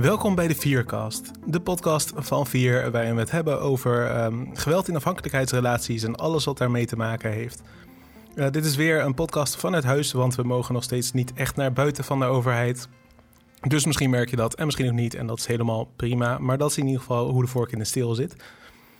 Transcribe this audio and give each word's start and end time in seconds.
Welkom 0.00 0.34
bij 0.34 0.48
de 0.48 0.54
Viercast, 0.54 1.30
de 1.46 1.60
podcast 1.60 2.12
van 2.16 2.46
Vier, 2.46 2.90
waarin 2.90 3.14
we 3.14 3.20
het 3.20 3.30
hebben 3.30 3.60
over 3.60 4.06
ehm, 4.06 4.46
geweld 4.54 4.88
in 4.88 4.96
afhankelijkheidsrelaties 4.96 6.02
en 6.02 6.16
alles 6.16 6.44
wat 6.44 6.58
daarmee 6.58 6.86
te 6.86 6.96
maken 6.96 7.30
heeft. 7.30 7.62
Uh, 8.34 8.50
dit 8.50 8.64
is 8.64 8.76
weer 8.76 9.00
een 9.00 9.14
podcast 9.14 9.56
van 9.56 9.72
het 9.72 9.84
huis, 9.84 10.12
want 10.12 10.34
we 10.34 10.42
mogen 10.42 10.74
nog 10.74 10.82
steeds 10.82 11.12
niet 11.12 11.32
echt 11.32 11.56
naar 11.56 11.72
buiten 11.72 12.04
van 12.04 12.18
de 12.18 12.24
overheid. 12.24 12.88
Dus 13.60 13.86
misschien 13.86 14.10
merk 14.10 14.30
je 14.30 14.36
dat 14.36 14.54
en 14.54 14.64
misschien 14.64 14.88
ook 14.88 14.94
niet, 14.94 15.14
en 15.14 15.26
dat 15.26 15.38
is 15.38 15.46
helemaal 15.46 15.84
prima. 15.96 16.38
Maar 16.38 16.58
dat 16.58 16.70
is 16.70 16.78
in 16.78 16.86
ieder 16.86 17.00
geval 17.00 17.30
hoe 17.30 17.42
de 17.42 17.48
vork 17.48 17.72
in 17.72 17.78
de 17.78 17.84
steel 17.84 18.14
zit. 18.14 18.36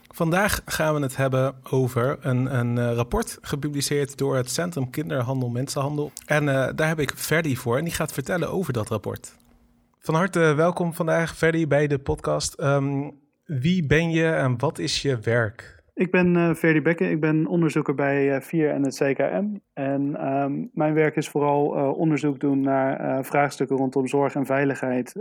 Vandaag 0.09 0.61
gaan 0.64 0.95
we 0.95 1.01
het 1.01 1.17
hebben 1.17 1.55
over 1.71 2.19
een, 2.21 2.59
een 2.59 2.77
uh, 2.77 2.95
rapport 2.95 3.39
gepubliceerd 3.41 4.19
door 4.19 4.37
het 4.37 4.51
Centrum 4.51 4.91
Kinderhandel 4.91 5.48
Mensenhandel. 5.48 6.12
En 6.27 6.45
uh, 6.45 6.69
daar 6.75 6.89
heb 6.89 7.01
ik 7.01 7.12
Ferdy 7.17 7.57
voor 7.57 7.79
en 7.79 7.85
die 7.85 7.93
gaat 7.93 8.12
vertellen 8.12 8.51
over 8.51 8.73
dat 8.73 8.89
rapport. 8.89 9.39
Van 10.03 10.14
harte 10.14 10.54
welkom 10.54 10.95
vandaag, 10.95 11.36
Ferdy, 11.36 11.67
bij 11.67 11.86
de 11.86 11.99
podcast. 11.99 12.61
Um, 12.61 13.21
wie 13.45 13.86
ben 13.86 14.11
je 14.11 14.26
en 14.31 14.59
wat 14.59 14.79
is 14.79 15.03
je 15.03 15.18
werk? 15.18 15.82
Ik 15.95 16.11
ben 16.11 16.35
uh, 16.35 16.54
Ferdy 16.54 16.82
Bekke, 16.82 17.11
ik 17.11 17.21
ben 17.21 17.46
onderzoeker 17.46 17.95
bij 17.95 18.35
uh, 18.35 18.40
VIER 18.40 18.71
en 18.71 18.82
het 18.85 18.95
CKM. 18.95 19.45
En 19.73 20.26
um, 20.26 20.71
mijn 20.73 20.95
werk 20.95 21.17
is 21.17 21.29
vooral 21.29 21.76
uh, 21.76 21.99
onderzoek 21.99 22.40
doen 22.40 22.61
naar 22.61 23.25
vraagstukken 23.25 23.76
rondom 23.76 24.07
zorg 24.07 24.35
en 24.35 24.46
veiligheid 24.46 25.14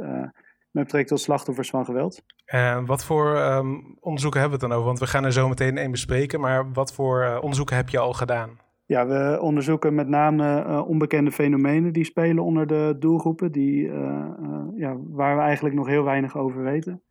met 0.71 0.83
betrekking 0.83 1.07
tot 1.07 1.21
slachtoffers 1.21 1.69
van 1.69 1.85
geweld. 1.85 2.23
En 2.45 2.85
wat 2.85 3.05
voor 3.05 3.37
um, 3.37 3.97
onderzoeken 3.99 4.39
hebben 4.39 4.59
we 4.59 4.65
het 4.65 4.73
dan 4.73 4.79
over? 4.79 4.91
Want 4.91 4.99
we 4.99 5.07
gaan 5.07 5.25
er 5.25 5.33
zo 5.33 5.47
meteen 5.47 5.77
één 5.77 5.91
bespreken, 5.91 6.39
maar 6.39 6.71
wat 6.71 6.93
voor 6.93 7.39
onderzoeken 7.41 7.75
heb 7.75 7.89
je 7.89 7.99
al 7.99 8.13
gedaan? 8.13 8.49
Ja, 8.89 9.07
we 9.07 9.41
onderzoeken 9.41 9.95
met 9.95 10.07
name 10.07 10.65
uh, 10.65 10.87
onbekende 10.87 11.31
fenomenen 11.31 11.93
die 11.93 12.03
spelen 12.03 12.43
onder 12.43 12.67
de 12.67 12.95
doelgroepen, 12.99 13.51
die, 13.51 13.83
uh, 13.83 13.93
uh, 14.41 14.63
ja, 14.75 14.97
waar 14.99 15.35
we 15.35 15.41
eigenlijk 15.41 15.75
nog 15.75 15.87
heel 15.87 16.03
weinig 16.03 16.37
over 16.37 16.63
weten. 16.63 17.01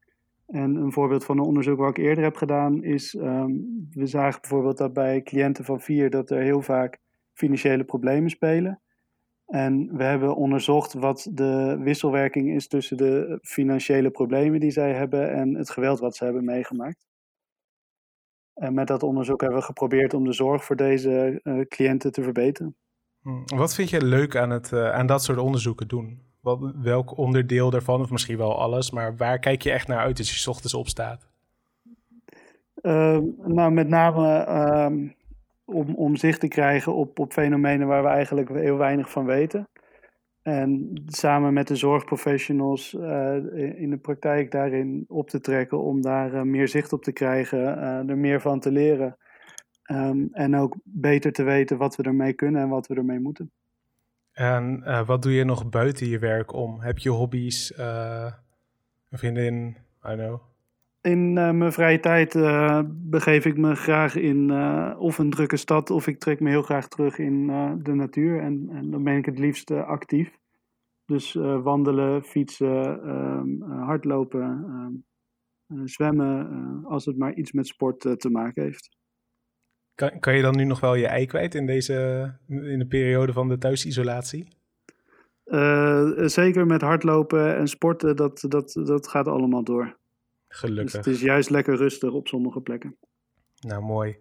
En 0.46 0.74
een 0.74 0.92
voorbeeld 0.92 1.24
van 1.24 1.38
een 1.38 1.44
onderzoek 1.44 1.78
wat 1.78 1.88
ik 1.88 1.96
eerder 1.96 2.24
heb 2.24 2.36
gedaan 2.36 2.82
is, 2.82 3.14
um, 3.14 3.88
we 3.90 4.06
zagen 4.06 4.40
bijvoorbeeld 4.40 4.78
dat 4.78 4.92
bij 4.92 5.22
cliënten 5.22 5.64
van 5.64 5.80
vier 5.80 6.10
dat 6.10 6.30
er 6.30 6.40
heel 6.40 6.62
vaak 6.62 6.98
financiële 7.32 7.84
problemen 7.84 8.30
spelen. 8.30 8.80
En 9.46 9.96
we 9.96 10.04
hebben 10.04 10.36
onderzocht 10.36 10.92
wat 10.92 11.30
de 11.32 11.78
wisselwerking 11.80 12.54
is 12.54 12.68
tussen 12.68 12.96
de 12.96 13.38
financiële 13.42 14.10
problemen 14.10 14.60
die 14.60 14.70
zij 14.70 14.92
hebben 14.92 15.32
en 15.32 15.54
het 15.54 15.70
geweld 15.70 15.98
wat 15.98 16.16
ze 16.16 16.24
hebben 16.24 16.44
meegemaakt. 16.44 17.06
En 18.58 18.74
met 18.74 18.86
dat 18.86 19.02
onderzoek 19.02 19.40
hebben 19.40 19.58
we 19.58 19.64
geprobeerd 19.64 20.14
om 20.14 20.24
de 20.24 20.32
zorg 20.32 20.64
voor 20.64 20.76
deze 20.76 21.40
uh, 21.42 21.60
cliënten 21.68 22.12
te 22.12 22.22
verbeteren. 22.22 22.76
Hmm. 23.22 23.42
Wat 23.56 23.74
vind 23.74 23.90
je 23.90 24.04
leuk 24.04 24.36
aan, 24.36 24.50
het, 24.50 24.70
uh, 24.72 24.90
aan 24.90 25.06
dat 25.06 25.22
soort 25.22 25.38
onderzoeken 25.38 25.88
doen? 25.88 26.22
Wat, 26.40 26.72
welk 26.82 27.16
onderdeel 27.16 27.70
daarvan, 27.70 28.00
of 28.00 28.10
misschien 28.10 28.36
wel 28.36 28.58
alles, 28.58 28.90
maar 28.90 29.16
waar 29.16 29.38
kijk 29.38 29.62
je 29.62 29.70
echt 29.70 29.88
naar 29.88 29.98
uit 29.98 30.18
als 30.18 30.44
je 30.44 30.50
ochtends 30.50 30.74
opstaat? 30.74 31.26
Uh, 32.82 33.18
nou, 33.44 33.72
met 33.72 33.88
name 33.88 34.46
uh, 34.48 35.10
om, 35.64 35.94
om 35.94 36.16
zicht 36.16 36.40
te 36.40 36.48
krijgen 36.48 36.94
op, 36.94 37.18
op 37.18 37.32
fenomenen 37.32 37.86
waar 37.86 38.02
we 38.02 38.08
eigenlijk 38.08 38.48
heel 38.48 38.76
weinig 38.76 39.10
van 39.10 39.24
weten. 39.24 39.68
En 40.48 41.02
samen 41.06 41.52
met 41.52 41.68
de 41.68 41.76
zorgprofessionals 41.76 42.94
uh, 42.94 43.34
in 43.80 43.90
de 43.90 43.96
praktijk 43.96 44.50
daarin 44.50 45.04
op 45.08 45.30
te 45.30 45.40
trekken 45.40 45.82
om 45.82 46.00
daar 46.00 46.34
uh, 46.34 46.42
meer 46.42 46.68
zicht 46.68 46.92
op 46.92 47.02
te 47.02 47.12
krijgen, 47.12 47.58
uh, 47.58 48.08
er 48.08 48.18
meer 48.18 48.40
van 48.40 48.60
te 48.60 48.70
leren. 48.70 49.16
Um, 49.90 50.28
en 50.32 50.56
ook 50.56 50.76
beter 50.84 51.32
te 51.32 51.42
weten 51.42 51.78
wat 51.78 51.96
we 51.96 52.02
ermee 52.02 52.32
kunnen 52.32 52.62
en 52.62 52.68
wat 52.68 52.86
we 52.86 52.94
ermee 52.94 53.20
moeten. 53.20 53.50
En 54.32 54.82
wat 55.06 55.22
doe 55.22 55.32
je 55.32 55.44
nog 55.44 55.68
buiten 55.68 56.06
je 56.06 56.18
werk 56.18 56.52
om? 56.52 56.80
Heb 56.80 56.98
je 56.98 57.10
hobby's? 57.10 57.72
een 57.76 59.18
vriendin? 59.18 59.76
I 60.10 60.14
know. 60.14 60.40
In 61.00 61.32
mijn 61.32 61.72
vrije 61.72 62.00
tijd 62.00 62.32
begeef 62.86 63.44
ik 63.44 63.56
me 63.56 63.74
graag 63.74 64.14
in 64.14 64.52
of 64.98 65.18
een 65.18 65.30
drukke 65.30 65.56
stad 65.56 65.90
of 65.90 66.06
ik 66.06 66.18
trek 66.18 66.40
me 66.40 66.48
heel 66.48 66.62
graag 66.62 66.88
terug 66.88 67.18
in 67.18 67.46
de 67.82 67.94
natuur. 67.94 68.40
En, 68.40 68.68
en 68.72 68.90
dan 68.90 69.02
ben 69.02 69.16
ik 69.16 69.26
het 69.26 69.38
liefst 69.38 69.70
actief. 69.70 70.37
Dus 71.08 71.34
uh, 71.34 71.62
wandelen, 71.62 72.22
fietsen, 72.22 73.08
um, 73.08 73.62
uh, 73.62 73.84
hardlopen, 73.84 74.40
um, 74.40 75.04
uh, 75.68 75.82
zwemmen, 75.84 76.84
als 76.84 77.04
het 77.04 77.16
maar 77.16 77.34
iets 77.34 77.52
met 77.52 77.66
sport 77.66 78.00
te 78.00 78.30
maken 78.30 78.62
heeft. 78.62 78.96
Kan, 79.94 80.18
kan 80.20 80.36
je 80.36 80.42
dan 80.42 80.56
nu 80.56 80.64
nog 80.64 80.80
wel 80.80 80.94
je 80.94 81.06
ei 81.06 81.26
kwijt 81.26 81.54
in, 81.54 81.66
deze, 81.66 82.38
in 82.46 82.78
de 82.78 82.86
periode 82.86 83.32
van 83.32 83.48
de 83.48 83.58
thuisisolatie? 83.58 84.56
zeker 86.26 86.66
met 86.66 86.80
hardlopen 86.80 87.56
en 87.56 87.68
sporten, 87.68 88.16
dat, 88.16 88.44
dat, 88.48 88.72
dat 88.72 89.08
gaat 89.08 89.28
allemaal 89.28 89.64
door. 89.64 89.98
Gelukkig. 90.48 90.84
Dus 90.84 90.92
het 90.92 91.14
is 91.14 91.20
juist 91.20 91.50
lekker 91.50 91.76
rustig 91.76 92.12
op 92.12 92.28
sommige 92.28 92.60
plekken. 92.60 92.96
Nou, 93.60 93.82
mooi. 93.82 94.16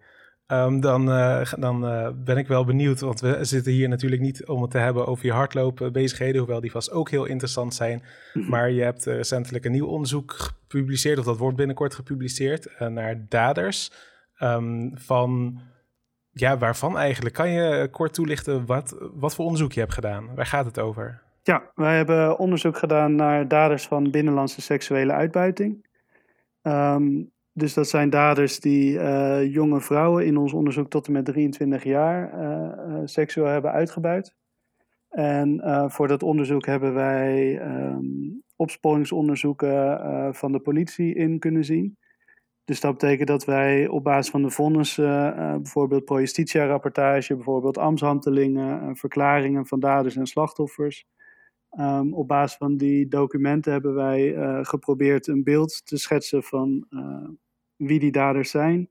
Um, 0.52 0.80
dan 0.80 1.08
uh, 1.08 1.52
dan 1.58 1.84
uh, 1.84 2.08
ben 2.24 2.36
ik 2.36 2.46
wel 2.46 2.64
benieuwd, 2.64 3.00
want 3.00 3.20
we 3.20 3.44
zitten 3.44 3.72
hier 3.72 3.88
natuurlijk 3.88 4.22
niet 4.22 4.46
om 4.46 4.62
het 4.62 4.70
te 4.70 4.78
hebben 4.78 5.06
over 5.06 5.26
je 5.26 5.32
hardlopen 5.32 5.92
bezigheden, 5.92 6.38
hoewel 6.38 6.60
die 6.60 6.70
vast 6.70 6.90
ook 6.90 7.10
heel 7.10 7.24
interessant 7.24 7.74
zijn. 7.74 8.02
Mhm. 8.32 8.50
Maar 8.50 8.70
je 8.70 8.82
hebt 8.82 9.06
uh, 9.06 9.14
recentelijk 9.14 9.64
een 9.64 9.72
nieuw 9.72 9.86
onderzoek 9.86 10.32
gepubliceerd, 10.32 11.18
of 11.18 11.24
dat 11.24 11.38
wordt 11.38 11.56
binnenkort 11.56 11.94
gepubliceerd, 11.94 12.78
naar 12.78 13.26
daders. 13.28 13.92
Um, 14.42 14.90
van, 14.94 15.60
ja, 16.30 16.58
waarvan 16.58 16.98
eigenlijk? 16.98 17.34
Kan 17.34 17.50
je 17.50 17.88
kort 17.90 18.14
toelichten 18.14 18.66
wat, 18.66 19.10
wat 19.14 19.34
voor 19.34 19.44
onderzoek 19.44 19.72
je 19.72 19.80
hebt 19.80 19.94
gedaan? 19.94 20.34
Waar 20.34 20.46
gaat 20.46 20.64
het 20.64 20.78
over? 20.78 21.22
Ja, 21.42 21.70
wij 21.74 21.96
hebben 21.96 22.38
onderzoek 22.38 22.78
gedaan 22.78 23.14
naar 23.14 23.48
daders 23.48 23.86
van 23.86 24.10
binnenlandse 24.10 24.60
seksuele 24.60 25.12
uitbuiting. 25.12 25.86
Um, 26.62 27.30
dus 27.58 27.74
dat 27.74 27.88
zijn 27.88 28.10
daders 28.10 28.60
die 28.60 28.92
uh, 28.92 29.52
jonge 29.52 29.80
vrouwen 29.80 30.26
in 30.26 30.36
ons 30.36 30.52
onderzoek 30.52 30.90
tot 30.90 31.06
en 31.06 31.12
met 31.12 31.24
23 31.24 31.84
jaar 31.84 32.34
uh, 32.34 32.96
uh, 32.96 33.00
seksueel 33.04 33.46
hebben 33.46 33.72
uitgebuit. 33.72 34.34
En 35.08 35.60
voor 35.90 36.08
dat 36.08 36.22
onderzoek 36.22 36.66
hebben 36.66 36.94
wij 36.94 37.60
um, 37.62 38.42
opsporingsonderzoeken 38.56 40.34
van 40.34 40.52
de 40.52 40.60
politie 40.60 41.14
in 41.14 41.38
kunnen 41.38 41.64
zien. 41.64 41.98
Dus 42.64 42.80
dat 42.80 42.92
betekent 42.92 43.28
dat 43.28 43.44
wij 43.44 43.88
op 43.88 44.04
basis 44.04 44.30
van 44.30 44.42
de 44.42 44.50
vonnissen, 44.50 45.34
bijvoorbeeld 45.34 46.04
pro 46.04 46.18
justitia 46.18 46.66
rapportage, 46.66 47.34
bijvoorbeeld 47.34 47.78
ambtshandelingen, 47.78 48.96
verklaringen 48.96 49.66
van 49.66 49.80
daders 49.80 50.16
en 50.16 50.26
slachtoffers. 50.26 51.06
Um, 51.78 52.14
op 52.14 52.28
basis 52.28 52.56
van 52.56 52.76
die 52.76 53.08
documenten 53.08 53.72
hebben 53.72 53.94
wij 53.94 54.34
geprobeerd 54.64 55.26
een 55.26 55.42
beeld 55.42 55.86
te 55.86 55.96
schetsen 55.96 56.42
van 56.42 56.86
wie 57.78 57.98
die 57.98 58.12
daders 58.12 58.50
zijn, 58.50 58.88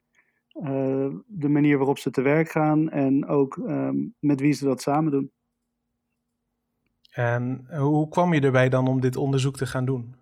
uh, 0.53 1.07
de 1.25 1.49
manier 1.49 1.77
waarop 1.77 1.97
ze 1.97 2.11
te 2.11 2.21
werk 2.21 2.49
gaan 2.49 2.89
en 2.89 3.27
ook 3.27 3.55
um, 3.55 4.15
met 4.19 4.39
wie 4.39 4.53
ze 4.53 4.65
dat 4.65 4.81
samen 4.81 5.11
doen. 5.11 5.31
En 7.11 7.67
hoe 7.77 8.09
kwam 8.09 8.33
je 8.33 8.41
erbij 8.41 8.69
dan 8.69 8.87
om 8.87 9.01
dit 9.01 9.15
onderzoek 9.15 9.57
te 9.57 9.65
gaan 9.65 9.85
doen? 9.85 10.15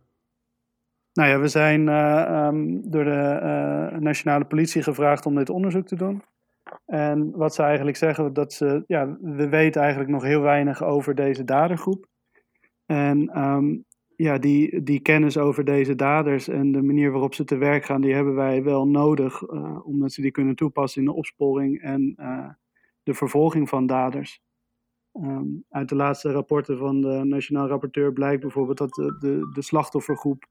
Nou 1.14 1.30
ja, 1.30 1.40
we 1.40 1.48
zijn 1.48 1.88
uh, 1.88 2.46
um, 2.48 2.90
door 2.90 3.04
de 3.04 3.40
uh, 3.44 4.00
nationale 4.00 4.46
politie 4.46 4.84
gevraagd 4.84 5.26
om 5.26 5.36
dit 5.36 5.50
onderzoek 5.50 5.88
te 5.88 5.96
doen. 5.96 6.24
En 6.86 7.32
wat 7.32 7.56
ze 7.56 7.64
eigenlijk 7.64 7.98
zeggen, 7.98 8.34
dat 8.34 8.54
ze, 8.54 8.84
ja, 8.88 9.18
we 9.22 9.50
weten 9.50 9.82
eigenlijk 9.82 10.12
nog 10.12 10.24
heel 10.24 10.42
weinig 10.42 10.84
over 10.84 11.16
deze 11.16 11.44
dadergroep. 11.44 12.08
En 12.86 13.42
um, 13.42 13.86
ja, 14.16 14.38
die, 14.38 14.84
die 14.84 15.00
kennis 15.00 15.38
over 15.38 15.64
deze 15.64 15.96
daders 15.96 16.48
en 16.48 16.72
de 16.72 16.82
manier 16.82 17.12
waarop 17.12 17.34
ze 17.34 17.44
te 17.44 17.58
werk 17.58 17.86
gaan, 17.86 18.02
die 18.02 18.14
hebben 18.14 18.36
wij 18.36 18.64
wel 18.64 18.88
nodig, 18.88 19.42
uh, 19.42 19.88
omdat 19.88 20.12
ze 20.12 20.22
die 20.22 20.32
kunnen 20.32 20.56
toepassen 20.56 21.02
in 21.02 21.08
de 21.08 21.14
opsporing 21.14 21.82
en 21.82 22.16
uh, 22.20 22.50
de 23.04 23.14
vervolging 23.14 23.70
van 23.70 23.86
daders. 23.86 24.44
Um, 25.14 25.64
uit 25.70 25.90
de 25.90 25.96
laatste 25.96 26.32
rapporten 26.32 26.78
van 26.78 27.02
de 27.02 27.22
Nationaal 27.24 27.68
Rapporteur 27.68 28.14
blijkt 28.14 28.42
bijvoorbeeld 28.42 28.78
dat 28.78 28.94
de, 28.94 29.18
de, 29.20 29.52
de 29.54 29.62
slachtoffergroep, 29.62 30.46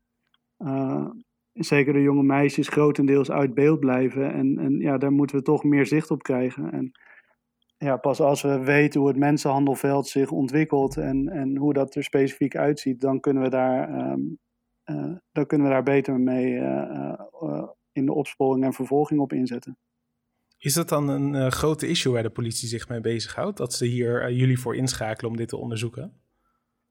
uh, 0.59 1.07
zeker 1.53 1.93
de 1.93 2.03
jonge 2.03 2.23
meisjes, 2.23 2.69
grotendeels 2.69 3.31
uit 3.31 3.55
beeld 3.55 3.81
blijven. 3.81 4.33
En, 4.33 4.59
en 4.59 4.79
ja, 4.79 4.99
daar 4.99 5.13
moeten 5.13 5.37
we 5.37 5.43
toch 5.43 5.65
meer 5.65 5.87
zicht 5.87 6.11
op 6.11 6.23
krijgen. 6.23 6.73
En 6.73 6.93
ja, 7.77 7.97
pas 7.97 8.21
als 8.21 8.43
we 8.43 8.59
weten 8.59 9.01
hoe 9.01 9.09
het 9.09 9.19
mensenhandelveld 9.19 10.09
zich 10.09 10.31
ontwikkelt 10.31 10.97
en, 10.97 11.29
en 11.29 11.57
hoe 11.57 11.73
dat 11.73 11.95
er 11.95 12.05
specifiek 12.05 12.57
uitziet, 12.57 13.01
dan 13.01 13.21
kunnen 13.21 13.43
we 13.43 13.49
daar, 13.49 14.11
um, 14.11 14.39
uh, 14.85 15.17
dan 15.33 15.47
kunnen 15.47 15.67
we 15.67 15.73
daar 15.73 15.83
beter 15.83 16.21
mee 16.21 16.53
uh, 16.53 17.13
uh, 17.43 17.69
in 17.93 18.07
de 18.07 18.15
opsporing 18.15 18.65
en 18.65 18.73
vervolging 18.73 19.21
op 19.21 19.33
inzetten. 19.33 19.79
Is 20.59 20.75
dat 20.75 20.89
dan 20.89 21.09
een 21.09 21.53
grote 21.53 21.89
issue 21.89 22.13
waar 22.13 22.23
de 22.23 22.31
politie 22.31 22.69
zich 22.69 22.89
mee 22.89 23.01
bezighoudt? 23.01 23.57
Dat 23.57 23.73
ze 23.73 23.87
hier 23.87 24.33
jullie 24.33 24.59
voor 24.59 24.77
inschakelen 24.77 25.31
om 25.31 25.37
dit 25.37 25.49
te 25.49 25.57
onderzoeken? 25.57 26.21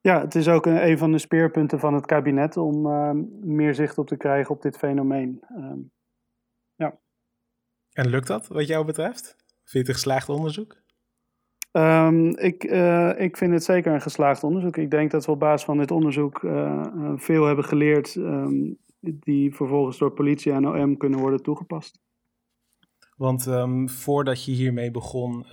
Ja, 0.02 0.22
het 0.22 0.36
is 0.36 0.48
ook 0.48 0.66
een, 0.66 0.88
een 0.88 0.98
van 0.98 1.12
de 1.12 1.18
speerpunten 1.18 1.80
van 1.80 1.94
het 1.94 2.06
kabinet 2.06 2.58
om 2.58 2.86
ehm, 2.86 3.24
meer 3.56 3.76
zicht 3.76 3.98
op 3.98 4.08
te 4.08 4.18
krijgen 4.18 4.56
op 4.56 4.62
dit 4.62 4.78
fenomeen. 4.78 5.44
Um, 5.56 5.92
ja. 6.76 7.00
En 7.92 8.10
lukt 8.10 8.28
dat 8.28 8.48
wat 8.48 8.68
jou 8.68 8.86
betreft? 8.86 9.43
Vind 9.64 9.72
je 9.72 9.80
het 9.80 9.88
een 9.88 9.94
geslaagd 9.94 10.30
onderzoek? 10.30 10.82
Ehm, 11.72 12.26
ik, 12.26 12.64
uh, 12.64 13.20
ik 13.20 13.38
vind 13.38 13.54
het 13.54 13.64
zeker 13.64 13.94
een 13.94 14.02
geslaagd 14.02 14.44
onderzoek. 14.44 14.78
Ik 14.78 14.92
denk 14.92 15.12
dat 15.12 15.26
we 15.26 15.32
op 15.32 15.40
basis 15.40 15.66
van 15.66 15.78
dit 15.78 15.92
onderzoek 15.92 16.42
uh, 16.42 17.14
veel 17.16 17.46
hebben 17.46 17.66
geleerd 17.66 18.16
um, 18.16 18.78
die 19.00 19.56
vervolgens 19.56 19.98
door 19.98 20.12
politie 20.12 20.52
en 20.52 20.68
OM 20.68 20.98
kunnen 20.98 21.20
worden 21.20 21.44
toegepast. 21.44 22.02
Want 23.16 23.46
um, 23.46 23.90
voordat 23.90 24.46
je 24.46 24.52
hiermee 24.52 24.92
begon, 24.92 25.46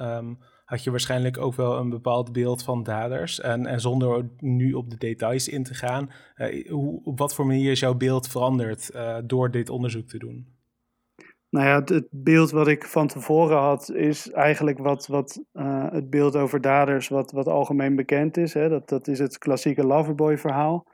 had 0.65 0.85
je 0.85 0.91
waarschijnlijk 0.91 1.39
ook 1.39 1.55
wel 1.55 1.79
een 1.79 1.91
bepaald 1.91 2.33
beeld 2.33 2.63
van 2.63 2.83
daders. 2.83 3.41
En, 3.41 3.67
en 3.67 3.81
zonder 3.81 4.31
nu 4.37 4.73
op 4.73 4.91
de 4.91 4.97
details 4.97 5.49
in 5.49 5.63
te 5.63 5.75
gaan, 5.75 6.11
uh, 6.37 6.71
hoe, 6.71 7.05
op 7.05 7.19
wat 7.19 7.35
voor 7.35 7.47
manier 7.47 7.71
is 7.71 7.81
jouw 7.81 7.95
beeld 7.95 8.29
veranderd 8.29 8.91
door 9.25 9.51
dit 9.51 9.71
onderzoek 9.71 10.09
te 10.09 10.19
doen? 10.19 10.60
Nou 11.51 11.67
ja, 11.67 11.95
het, 11.95 12.09
beeld 12.11 12.51
wat 12.51 12.69
ik 12.69 12.85
van 12.85 13.07
tevoren 13.07 13.59
had, 13.59 13.91
is 13.91 14.31
eigenlijk 14.31 14.79
wat, 14.79 15.07
wat 15.07 15.45
uh, 15.53 15.91
het 15.91 16.11
beeld 16.11 16.37
over 16.37 16.61
daders, 16.61 17.09
wat, 17.09 17.33
wat 17.33 17.49
algemeen 17.49 17.97
bekend 17.97 18.37
is. 18.37 18.55
Hè? 18.55 18.69
Dat, 18.69 18.89
dat 18.89 19.09
is 19.09 19.19
het 19.19 19.39
klassieke 19.39 19.87
Loverboy 19.87 20.39
verhaal. 20.39 20.87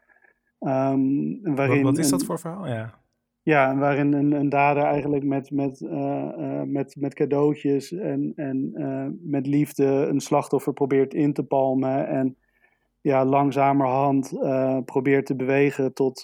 Um, 0.60 1.40
waarin 1.42 1.82
wat, 1.82 1.94
wat 1.94 1.98
is 1.98 2.10
dat 2.10 2.24
voor 2.24 2.38
verhaal? 2.38 2.66
Ja. 2.66 3.04
Ja, 3.42 3.76
waarin 3.76 4.12
een, 4.12 4.32
een 4.32 4.48
dader 4.48 4.82
eigenlijk 4.82 5.24
met, 5.24 5.50
met, 5.50 5.80
uh, 5.80 5.90
uh, 6.38 6.62
met, 6.62 6.96
met 6.98 7.14
cadeautjes 7.14 7.92
en, 7.92 8.32
en 8.36 8.72
met 9.22 9.46
liefde 9.46 9.84
een 9.84 10.20
slachtoffer 10.20 10.72
probeert 10.72 11.14
in 11.14 11.32
te 11.32 11.42
palmen. 11.42 12.08
En 12.08 12.36
ja, 13.00 13.24
langzamerhand 13.24 14.32
probeert 14.84 15.26
te 15.26 15.36
bewegen 15.36 15.94
tot 15.94 16.20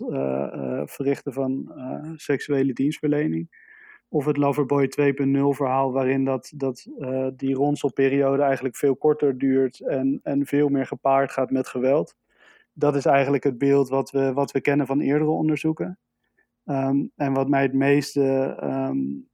verrichten 0.85 1.33
van 1.33 1.73
seksuele 2.17 2.73
dienstverlening. 2.73 3.62
Of 4.13 4.25
het 4.25 4.37
Loverboy 4.37 4.89
2.0 5.01 5.57
verhaal, 5.57 5.93
waarin 5.93 6.25
dat, 6.25 6.53
dat, 6.55 6.87
die 7.37 7.55
ronselperiode 7.55 8.43
eigenlijk 8.43 8.77
veel 8.77 8.97
korter 8.97 9.39
duurt 9.39 9.81
en, 9.81 10.21
en 10.23 10.47
veel 10.47 10.69
meer 10.69 10.87
gepaard 10.87 11.33
gaat 11.33 11.51
met 11.51 11.69
geweld. 11.69 12.15
Dat 12.73 12.97
is 12.97 13.05
eigenlijk 13.05 13.45
het 13.45 13.59
beeld 13.59 13.89
wat 13.89 14.11
we, 14.11 14.33
wat 14.33 14.51
we 14.51 14.61
kennen 14.61 14.87
van 14.87 15.01
eerdere 15.01 15.31
onderzoeken. 15.31 15.99
Um, 16.65 17.13
en 17.17 17.33
wat 17.33 17.49
mij 17.49 17.63
het 17.63 17.73
meeste 17.73 18.57
um, 18.63 19.29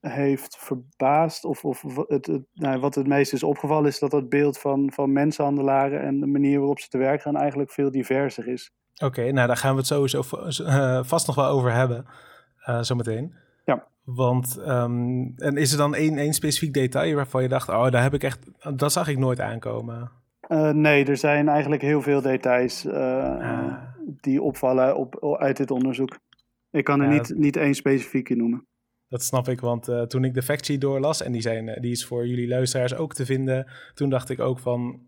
heeft 0.00 0.56
verbaasd, 0.58 1.44
of, 1.44 1.64
of 1.64 1.82
het, 2.06 2.40
nou, 2.52 2.80
wat 2.80 2.94
het 2.94 3.06
meest 3.06 3.32
is 3.32 3.42
opgevallen, 3.42 3.88
is 3.88 3.98
dat 3.98 4.12
het 4.12 4.28
beeld 4.28 4.58
van, 4.58 4.92
van 4.92 5.12
mensenhandelaren 5.12 6.00
en 6.00 6.20
de 6.20 6.26
manier 6.26 6.58
waarop 6.58 6.78
ze 6.78 6.88
te 6.88 6.98
werk 6.98 7.22
gaan 7.22 7.36
eigenlijk 7.36 7.70
veel 7.70 7.90
diverser 7.90 8.48
is. 8.48 8.72
Oké, 9.04 9.32
nou 9.32 9.46
daar 9.46 9.56
gaan 9.56 9.72
we 9.72 9.78
het 9.78 9.86
sowieso 9.86 10.22
uh, 10.60 11.02
vast 11.02 11.26
nog 11.26 11.36
wel 11.36 11.46
over 11.46 11.72
hebben, 11.72 12.06
uh, 12.68 12.82
zometeen. 12.82 13.44
Ja. 13.66 13.86
Want, 14.04 14.58
um, 14.66 15.32
en 15.36 15.56
is 15.56 15.72
er 15.72 15.78
dan 15.78 15.94
één, 15.94 16.18
één 16.18 16.32
specifiek 16.32 16.72
detail 16.72 17.14
waarvan 17.14 17.42
je 17.42 17.48
dacht, 17.48 17.68
oh, 17.68 17.90
daar 17.90 18.02
heb 18.02 18.14
ik 18.14 18.22
echt, 18.22 18.46
dat 18.76 18.92
zag 18.92 19.08
ik 19.08 19.18
nooit 19.18 19.40
aankomen? 19.40 20.10
Uh, 20.48 20.70
nee, 20.70 21.04
er 21.04 21.16
zijn 21.16 21.48
eigenlijk 21.48 21.82
heel 21.82 22.02
veel 22.02 22.20
details 22.20 22.86
ah. 22.88 23.74
die 24.20 24.42
opvallen 24.42 24.96
op, 24.96 25.36
uit 25.38 25.56
dit 25.56 25.70
onderzoek. 25.70 26.18
Ik 26.70 26.84
kan 26.84 27.00
er 27.00 27.08
niet, 27.08 27.34
niet 27.36 27.56
één 27.56 27.74
specifieke 27.74 28.34
noemen. 28.34 28.66
Dat 29.08 29.22
snap 29.22 29.48
ik, 29.48 29.60
want 29.60 29.88
uh, 29.88 30.02
toen 30.02 30.24
ik 30.24 30.34
de 30.34 30.42
factsheet 30.42 30.80
doorlas, 30.80 31.22
en 31.22 31.32
die, 31.32 31.40
zijn, 31.40 31.78
die 31.80 31.90
is 31.90 32.06
voor 32.06 32.26
jullie 32.26 32.48
luisteraars 32.48 32.94
ook 32.94 33.14
te 33.14 33.26
vinden, 33.26 33.66
toen 33.94 34.10
dacht 34.10 34.30
ik 34.30 34.40
ook 34.40 34.58
van, 34.58 35.00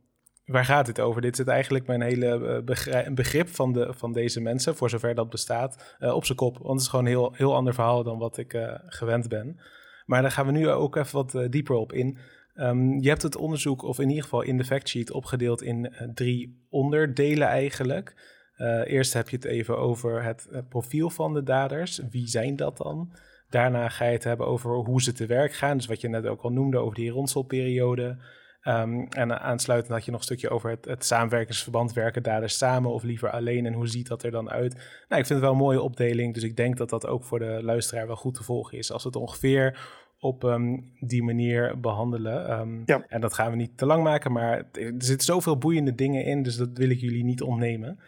waar 0.49 0.65
gaat 0.65 0.87
dit 0.87 1.01
over? 1.01 1.21
Dit 1.21 1.37
zit 1.37 1.49
eigenlijk 1.49 1.87
mijn 1.87 2.03
hele 2.03 2.63
uh, 2.67 3.15
begrip 3.15 3.49
van, 3.49 3.73
de, 3.73 3.95
van 3.95 4.13
deze 4.13 4.41
mensen, 4.41 4.77
voor 4.77 4.91
zover 4.91 5.15
dat 5.15 5.31
bestaat, 5.31 5.97
op 6.01 6.25
zijn 6.25 6.39
kop. 6.39 6.59
Want 6.59 6.69
het 6.69 6.81
is 6.81 6.89
gewoon 6.89 7.05
een 7.05 7.11
heel, 7.11 7.33
heel 7.35 7.55
ander 7.55 7.75
verhaal 7.75 8.03
dan 8.03 8.19
wat 8.19 8.39
ik 8.39 8.69
gewend 8.87 9.29
ben. 9.29 9.61
Maar 10.07 10.23
daar 10.23 10.31
gaan 10.31 10.47
we 10.47 10.53
nu 10.53 10.69
ook 10.69 10.97
even 10.97 11.15
wat 11.15 11.53
dieper 11.53 11.75
op 11.75 11.93
in. 11.93 12.19
Um, 12.55 13.01
je 13.01 13.09
hebt 13.09 13.23
het 13.23 13.37
onderzoek, 13.37 13.83
of 13.83 13.99
in 13.99 14.09
ieder 14.09 14.23
geval 14.23 14.43
in 14.43 14.57
de 14.57 14.65
factsheet, 14.65 15.11
opgedeeld 15.11 15.63
in 15.63 15.93
drie 16.15 16.67
onderdelen 16.71 17.49
eigenlijk. 17.49 18.37
Eerst 18.85 19.13
heb 19.13 19.29
je 19.29 19.37
het 19.37 19.45
even 19.45 19.79
over 19.79 20.23
het, 20.23 20.49
profiel 20.69 21.11
van 21.11 21.35
de 21.35 21.43
daders. 21.43 22.01
Wie 22.11 22.27
zijn 22.27 22.57
dat 22.57 22.77
dan? 22.77 23.13
Daarna 23.51 23.89
ga 23.89 24.05
je 24.05 24.13
het 24.13 24.25
hebben 24.25 24.47
over 24.47 24.75
hoe 24.75 25.03
ze 25.03 25.13
te 25.13 25.27
werk 25.27 25.53
gaan. 25.53 25.77
Dus 25.77 25.87
wat 25.87 26.01
je 26.01 26.09
net 26.09 26.27
ook 26.27 26.41
al 26.41 26.53
noemde 26.53 26.79
over 26.79 26.95
die 26.95 27.11
ronselperiode. 27.11 28.17
Um, 28.63 29.09
en 29.09 29.41
aansluitend 29.41 29.93
had 29.93 30.05
je 30.05 30.11
nog 30.11 30.21
een 30.21 30.27
stukje 30.27 30.51
over 30.51 30.71
het, 30.71 30.85
het 30.85 31.05
samenwerkingsverband. 31.05 31.93
Werken 31.93 32.23
daders 32.23 32.59
samen 32.59 32.91
of 32.91 33.03
liever 33.03 33.31
alleen? 33.31 33.67
En 33.67 33.73
hoe 33.73 33.89
ziet 33.89 34.09
dat 34.09 34.23
er 34.23 34.31
dan 34.31 34.51
uit? 34.51 34.75
Nou, 35.09 35.21
ik 35.21 35.27
vind 35.27 35.29
het 35.29 35.41
wel 35.41 35.51
een 35.51 35.57
mooie 35.57 35.83
opdeling. 35.83 36.35
Dus 36.35 36.43
ik 36.43 36.57
denk 36.57 36.77
dat 36.77 36.91
dat 36.91 37.07
ook 37.07 37.25
voor 37.25 37.39
de 37.39 37.59
luisteraar 37.63 38.07
wel 38.07 38.17
goed 38.17 38.35
te 38.35 38.43
volgen 38.43 38.79
is. 38.79 38.93
Als 38.93 39.03
we 39.03 39.09
het 39.09 39.19
ongeveer 39.19 39.79
op 40.21 40.43
um, 40.43 40.93
die 41.01 41.23
manier 41.23 41.81
behandelen. 41.81 42.61
Um, 42.61 42.83
ja. 42.87 43.05
En 43.09 43.21
dat 43.21 43.35
gaan 43.35 43.51
we 43.51 43.57
niet 43.57 43.77
te 43.77 43.87
lang 43.87 44.03
maken, 44.03 44.33
maar 44.33 44.57
er 44.73 44.95
zitten 44.99 45.27
zoveel 45.27 45.59
boeiende 45.59 45.95
dingen 45.95 46.25
in, 46.25 46.43
dus 46.43 46.57
dat 46.57 46.69
wil 46.73 46.91
ik 46.91 47.01
jullie 47.01 47.25
niet 47.25 47.43
ontnemen. 47.43 47.99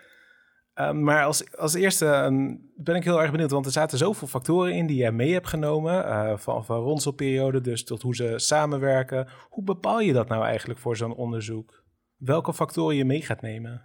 Ehm, 0.80 1.02
maar 1.02 1.24
als, 1.24 1.56
als 1.56 1.74
eerste 1.74 2.06
um, 2.06 2.70
ben 2.76 2.94
ik 2.94 3.04
heel 3.04 3.20
erg 3.20 3.30
benieuwd, 3.30 3.50
want 3.50 3.66
er 3.66 3.72
zaten 3.72 3.98
zoveel 3.98 4.28
factoren 4.28 4.72
in 4.72 4.86
die 4.86 4.96
jij 4.96 5.12
mee 5.12 5.32
hebt 5.32 5.48
genomen. 5.48 6.04
Uh, 6.04 6.36
van, 6.36 6.64
van 6.64 6.80
ronselperiode 6.80 7.60
dus 7.60 7.84
tot 7.84 8.02
hoe 8.02 8.14
ze 8.14 8.32
samenwerken. 8.36 9.28
Hoe 9.48 9.64
bepaal 9.64 10.00
je 10.00 10.12
dat 10.12 10.28
nou 10.28 10.44
eigenlijk 10.44 10.80
voor 10.80 10.96
zo'n 10.96 11.14
onderzoek? 11.14 11.84
Welke 12.16 12.54
factoren 12.54 12.96
je 12.96 13.04
mee 13.04 13.22
gaat 13.22 13.40
nemen? 13.40 13.82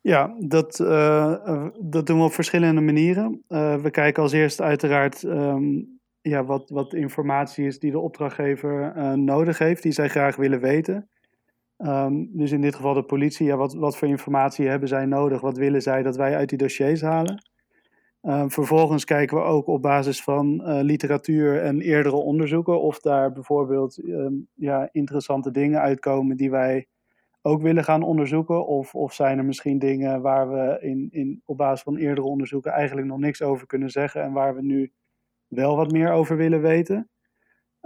Ja, 0.00 0.34
dat, 0.38 0.78
uh, 0.78 1.66
dat 1.80 2.06
doen 2.06 2.18
we 2.18 2.24
op 2.24 2.32
verschillende 2.32 2.80
manieren. 2.80 3.44
We 3.82 3.88
kijken 3.90 4.22
als 4.22 4.32
eerst 4.32 4.60
uiteraard 4.60 5.22
um, 5.22 6.00
ja, 6.20 6.44
wat, 6.44 6.70
wat 6.70 6.94
informatie 6.94 7.66
is 7.66 7.78
die 7.78 7.90
de 7.90 7.98
opdrachtgever 7.98 8.92
nodig 9.18 9.58
heeft, 9.58 9.82
die 9.82 9.92
zij 9.92 10.08
graag 10.08 10.36
willen 10.36 10.60
weten. 10.60 11.08
Um, 11.86 12.30
dus 12.32 12.52
in 12.52 12.60
dit 12.60 12.74
geval 12.74 12.94
de 12.94 13.02
politie, 13.02 13.46
ja, 13.46 13.56
wat, 13.56 13.74
wat 13.74 13.96
voor 13.96 14.08
informatie 14.08 14.68
hebben 14.68 14.88
zij 14.88 15.06
nodig? 15.06 15.40
Wat 15.40 15.56
willen 15.56 15.82
zij 15.82 16.02
dat 16.02 16.16
wij 16.16 16.36
uit 16.36 16.48
die 16.48 16.58
dossiers 16.58 17.02
halen? 17.02 17.42
Um, 18.22 18.50
vervolgens 18.50 19.04
kijken 19.04 19.36
we 19.36 19.42
ook 19.42 19.66
op 19.66 19.82
basis 19.82 20.22
van 20.22 20.60
uh, 20.60 20.78
literatuur 20.80 21.62
en 21.62 21.80
eerdere 21.80 22.16
onderzoeken 22.16 22.80
of 22.80 23.00
daar 23.00 23.32
bijvoorbeeld 23.32 23.98
um, 24.04 24.48
ja, 24.54 24.88
interessante 24.92 25.50
dingen 25.50 25.80
uitkomen 25.80 26.36
die 26.36 26.50
wij 26.50 26.86
ook 27.42 27.62
willen 27.62 27.84
gaan 27.84 28.02
onderzoeken. 28.02 28.66
Of, 28.66 28.94
of 28.94 29.12
zijn 29.12 29.38
er 29.38 29.44
misschien 29.44 29.78
dingen 29.78 30.20
waar 30.20 30.50
we 30.50 30.78
in, 30.80 31.08
in, 31.10 31.42
op 31.44 31.56
basis 31.56 31.82
van 31.82 31.96
eerdere 31.96 32.26
onderzoeken 32.26 32.72
eigenlijk 32.72 33.06
nog 33.06 33.18
niks 33.18 33.42
over 33.42 33.66
kunnen 33.66 33.90
zeggen 33.90 34.22
en 34.22 34.32
waar 34.32 34.54
we 34.54 34.62
nu 34.62 34.92
wel 35.46 35.76
wat 35.76 35.92
meer 35.92 36.12
over 36.12 36.36
willen 36.36 36.60
weten. 36.60 37.08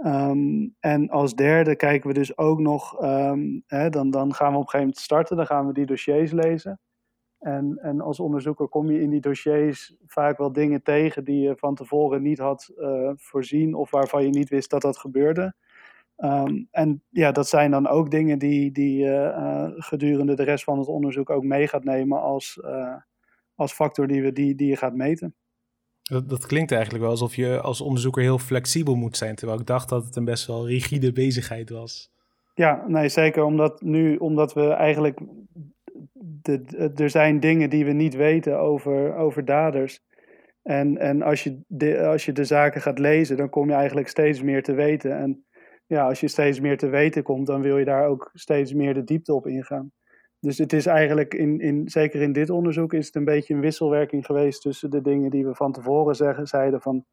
Um, 0.05 0.75
en 0.79 1.09
als 1.09 1.35
derde 1.35 1.75
kijken 1.75 2.07
we 2.07 2.13
dus 2.13 2.37
ook 2.37 2.59
nog, 2.59 3.03
um, 3.03 3.63
hè, 3.67 3.89
dan, 3.89 4.09
dan 4.09 4.33
gaan 4.33 4.51
we 4.51 4.57
op 4.57 4.63
een 4.63 4.69
gegeven 4.69 4.79
moment 4.79 4.97
starten, 4.97 5.37
dan 5.37 5.45
gaan 5.45 5.67
we 5.67 5.73
die 5.73 5.85
dossiers 5.85 6.31
lezen. 6.31 6.79
En, 7.39 7.77
en 7.81 8.01
als 8.01 8.19
onderzoeker 8.19 8.67
kom 8.67 8.91
je 8.91 9.01
in 9.01 9.09
die 9.09 9.21
dossiers 9.21 9.95
vaak 10.05 10.37
wel 10.37 10.51
dingen 10.51 10.83
tegen 10.83 11.23
die 11.23 11.41
je 11.41 11.55
van 11.55 11.75
tevoren 11.75 12.21
niet 12.21 12.39
had 12.39 12.71
uh, 12.77 13.11
voorzien 13.15 13.73
of 13.73 13.91
waarvan 13.91 14.23
je 14.23 14.29
niet 14.29 14.49
wist 14.49 14.69
dat 14.69 14.81
dat 14.81 14.97
gebeurde. 14.97 15.53
Um, 16.17 16.67
en 16.71 17.03
ja, 17.09 17.31
dat 17.31 17.47
zijn 17.47 17.71
dan 17.71 17.87
ook 17.87 18.11
dingen 18.11 18.39
die, 18.39 18.71
die 18.71 18.97
je 18.97 19.33
uh, 19.37 19.69
gedurende 19.75 20.35
de 20.35 20.43
rest 20.43 20.63
van 20.63 20.79
het 20.79 20.87
onderzoek 20.87 21.29
ook 21.29 21.43
mee 21.43 21.67
gaat 21.67 21.83
nemen 21.83 22.21
als, 22.21 22.59
uh, 22.65 22.95
als 23.55 23.73
factor 23.73 24.07
die, 24.07 24.21
we, 24.21 24.31
die, 24.31 24.55
die 24.55 24.67
je 24.67 24.75
gaat 24.75 24.95
meten. 24.95 25.35
Dat, 26.09 26.45
klinkt 26.45 26.71
eigenlijk 26.71 27.01
wel 27.03 27.11
alsof 27.11 27.35
je 27.35 27.61
als 27.61 27.81
onderzoeker 27.81 28.21
heel 28.21 28.37
flexibel 28.37 28.95
moet 28.95 29.17
zijn, 29.17 29.35
terwijl 29.35 29.59
ik 29.59 29.65
dacht 29.65 29.89
dat 29.89 30.05
het 30.05 30.15
een 30.15 30.25
best 30.25 30.47
wel 30.47 30.67
rigide 30.67 31.11
bezigheid 31.11 31.69
was. 31.69 32.11
Ja, 32.53 32.83
nee, 32.87 33.09
zeker 33.09 33.43
omdat 33.43 33.81
nu, 33.81 34.15
omdat 34.15 34.53
we 34.53 34.69
eigenlijk, 34.69 35.19
de, 36.41 36.91
er 36.95 37.09
zijn 37.09 37.39
dingen 37.39 37.69
die 37.69 37.85
we 37.85 37.91
niet 37.91 38.15
weten 38.15 38.59
over, 38.59 39.15
over 39.15 39.45
daders. 39.45 40.01
En, 40.63 40.97
en 40.97 41.21
als, 41.21 41.43
je 41.43 41.59
de, 41.67 42.05
als 42.05 42.25
je 42.25 42.31
de 42.31 42.43
zaken 42.43 42.81
gaat 42.81 42.99
lezen, 42.99 43.37
dan 43.37 43.49
kom 43.49 43.69
je 43.69 43.75
eigenlijk 43.75 44.07
steeds 44.07 44.41
meer 44.41 44.63
te 44.63 44.73
weten. 44.73 45.17
En 45.17 45.45
ja, 45.85 46.07
als 46.07 46.19
je 46.19 46.27
steeds 46.27 46.59
meer 46.59 46.77
te 46.77 46.87
weten 46.87 47.23
komt, 47.23 47.47
dan 47.47 47.61
wil 47.61 47.77
je 47.77 47.85
daar 47.85 48.07
ook 48.07 48.29
steeds 48.33 48.73
meer 48.73 48.93
de 48.93 49.03
diepte 49.03 49.33
op 49.33 49.47
ingaan. 49.47 49.91
Dus 50.39 50.57
het 50.57 50.73
is 50.73 50.85
eigenlijk, 50.85 51.33
in, 51.33 51.59
in, 51.59 51.89
zeker 51.89 52.21
in 52.21 52.33
dit 52.33 52.49
onderzoek, 52.49 52.93
is 52.93 53.05
het 53.05 53.15
een 53.15 53.25
beetje 53.25 53.53
een 53.53 53.59
wisselwerking 53.59 54.25
geweest 54.25 54.61
tussen 54.61 54.89
de 54.89 55.01
dingen 55.01 55.29
die 55.29 55.45
we 55.45 55.55
van 55.55 55.71
tevoren 55.71 56.15
zeggen, 56.15 56.47
zeiden 56.47 56.81
van 56.81 57.05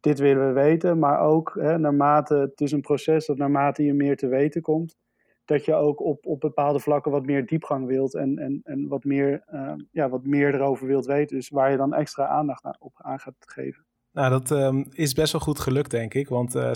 dit 0.00 0.18
willen 0.18 0.46
we 0.46 0.52
weten, 0.52 0.98
maar 0.98 1.20
ook 1.20 1.56
hè, 1.60 1.78
naarmate, 1.78 2.34
het 2.34 2.60
is 2.60 2.72
een 2.72 2.80
proces 2.80 3.26
dat 3.26 3.36
naarmate 3.36 3.84
je 3.84 3.94
meer 3.94 4.16
te 4.16 4.26
weten 4.26 4.62
komt, 4.62 4.96
dat 5.44 5.64
je 5.64 5.74
ook 5.74 6.00
op, 6.00 6.26
op 6.26 6.40
bepaalde 6.40 6.80
vlakken 6.80 7.12
wat 7.12 7.26
meer 7.26 7.46
diepgang 7.46 7.86
wilt 7.86 8.14
en, 8.14 8.38
en, 8.38 8.60
en 8.64 8.88
wat, 8.88 9.04
meer, 9.04 9.44
uh, 9.52 9.72
ja, 9.90 10.08
wat 10.08 10.24
meer 10.24 10.54
erover 10.54 10.86
wilt 10.86 11.06
weten. 11.06 11.36
Dus 11.36 11.48
waar 11.48 11.70
je 11.70 11.76
dan 11.76 11.94
extra 11.94 12.26
aandacht 12.26 12.76
op 12.78 12.92
aan 12.96 13.18
gaat 13.18 13.34
geven. 13.38 13.84
Nou, 14.12 14.30
dat 14.30 14.50
um, 14.50 14.86
is 14.90 15.12
best 15.12 15.32
wel 15.32 15.40
goed 15.40 15.60
gelukt, 15.60 15.90
denk 15.90 16.14
ik. 16.14 16.28
Want 16.28 16.54
uh, 16.54 16.72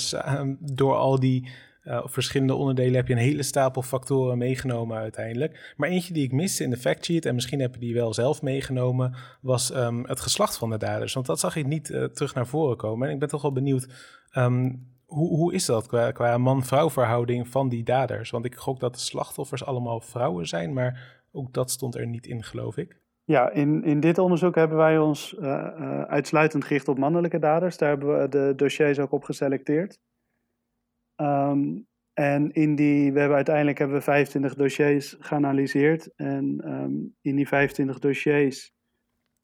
door 0.59 0.95
al 0.95 1.21
die 1.21 1.49
uh, 1.87 2.02
verschillende 2.05 2.55
onderdelen 2.55 2.95
heb 2.95 3.07
je 3.07 3.12
een 3.12 3.19
hele 3.19 3.43
stapel 3.43 3.83
factoren 3.83 4.38
meegenomen 4.38 4.97
uiteindelijk. 4.97 5.75
Maar 5.76 5.88
eentje 5.88 6.12
die 6.12 6.25
ik 6.25 6.33
miste 6.33 6.64
in 6.64 6.71
de 6.71 6.76
factsheet, 6.76 7.25
en 7.25 7.35
misschien 7.35 7.61
heb 7.61 7.75
je 7.75 7.81
die 7.81 7.95
wel 7.95 8.14
zelf 8.14 8.43
meegenomen, 8.43 9.14
was 9.40 9.75
um, 9.75 10.05
het 10.07 10.21
geslacht 10.21 10.59
van 10.59 10.71
de 10.71 10.78
daders. 10.78 11.14
Want 11.14 11.26
dat 11.26 11.40
zag 11.40 11.57
ik 11.57 11.66
niet 11.66 11.90
uh, 11.90 12.05
terug 12.05 12.35
naar 12.35 12.47
voren 12.47 12.76
komen. 12.76 13.09
En 13.09 13.14
ik 13.14 13.21
ben 13.21 13.28
toch 13.28 13.43
wel 13.43 13.52
benieuwd, 13.52 13.88
um, 14.37 14.95
hoe, 15.07 15.28
hoe 15.28 15.55
is 15.55 15.66
dat 15.66 15.87
qua, 16.12 16.38
man-vrouw 16.38 16.90
verhouding 16.90 17.49
van 17.49 17.69
die 17.69 17.85
daders? 17.85 18.31
Want 18.31 18.45
ik 18.45 18.55
gok 18.55 18.81
dat 18.81 18.95
de 18.95 19.00
slachtoffers 19.00 19.64
allemaal 19.64 20.00
vrouwen 20.00 20.47
zijn, 20.47 20.73
maar 20.73 21.25
ook 21.33 21.52
dat 21.52 21.71
stond 21.71 21.95
er 21.95 22.07
niet 22.07 22.26
in, 22.26 22.43
geloof 22.43 22.76
ik. 22.76 23.00
Ja, 23.25 23.50
in, 23.50 23.85
in 23.85 24.00
dit 24.00 24.19
onderzoek 24.19 24.55
hebben 24.55 24.76
wij 24.76 24.99
ons 24.99 25.37
uh, 25.40 26.02
uitsluitend 26.02 26.64
gericht 26.64 26.88
op 26.88 26.99
mannelijke 26.99 27.38
daders. 27.38 27.76
Daar 27.76 27.88
hebben 27.88 28.21
we 28.21 28.28
de 28.28 28.52
dossiers 28.57 28.99
ook 28.99 29.12
op 29.12 29.25
geselecteerd. 29.25 29.99
Um, 31.17 31.87
en 32.13 32.53
in 32.53 32.75
die, 32.75 33.13
we 33.13 33.19
hebben 33.19 33.37
uiteindelijk 33.37 33.79
hebben 33.79 33.97
we 33.97 34.03
25 34.03 34.55
dossiers 34.55 35.17
geanalyseerd. 35.21 36.15
En 36.15 36.63
um, 36.65 37.15
in 37.21 37.37
die 37.37 37.49
25 37.49 37.99
dossiers 37.99 38.73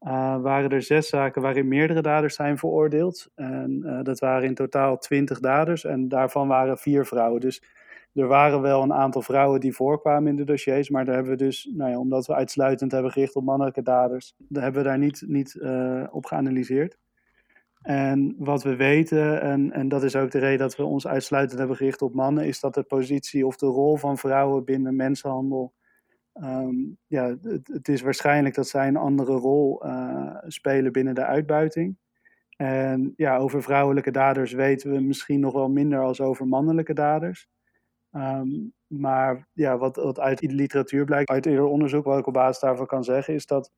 uh, 0.00 0.40
waren 0.40 0.70
er 0.70 0.82
zes 0.82 1.08
zaken 1.08 1.42
waarin 1.42 1.68
meerdere 1.68 2.02
daders 2.02 2.34
zijn 2.34 2.58
veroordeeld. 2.58 3.30
En 3.34 3.82
uh, 3.84 4.02
dat 4.02 4.18
waren 4.18 4.48
in 4.48 4.54
totaal 4.54 4.98
20 4.98 5.40
daders 5.40 5.84
en 5.84 6.08
daarvan 6.08 6.48
waren 6.48 6.78
vier 6.78 7.06
vrouwen. 7.06 7.40
Dus 7.40 7.62
er 8.14 8.26
waren 8.26 8.60
wel 8.60 8.82
een 8.82 8.92
aantal 8.92 9.22
vrouwen 9.22 9.60
die 9.60 9.74
voorkwamen 9.74 10.28
in 10.28 10.36
de 10.36 10.44
dossiers, 10.44 10.90
maar 10.90 11.04
daar 11.04 11.14
hebben 11.14 11.32
we 11.32 11.44
dus, 11.44 11.70
nou 11.74 11.90
ja, 11.90 11.98
omdat 11.98 12.26
we 12.26 12.34
uitsluitend 12.34 12.92
hebben 12.92 13.12
gericht 13.12 13.34
op 13.34 13.44
mannelijke 13.44 13.82
daders, 13.82 14.34
daar 14.38 14.62
hebben 14.62 14.82
we 14.82 14.88
daar 14.88 14.98
niet, 14.98 15.24
niet 15.26 15.54
uh, 15.54 16.04
op 16.10 16.26
geanalyseerd. 16.26 16.98
En 17.82 18.34
wat 18.38 18.62
we 18.62 18.76
weten, 18.76 19.40
en, 19.40 19.72
en 19.72 19.88
dat 19.88 20.02
is 20.02 20.16
ook 20.16 20.30
de 20.30 20.38
reden 20.38 20.58
dat 20.58 20.76
we 20.76 20.84
ons 20.84 21.06
uitsluitend 21.06 21.58
hebben 21.58 21.76
gericht 21.76 22.02
op 22.02 22.14
mannen, 22.14 22.46
is 22.46 22.60
dat 22.60 22.74
de 22.74 22.82
positie 22.82 23.46
of 23.46 23.56
de 23.56 23.66
rol 23.66 23.96
van 23.96 24.18
vrouwen 24.18 24.64
binnen 24.64 24.96
mensenhandel. 24.96 25.72
Um, 26.34 26.98
ja, 27.06 27.36
het, 27.64 27.88
is 27.88 28.00
waarschijnlijk 28.00 28.54
dat 28.54 28.68
zij 28.68 28.88
een 28.88 28.96
andere 28.96 29.32
rol 29.32 29.86
uh, 29.86 30.36
spelen 30.46 30.92
binnen 30.92 31.14
de 31.14 31.24
uitbuiting. 31.24 31.96
En 32.56 33.12
ja, 33.16 33.36
over 33.36 33.62
vrouwelijke 33.62 34.10
daders 34.10 34.52
weten 34.52 34.90
we 34.90 35.00
misschien 35.00 35.40
nog 35.40 35.52
wel 35.52 35.68
minder 35.68 36.00
als 36.00 36.20
over 36.20 36.46
mannelijke 36.46 36.94
daders. 36.94 37.48
Um, 38.12 38.72
maar 38.86 39.48
ja, 39.52 39.78
wat, 39.78 39.96
wat 39.96 40.20
uit 40.20 40.38
de 40.38 40.48
literatuur 40.48 41.04
blijkt, 41.04 41.30
uit 41.30 41.46
eerder 41.46 41.64
onderzoek, 41.64 42.04
wat 42.04 42.18
ik 42.18 42.26
op 42.26 42.32
basis 42.32 42.60
daarvan 42.60 42.86
kan 42.86 43.04
zeggen, 43.04 43.34
is 43.34 43.46
dat 43.46 43.70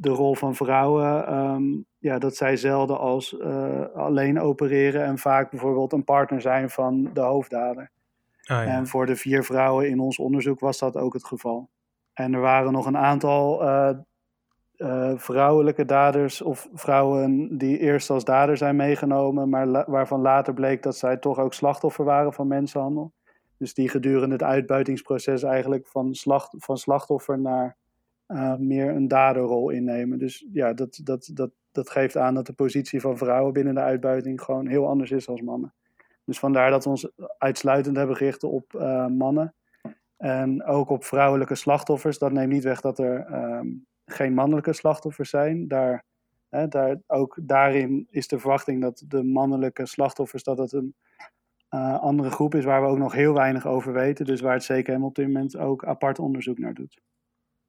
de 0.00 0.08
rol 0.08 0.34
van 0.34 0.54
vrouwen, 0.54 1.34
um, 1.34 1.86
ja, 1.98 2.18
dat 2.18 2.36
zij 2.36 2.56
zelden 2.56 2.98
als 2.98 3.32
uh, 3.32 3.86
alleen 3.94 4.40
opereren 4.40 5.04
en 5.04 5.18
vaak 5.18 5.50
bijvoorbeeld 5.50 5.92
een 5.92 6.04
partner 6.04 6.40
zijn 6.40 6.70
van 6.70 7.10
de 7.12 7.20
hoofddader. 7.20 7.90
Ah, 8.44 8.64
ja. 8.64 8.64
En 8.64 8.86
voor 8.86 9.06
de 9.06 9.16
vier 9.16 9.44
vrouwen 9.44 9.88
in 9.88 10.00
ons 10.00 10.18
onderzoek 10.18 10.60
was 10.60 10.78
dat 10.78 10.96
ook 10.96 11.12
het 11.12 11.24
geval. 11.24 11.68
En 12.12 12.34
er 12.34 12.40
waren 12.40 12.72
nog 12.72 12.86
een 12.86 12.96
aantal 12.96 13.62
uh, 13.62 13.90
uh, 14.76 15.12
vrouwelijke 15.16 15.84
daders 15.84 16.42
of 16.42 16.68
vrouwen 16.72 17.58
die 17.58 17.78
eerst 17.78 18.10
als 18.10 18.24
dader 18.24 18.56
zijn 18.56 18.76
meegenomen, 18.76 19.48
maar 19.48 19.66
la 19.66 19.84
waarvan 19.88 20.20
later 20.20 20.54
bleek 20.54 20.82
dat 20.82 20.96
zij 20.96 21.16
toch 21.16 21.38
ook 21.38 21.54
slachtoffer 21.54 22.04
waren 22.04 22.32
van 22.32 22.46
mensenhandel. 22.46 23.12
Dus 23.58 23.74
die 23.74 23.88
gedurende 23.88 24.34
het 24.34 24.42
uitbuitingsproces 24.42 25.42
eigenlijk 25.42 25.86
van, 25.86 26.14
slacht 26.14 26.54
van 26.58 26.76
slachtoffer 26.76 27.38
naar 27.38 27.76
uh, 28.28 28.56
meer 28.56 28.88
een 28.88 29.08
daderrol 29.08 29.70
innemen. 29.70 30.18
Dus 30.18 30.46
ja, 30.52 30.72
dat, 30.72 31.00
dat, 31.02 31.30
dat, 31.32 31.50
dat 31.72 31.90
geeft 31.90 32.16
aan 32.16 32.34
dat 32.34 32.46
de 32.46 32.52
positie 32.52 33.00
van 33.00 33.16
vrouwen 33.16 33.52
binnen 33.52 33.74
de 33.74 33.80
uitbuiting 33.80 34.40
gewoon 34.42 34.66
heel 34.66 34.88
anders 34.88 35.10
is 35.10 35.26
dan 35.26 35.44
mannen. 35.44 35.74
Dus 36.24 36.38
vandaar 36.38 36.70
dat 36.70 36.84
we 36.84 36.90
ons 36.90 37.10
uitsluitend 37.38 37.96
hebben 37.96 38.16
gericht 38.16 38.44
op 38.44 38.72
uh, 38.72 39.06
mannen. 39.06 39.54
En 40.16 40.64
ook 40.64 40.88
op 40.88 41.04
vrouwelijke 41.04 41.54
slachtoffers. 41.54 42.18
Dat 42.18 42.32
neemt 42.32 42.52
niet 42.52 42.64
weg 42.64 42.80
dat 42.80 42.98
er 42.98 43.32
um, 43.32 43.86
geen 44.04 44.34
mannelijke 44.34 44.72
slachtoffers 44.72 45.30
zijn. 45.30 45.68
Daar, 45.68 46.04
hè, 46.48 46.68
daar, 46.68 47.00
ook 47.06 47.38
daarin 47.42 48.06
is 48.10 48.28
de 48.28 48.38
verwachting 48.38 48.80
dat 48.80 49.04
de 49.08 49.22
mannelijke 49.22 49.86
slachtoffers 49.86 50.42
dat 50.42 50.58
het 50.58 50.72
een 50.72 50.94
uh, 51.70 52.00
andere 52.00 52.30
groep 52.30 52.54
is 52.54 52.64
waar 52.64 52.82
we 52.82 52.88
ook 52.88 52.98
nog 52.98 53.12
heel 53.12 53.34
weinig 53.34 53.66
over 53.66 53.92
weten. 53.92 54.24
Dus 54.24 54.40
waar 54.40 54.54
het 54.54 54.66
CKM 54.66 55.02
op 55.02 55.14
dit 55.14 55.26
moment 55.26 55.56
ook 55.56 55.84
apart 55.84 56.18
onderzoek 56.18 56.58
naar 56.58 56.74
doet. 56.74 57.00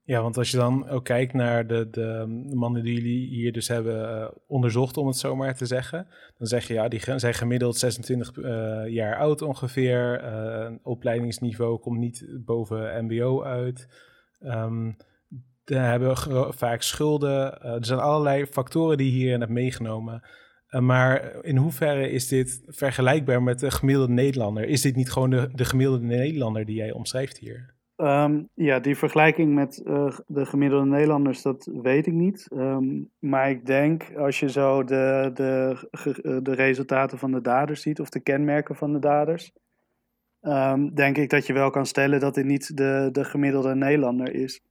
Ja, 0.06 0.22
want 0.22 0.38
als 0.38 0.52
je 0.52 0.58
dan 0.58 0.90
ook 0.90 1.04
kijkt 1.04 1.34
naar 1.34 1.68
de, 1.68 1.90
de, 1.90 2.26
mannen 2.54 2.84
die 2.84 2.94
jullie 2.94 3.28
hier 3.28 3.52
dus 3.52 3.68
hebben 3.68 4.20
uh, 4.20 4.28
onderzocht, 4.48 4.98
om 4.98 5.08
het 5.08 5.18
zo 5.18 5.36
maar 5.36 5.56
te 5.56 5.66
zeggen, 5.66 6.08
dan 6.38 6.48
zeg 6.48 6.68
je 6.68 6.74
ja, 6.74 6.88
die 6.88 7.20
zijn 7.20 7.34
gemiddeld 7.34 7.78
26 7.78 8.36
uh, 8.36 8.88
jaar 8.88 9.18
oud 9.18 9.42
ongeveer. 9.42 10.24
Uh, 10.24 10.72
opleidingsniveau 10.84 11.80
komt 11.80 12.00
niet 12.00 12.28
boven 12.46 13.06
MBO 13.06 13.44
uit. 13.44 13.88
Um, 14.44 14.98
de 15.64 15.76
hebben 15.76 16.18
vaak 16.54 16.82
schulden. 16.82 17.62
er 17.62 17.86
zijn 17.86 18.00
allerlei 18.00 18.46
factoren 18.46 18.98
die 18.98 19.12
je 19.12 19.18
hierin 19.18 19.40
hebt 19.40 19.52
meegenomen. 19.52 20.24
maar 20.70 21.44
in 21.44 21.58
hoeverre 21.58 22.10
is 22.10 22.28
dit 22.28 22.64
vergelijkbaar 22.68 23.44
met 23.44 23.60
de 23.60 23.72
gemiddelde 23.72 24.14
Nederlander? 24.14 24.64
Is 24.64 24.82
dit 24.82 24.96
niet 24.96 25.12
gewoon 25.12 25.30
de, 25.30 25.50
de 25.54 25.66
gemiddelde 25.66 26.06
Nederlander 26.06 26.66
die 26.66 26.76
jij 26.76 26.92
omschrijft 26.92 27.38
hier? 27.38 27.75
Um, 27.98 28.50
ja, 28.54 28.80
die 28.80 28.98
vergelijking 28.98 29.54
met 29.54 29.82
uh, 29.86 30.18
de 30.28 30.46
gemiddelde 30.46 30.86
Nederlanders, 30.86 31.42
dat 31.42 31.70
weet 31.82 32.08
ik 32.08 32.14
niet. 32.14 32.48
Um, 32.54 33.12
maar 33.20 33.50
ik 33.50 33.66
denk, 33.66 34.16
als 34.16 34.40
je 34.40 34.50
zo 34.50 34.84
de, 34.84 35.32
de, 35.34 35.78
eh, 35.92 36.38
de 36.42 36.54
resultaten 36.54 37.18
van 37.18 37.32
de 37.32 37.42
daders 37.42 37.82
ziet, 37.82 38.00
of 38.00 38.10
de 38.10 38.20
kenmerken 38.20 38.76
van 38.76 38.94
de 38.94 39.00
daders, 39.00 39.52
um, 40.42 40.96
denk 40.96 41.18
ik 41.18 41.30
dat 41.30 41.46
je 41.46 41.54
wel 41.54 41.70
kan 41.70 41.86
stellen 41.86 42.20
dat 42.20 42.36
dit 42.36 42.46
niet 42.46 42.78
de, 42.78 43.10
de 43.12 43.24
gemiddelde 43.24 43.76
Nederlander 43.76 44.34
is. 44.34 44.62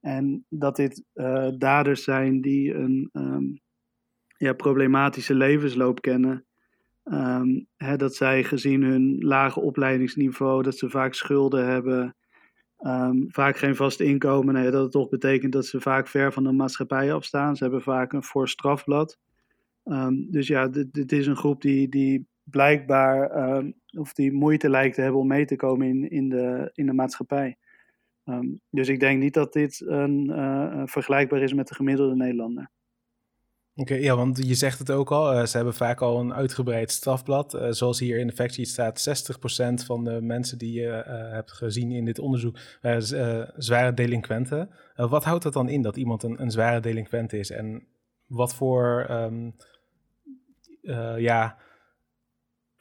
En 0.00 0.44
dat 0.48 0.76
dit 0.76 1.04
uh, 1.14 1.48
daders 1.58 2.04
zijn 2.04 2.40
die 2.40 2.74
een 2.74 3.10
ja, 4.36 4.52
problematische 4.52 5.34
levensloop 5.34 6.00
kennen. 6.00 6.44
Dat 7.96 8.14
zij 8.14 8.44
gezien 8.44 8.82
hun 8.82 9.18
lage 9.18 9.60
opleidingsniveau, 9.60 10.62
dat 10.62 10.76
ze 10.76 10.90
vaak 10.90 11.14
schulden 11.14 11.66
hebben. 11.66 12.14
Um, 12.86 13.26
vaak 13.28 13.56
geen 13.56 13.76
vast 13.76 14.00
inkomen. 14.00 14.54
Nee, 14.54 14.70
dat 14.70 14.92
toch 14.92 15.08
betekent 15.08 15.52
dat 15.52 15.66
ze 15.66 15.80
vaak 15.80 16.08
ver 16.08 16.32
van 16.32 16.44
de 16.44 16.52
maatschappij 16.52 17.12
afstaan. 17.12 17.56
Ze 17.56 17.62
hebben 17.62 17.82
vaak 17.82 18.12
een 18.12 18.22
voor 18.22 18.48
strafblad. 18.48 19.18
Um, 19.84 20.30
dus 20.30 20.46
ja, 20.46 20.68
dit, 20.68 20.92
dit, 20.92 21.12
is 21.12 21.26
een 21.26 21.36
groep 21.36 21.62
die, 21.62 21.88
die 21.88 22.26
blijkbaar 22.42 23.48
um, 23.56 23.74
of 23.98 24.12
die 24.12 24.32
moeite 24.32 24.70
lijkt 24.70 24.94
te 24.94 25.00
hebben 25.00 25.20
om 25.20 25.26
mee 25.26 25.44
te 25.44 25.56
komen 25.56 25.88
in, 25.88 26.10
in, 26.10 26.28
de, 26.28 26.70
in 26.74 26.86
de 26.86 26.92
maatschappij. 26.92 27.58
dus 28.70 28.88
ik 28.88 29.00
denk 29.00 29.20
niet 29.20 29.34
dat 29.34 29.52
dit 29.52 29.82
een, 29.86 30.30
uh, 30.30 30.82
vergelijkbaar 30.84 31.42
is 31.42 31.52
met 31.52 31.68
de 31.68 31.74
gemiddelde 31.74 32.16
Nederlander. 32.16 32.70
Oké, 33.74 33.94
ja, 33.94 34.16
want 34.16 34.46
je 34.46 34.54
zegt 34.54 34.78
het 34.78 34.90
ook 34.90 35.10
al, 35.10 35.34
uh, 35.34 35.46
ze 35.46 35.56
hebben 35.56 35.74
vaak 35.74 36.00
al 36.00 36.20
een 36.20 36.34
uitgebreid 36.34 36.90
strafblad. 36.90 37.54
Uh, 37.54 37.66
zoals 37.70 37.98
hier 37.98 38.18
in 38.18 38.26
de 38.26 38.32
factsheet 38.32 38.68
staat, 38.68 39.08
60% 39.82 39.84
van 39.84 40.04
de 40.04 40.20
mensen 40.20 40.58
die 40.58 40.72
je 40.72 40.86
uh, 40.86 41.32
hebt 41.32 41.52
gezien 41.52 41.90
in 41.90 42.04
dit 42.04 42.18
onderzoek 42.18 42.58
waren 42.80 43.52
zware 43.56 43.94
delinquenten. 43.94 44.70
wat 44.94 45.24
houdt 45.24 45.42
dat 45.42 45.52
dan 45.52 45.68
in, 45.68 45.82
dat 45.82 45.96
iemand 45.96 46.22
een, 46.22 46.42
een 46.42 46.50
zware 46.50 46.80
delinquent 46.80 47.32
is? 47.32 47.50
En 47.50 47.86
wat 48.26 48.54
voor 48.54 49.06
um, 49.10 49.54
ja, 51.16 51.56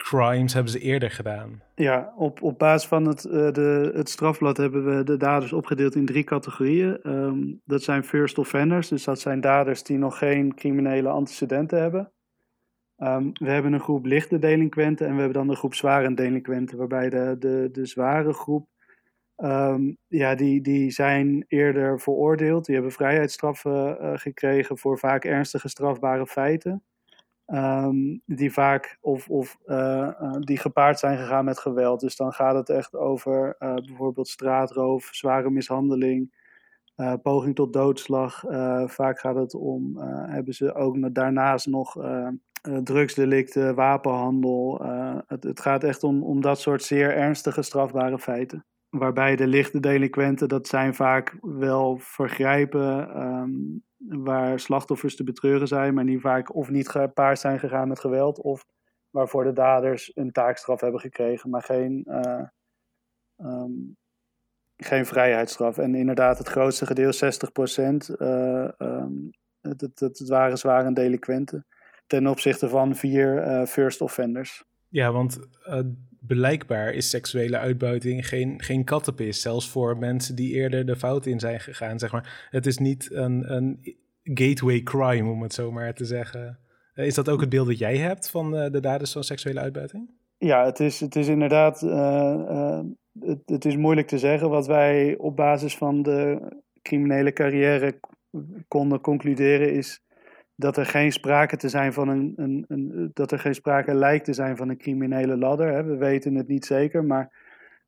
crimes 0.10 0.54
hebben 0.54 0.72
ze 0.72 0.80
eerder 0.80 1.12
gedaan? 1.12 1.62
Ja, 1.76 2.14
op, 2.18 2.42
op 2.42 2.60
basis 2.60 2.88
van 2.88 3.06
het, 3.06 3.26
uh, 3.26 3.52
de, 3.52 3.92
het 3.94 4.10
strafblad 4.10 4.58
hebben 4.58 4.96
we 4.96 5.04
de 5.04 5.18
daders 5.18 5.54
opgedeeld 5.54 5.96
in 5.96 6.06
drie 6.06 6.24
categorieën. 6.24 7.00
Um, 7.04 7.62
dat 7.66 7.84
zijn 7.84 8.04
first 8.04 8.38
offenders, 8.38 8.88
dus 8.88 9.04
dat 9.04 9.20
zijn 9.20 9.42
daders 9.42 9.84
die 9.84 9.98
nog 9.98 10.18
geen 10.18 10.56
criminele 10.56 11.10
antecedenten 11.10 11.82
hebben. 11.82 12.12
Um, 12.98 13.32
we 13.34 13.50
hebben 13.50 13.74
een 13.74 13.80
groep 13.80 14.06
lichte 14.06 14.40
delinquenten 14.40 15.08
en 15.08 15.14
we 15.14 15.20
hebben 15.20 15.38
dan 15.38 15.48
de 15.48 15.56
groep 15.56 15.74
zware 15.74 16.14
delinquenten, 16.14 16.78
waarbij 16.78 17.10
de, 17.10 17.36
de, 17.40 17.70
de 17.72 17.86
zware 17.86 18.34
groep, 18.34 18.68
um, 19.38 19.98
ja, 20.08 20.36
die, 20.36 20.62
die 20.62 20.92
zijn 20.92 21.46
eerder 21.48 22.00
veroordeeld. 22.00 22.66
Die 22.66 22.76
hebben 22.76 22.94
vrijheidsstraffen 22.94 23.98
uh, 24.02 24.12
gekregen 24.14 24.78
voor 24.78 24.98
vaak 24.98 25.26
ernstige 25.26 25.70
strafbare 25.70 26.28
feiten. 26.28 26.84
Um, 27.54 28.22
die 28.26 28.54
vaak 28.54 28.98
of, 29.02 29.30
of 29.30 29.58
uh, 29.66 29.76
uh, 30.22 30.36
die 30.40 30.58
gepaard 30.58 31.00
zijn 31.00 31.18
gegaan 31.18 31.46
met 31.46 31.60
geweld. 31.60 32.00
Dus 32.00 32.16
dan 32.16 32.34
gaat 32.34 32.56
het 32.56 32.70
echt 32.70 32.96
over 32.96 33.56
uh, 33.60 33.74
bijvoorbeeld 33.74 34.28
straatroof, 34.28 35.10
zware 35.12 35.50
mishandeling, 35.50 36.38
poging 37.22 37.56
tot 37.56 37.74
doodslag. 37.74 38.44
vaak 38.86 39.20
gaat 39.20 39.36
het 39.36 39.54
om, 39.54 39.98
hebben 40.28 40.54
ze 40.54 40.74
ook 40.74 41.14
daarnaast 41.14 41.68
nog 41.68 41.98
drugsdelicten, 42.84 43.76
wapenhandel. 43.76 44.82
Het, 45.28 45.44
het, 45.44 45.60
gaat 45.60 45.84
echt 45.84 46.04
om, 46.04 46.24
om 46.24 46.42
dat 46.42 46.60
soort 46.60 46.84
zeer 46.84 47.16
ernstige 47.16 47.62
strafbare 47.62 48.20
feiten. 48.20 48.66
Waarbij 48.90 49.36
de 49.36 49.48
lichte 49.48 49.80
delinquenten, 49.80 50.48
dat 50.48 50.68
zijn 50.68 50.94
vaak 50.94 51.38
wel 51.42 51.98
vergrijpen. 51.98 53.22
Um, 53.22 53.84
waar 54.08 54.60
slachtoffers 54.60 55.16
te 55.16 55.24
betreuren 55.24 55.68
zijn, 55.68 55.94
maar 55.94 56.06
die 56.06 56.20
vaak 56.20 56.56
of 56.56 56.70
niet 56.70 56.90
gepaard 56.90 57.40
zijn 57.40 57.60
gegaan 57.60 57.88
met 57.88 58.00
geweld, 58.00 58.42
of 58.42 58.66
waarvoor 59.10 59.44
de 59.44 59.54
daders 59.54 60.12
een 60.16 60.32
taakstraf 60.32 60.82
hebben 60.82 61.00
gekregen, 61.00 61.50
maar 61.50 61.64
geen, 61.64 62.06
uh, 62.08 62.44
um, 63.38 63.98
geen 64.78 65.06
vrijheidsstraf. 65.06 65.78
En 65.78 65.96
inderdaad, 65.96 66.38
het 66.38 66.48
grootste 66.48 66.86
gedeelte, 66.86 67.18
60 67.18 67.52
procent, 67.52 68.16
uh, 68.20 68.70
het, 69.62 69.82
het, 69.82 70.00
het, 70.00 70.28
waren 70.28 70.58
zware 70.58 70.94
delinquenten 70.94 71.66
ten 72.08 72.28
opzichte 72.28 72.70
van 72.70 72.96
vier 72.96 73.48
uh, 73.48 73.66
first 73.66 74.02
offenders. 74.02 74.64
Ja, 74.88 75.12
want 75.12 75.40
uh, 75.68 75.80
blijkbaar 76.20 76.94
is 76.94 77.10
seksuele 77.10 77.58
uitbuiting 77.58 78.28
geen, 78.28 78.62
geen 78.62 78.84
kattenpis. 78.84 79.42
Zelfs 79.42 79.70
voor 79.70 79.98
mensen 79.98 80.36
die 80.36 80.54
eerder 80.54 80.86
de 80.86 80.96
fout 80.96 81.26
in 81.26 81.40
zijn 81.40 81.60
gegaan, 81.60 82.00
zeg 82.00 82.12
maar. 82.12 82.48
Het 82.50 82.66
is 82.66 82.78
niet 82.78 83.10
een, 83.12 83.54
een 83.54 83.98
gateway 84.24 84.84
crime, 84.84 85.32
om 85.32 85.42
het 85.42 85.54
zo 85.54 85.72
maar 85.72 85.94
te 85.94 86.06
zeggen. 86.06 86.60
Eh, 86.94 87.06
is 87.06 87.16
dat 87.16 87.30
ook 87.30 87.42
het 87.42 87.50
beeld 87.50 87.68
dat 87.68 87.78
jij 87.78 87.98
hebt 87.98 88.30
van 88.30 88.56
uh, 88.56 88.72
de 88.72 88.80
daders 88.80 89.12
van 89.12 89.24
seksuele 89.24 89.60
uitbuiting? 89.60 90.10
Ja, 90.38 90.66
het 90.66 90.80
is, 90.80 91.00
het 91.00 91.16
is 91.16 91.28
inderdaad... 91.28 91.80
het, 93.20 93.42
het 93.46 93.66
is 93.66 93.76
moeilijk 93.76 94.08
te 94.08 94.18
zeggen. 94.18 94.50
Wat 94.50 94.68
wij 94.68 95.18
op 95.18 95.36
basis 95.36 95.78
van 95.78 96.02
de 96.02 96.40
criminele 96.82 97.34
carrière 97.34 98.00
konden 98.68 99.02
concluderen 99.02 99.74
is 99.74 100.02
dat 100.60 100.78
er 100.78 100.86
geen 100.86 101.12
sprake 101.12 101.58
te 101.58 101.70
zijn 101.70 101.94
van 101.94 102.08
een, 102.08 102.34
een, 102.36 102.66
een, 102.68 103.12
dat 103.14 103.32
er 103.32 103.40
geen 103.40 103.56
sprake 103.56 103.94
lijkt 103.94 104.26
te 104.26 104.34
zijn 104.34 104.58
van 104.58 104.70
een 104.70 104.78
criminele 104.78 105.38
ladder. 105.38 105.68
Hè. 105.74 105.84
We 105.84 105.98
weten 105.98 106.36
het 106.36 106.48
niet 106.48 106.66
zeker, 106.66 107.04
maar 107.04 107.32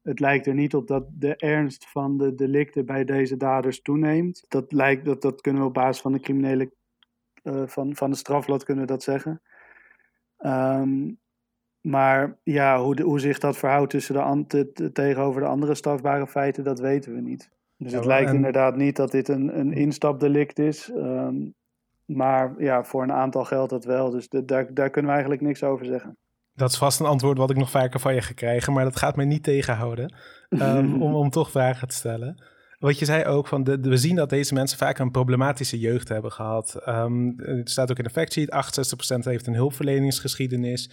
het 0.02 0.20
lijkt 0.20 0.48
er 0.48 0.54
niet 0.54 0.76
op 0.76 0.88
dat 0.88 1.06
de 1.14 1.36
ernst 1.36 1.90
van 1.90 2.18
de 2.18 2.36
delicten 2.36 2.86
bij 2.86 3.04
deze 3.04 3.38
daders 3.38 3.82
toeneemt. 3.82 4.46
Dat, 4.48 4.72
lijkt, 4.72 5.06
dat, 5.06 5.22
dat 5.22 5.42
kunnen 5.42 5.62
we 5.62 5.68
op 5.68 5.74
basis 5.74 6.02
van 6.02 6.12
de 6.12 6.20
criminele 6.20 6.72
uh, 7.44 7.64
van, 7.66 7.96
van 7.96 8.10
de 8.10 8.18
strafblad 8.18 8.64
kunnen 8.64 8.88
dat 8.88 9.04
zeggen. 9.04 9.42
Um, 10.46 11.20
maar 11.82 12.38
ja, 12.44 12.82
hoe, 12.82 12.96
de, 12.96 13.04
hoe 13.04 13.20
zich 13.20 13.40
dat 13.40 13.58
verhoudt 13.58 13.90
tussen 13.90 14.46
de, 14.48 14.92
tegenover 14.94 15.42
de 15.42 15.48
andere 15.48 15.76
strafbare 15.76 16.28
feiten, 16.28 16.64
dat 16.64 16.80
weten 16.80 17.14
we 17.14 17.22
niet. 17.22 17.50
Dus 17.78 17.94
het 17.94 18.06
lijkt 18.06 18.34
inderdaad 18.34 18.76
niet 18.76 18.96
dat 18.96 19.12
dit 19.12 19.28
een, 19.28 19.60
een 19.60 19.74
instapdelict 19.74 20.60
is. 20.60 20.92
Um, 20.96 21.54
maar 22.16 22.54
ja, 22.58 22.84
voor 22.84 23.04
een 23.04 23.12
aantal 23.12 23.46
geldt 23.46 23.70
dat 23.70 23.86
wel. 23.86 24.10
Dus 24.10 24.30
de, 24.30 24.46
daar, 24.46 24.74
daar 24.74 24.90
kunnen 24.90 25.12
we 25.12 25.18
eigenlijk 25.18 25.42
niks 25.48 25.64
over 25.64 25.86
zeggen. 25.86 26.18
Dat 26.54 26.72
is 26.72 26.78
vast 26.78 27.00
een 27.00 27.06
antwoord 27.06 27.38
wat 27.38 27.50
ik 27.50 27.58
nog 27.58 27.70
vaker 27.70 28.00
van 28.00 28.14
je 28.14 28.22
ga 28.22 28.34
krijgen, 28.34 28.74
maar 28.74 28.84
dat 28.84 28.96
gaat 28.96 29.16
mij 29.16 29.26
niet 29.26 29.44
tegenhouden 29.44 30.16
um, 30.50 31.02
om, 31.04 31.16
om 31.16 31.30
toch 31.30 31.52
vragen 31.52 31.88
te 31.88 31.96
stellen. 31.96 32.44
Wat 32.80 33.00
je 33.00 33.06
zei 33.06 33.26
ook, 33.26 33.48
van 33.48 33.64
de, 33.64 33.80
we 33.80 33.98
zien 33.98 34.16
dat 34.16 34.30
deze 34.30 34.54
mensen 34.54 34.78
vaak 34.78 35.00
een 35.00 35.12
problematische 35.12 35.80
jeugd 35.80 36.10
hebben 36.10 36.32
gehad. 36.32 36.82
Um, 36.88 37.34
het 37.38 37.70
staat 37.70 37.92
ook 37.92 37.98
in 37.98 38.04
de 38.04 38.10
factsheet, 38.10 38.52
68% 39.16 39.18
heeft 39.18 39.48
een 39.48 39.56
hulpverleningsgeschiedenis. 39.56 40.90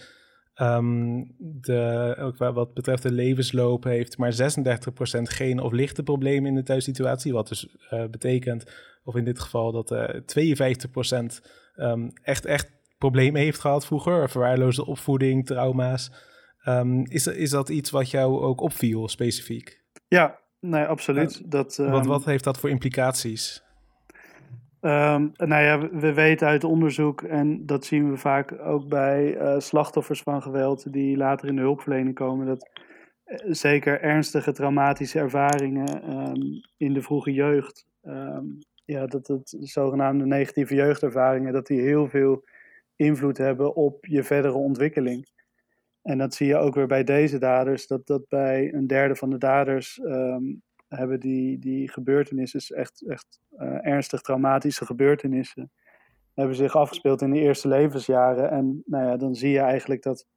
Um, 0.61 1.35
de, 1.37 2.15
ook 2.19 2.37
wat 2.37 2.73
betreft 2.73 3.03
de 3.03 3.11
levensloop 3.11 3.83
heeft 3.83 4.17
maar 4.17 4.33
36% 4.33 4.35
geen 5.21 5.59
of 5.59 5.71
lichte 5.71 6.03
problemen 6.03 6.49
in 6.49 6.55
de 6.55 6.63
thuissituatie. 6.63 7.33
Wat 7.33 7.47
dus 7.47 7.67
uh, 7.93 8.05
betekent, 8.05 8.71
of 9.03 9.15
in 9.15 9.23
dit 9.23 9.39
geval, 9.39 9.71
dat 9.71 9.91
uh, 9.91 10.09
52% 10.09 11.45
um, 11.75 12.11
echt, 12.23 12.45
echt 12.45 12.71
problemen 12.97 13.41
heeft 13.41 13.59
gehad 13.59 13.85
vroeger. 13.85 14.29
Verwaarloosde 14.29 14.85
opvoeding, 14.85 15.45
trauma's. 15.45 16.11
Um, 16.65 17.05
is, 17.05 17.27
is 17.27 17.49
dat 17.49 17.69
iets 17.69 17.89
wat 17.89 18.09
jou 18.09 18.41
ook 18.41 18.61
opviel 18.61 19.07
specifiek? 19.07 19.83
Ja, 20.07 20.39
nee, 20.59 20.83
absoluut. 20.83 21.51
dat, 21.51 21.75
wat, 21.75 22.05
wat 22.05 22.25
heeft 22.25 22.43
dat 22.43 22.59
voor 22.59 22.69
implicaties? 22.69 23.63
Um, 24.81 25.31
nou 25.35 25.63
ja, 25.63 25.89
we 25.89 26.13
weten 26.13 26.47
uit 26.47 26.63
onderzoek, 26.63 27.21
en 27.21 27.65
dat 27.65 27.85
zien 27.85 28.09
we 28.09 28.17
vaak 28.17 28.59
ook 28.59 28.87
bij 28.87 29.35
uh, 29.35 29.59
slachtoffers 29.59 30.21
van 30.21 30.41
geweld 30.41 30.93
die 30.93 31.17
later 31.17 31.47
in 31.47 31.55
de 31.55 31.61
hulpverlening 31.61 32.15
komen, 32.15 32.45
dat 32.45 32.69
uh, 33.25 33.37
zeker 33.53 34.01
ernstige 34.01 34.51
traumatische 34.51 35.19
ervaringen 35.19 36.17
um, 36.17 36.61
in 36.77 36.93
de 36.93 37.01
vroege 37.01 37.33
jeugd, 37.33 37.87
um, 38.03 38.57
ja, 38.85 39.05
dat 39.05 39.27
het 39.27 39.57
zogenaamde 39.59 40.25
negatieve 40.25 40.75
jeugdervaringen, 40.75 41.53
dat 41.53 41.67
die 41.67 41.81
heel 41.81 42.07
veel 42.07 42.43
invloed 42.95 43.37
hebben 43.37 43.75
op 43.75 44.05
je 44.05 44.23
verdere 44.23 44.57
ontwikkeling. 44.57 45.27
En 46.01 46.17
dat 46.17 46.33
zie 46.33 46.47
je 46.47 46.57
ook 46.57 46.75
weer 46.75 46.87
bij 46.87 47.03
deze 47.03 47.37
daders, 47.37 47.87
dat, 47.87 48.07
dat 48.07 48.27
bij 48.27 48.73
een 48.73 48.87
derde 48.87 49.15
van 49.15 49.29
de 49.29 49.37
daders 49.37 49.99
hebben 50.89 51.19
die, 51.19 51.59
die 51.59 51.89
gebeurtenissen, 51.89 52.77
echt, 52.77 53.07
echt 53.07 53.39
uh, 53.51 53.85
ernstig 53.85 54.21
traumatische 54.21 54.85
gebeurtenissen, 54.85 55.71
hebben 56.33 56.55
zich 56.55 56.75
afgespeeld 56.75 57.21
in 57.21 57.31
de 57.31 57.39
eerste 57.39 57.67
levensjaren. 57.67 58.49
En 58.49 58.83
nou 58.85 59.05
ja, 59.05 59.17
dan 59.17 59.35
zie 59.35 59.51
je 59.51 59.59
eigenlijk 59.59 60.01
dat 60.01 60.27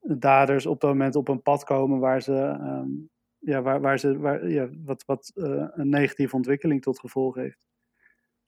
daders 0.00 0.66
op 0.66 0.80
dat 0.80 0.90
moment 0.90 1.16
op 1.16 1.28
een 1.28 1.42
pad 1.42 1.64
komen 1.64 1.98
waar 1.98 2.22
ze, 2.22 2.32
um, 2.60 3.10
ja, 3.38 3.62
waar, 3.62 3.80
waar 3.80 3.98
ze 3.98 4.18
waar, 4.18 4.48
ja, 4.48 4.68
wat, 4.84 5.04
wat 5.04 5.32
uh, 5.34 5.66
een 5.70 5.88
negatieve 5.88 6.36
ontwikkeling 6.36 6.82
tot 6.82 7.00
gevolg 7.00 7.34
heeft. 7.34 7.66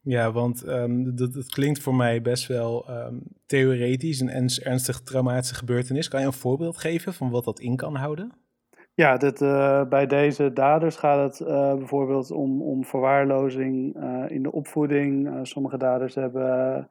Ja, 0.00 0.32
want 0.32 0.66
um, 0.66 1.16
dat, 1.16 1.46
klinkt 1.46 1.78
voor 1.78 1.94
mij 1.94 2.22
best 2.22 2.46
wel 2.46 2.90
um, 2.90 3.22
theoretisch, 3.46 4.20
een 4.20 4.48
ernstig 4.62 5.00
traumatische 5.00 5.54
gebeurtenis. 5.54 6.08
Kan 6.08 6.20
je 6.20 6.26
een 6.26 6.32
voorbeeld 6.32 6.76
geven 6.76 7.14
van 7.14 7.30
wat 7.30 7.44
dat 7.44 7.60
in 7.60 7.76
kan 7.76 7.94
houden? 7.94 8.32
Ja, 8.98 9.16
dit, 9.16 9.40
uh, 9.40 9.84
bij 9.84 10.06
deze 10.06 10.52
daders 10.52 10.96
gaat 10.96 11.32
het 11.32 11.48
uh, 11.48 11.74
bijvoorbeeld 11.74 12.30
om, 12.30 12.62
om 12.62 12.84
verwaarlozing 12.84 13.96
uh, 13.96 14.24
in 14.28 14.42
de 14.42 14.52
opvoeding. 14.52 15.38
sommige 15.42 15.76
daders 15.76 16.14
hebben 16.14 16.88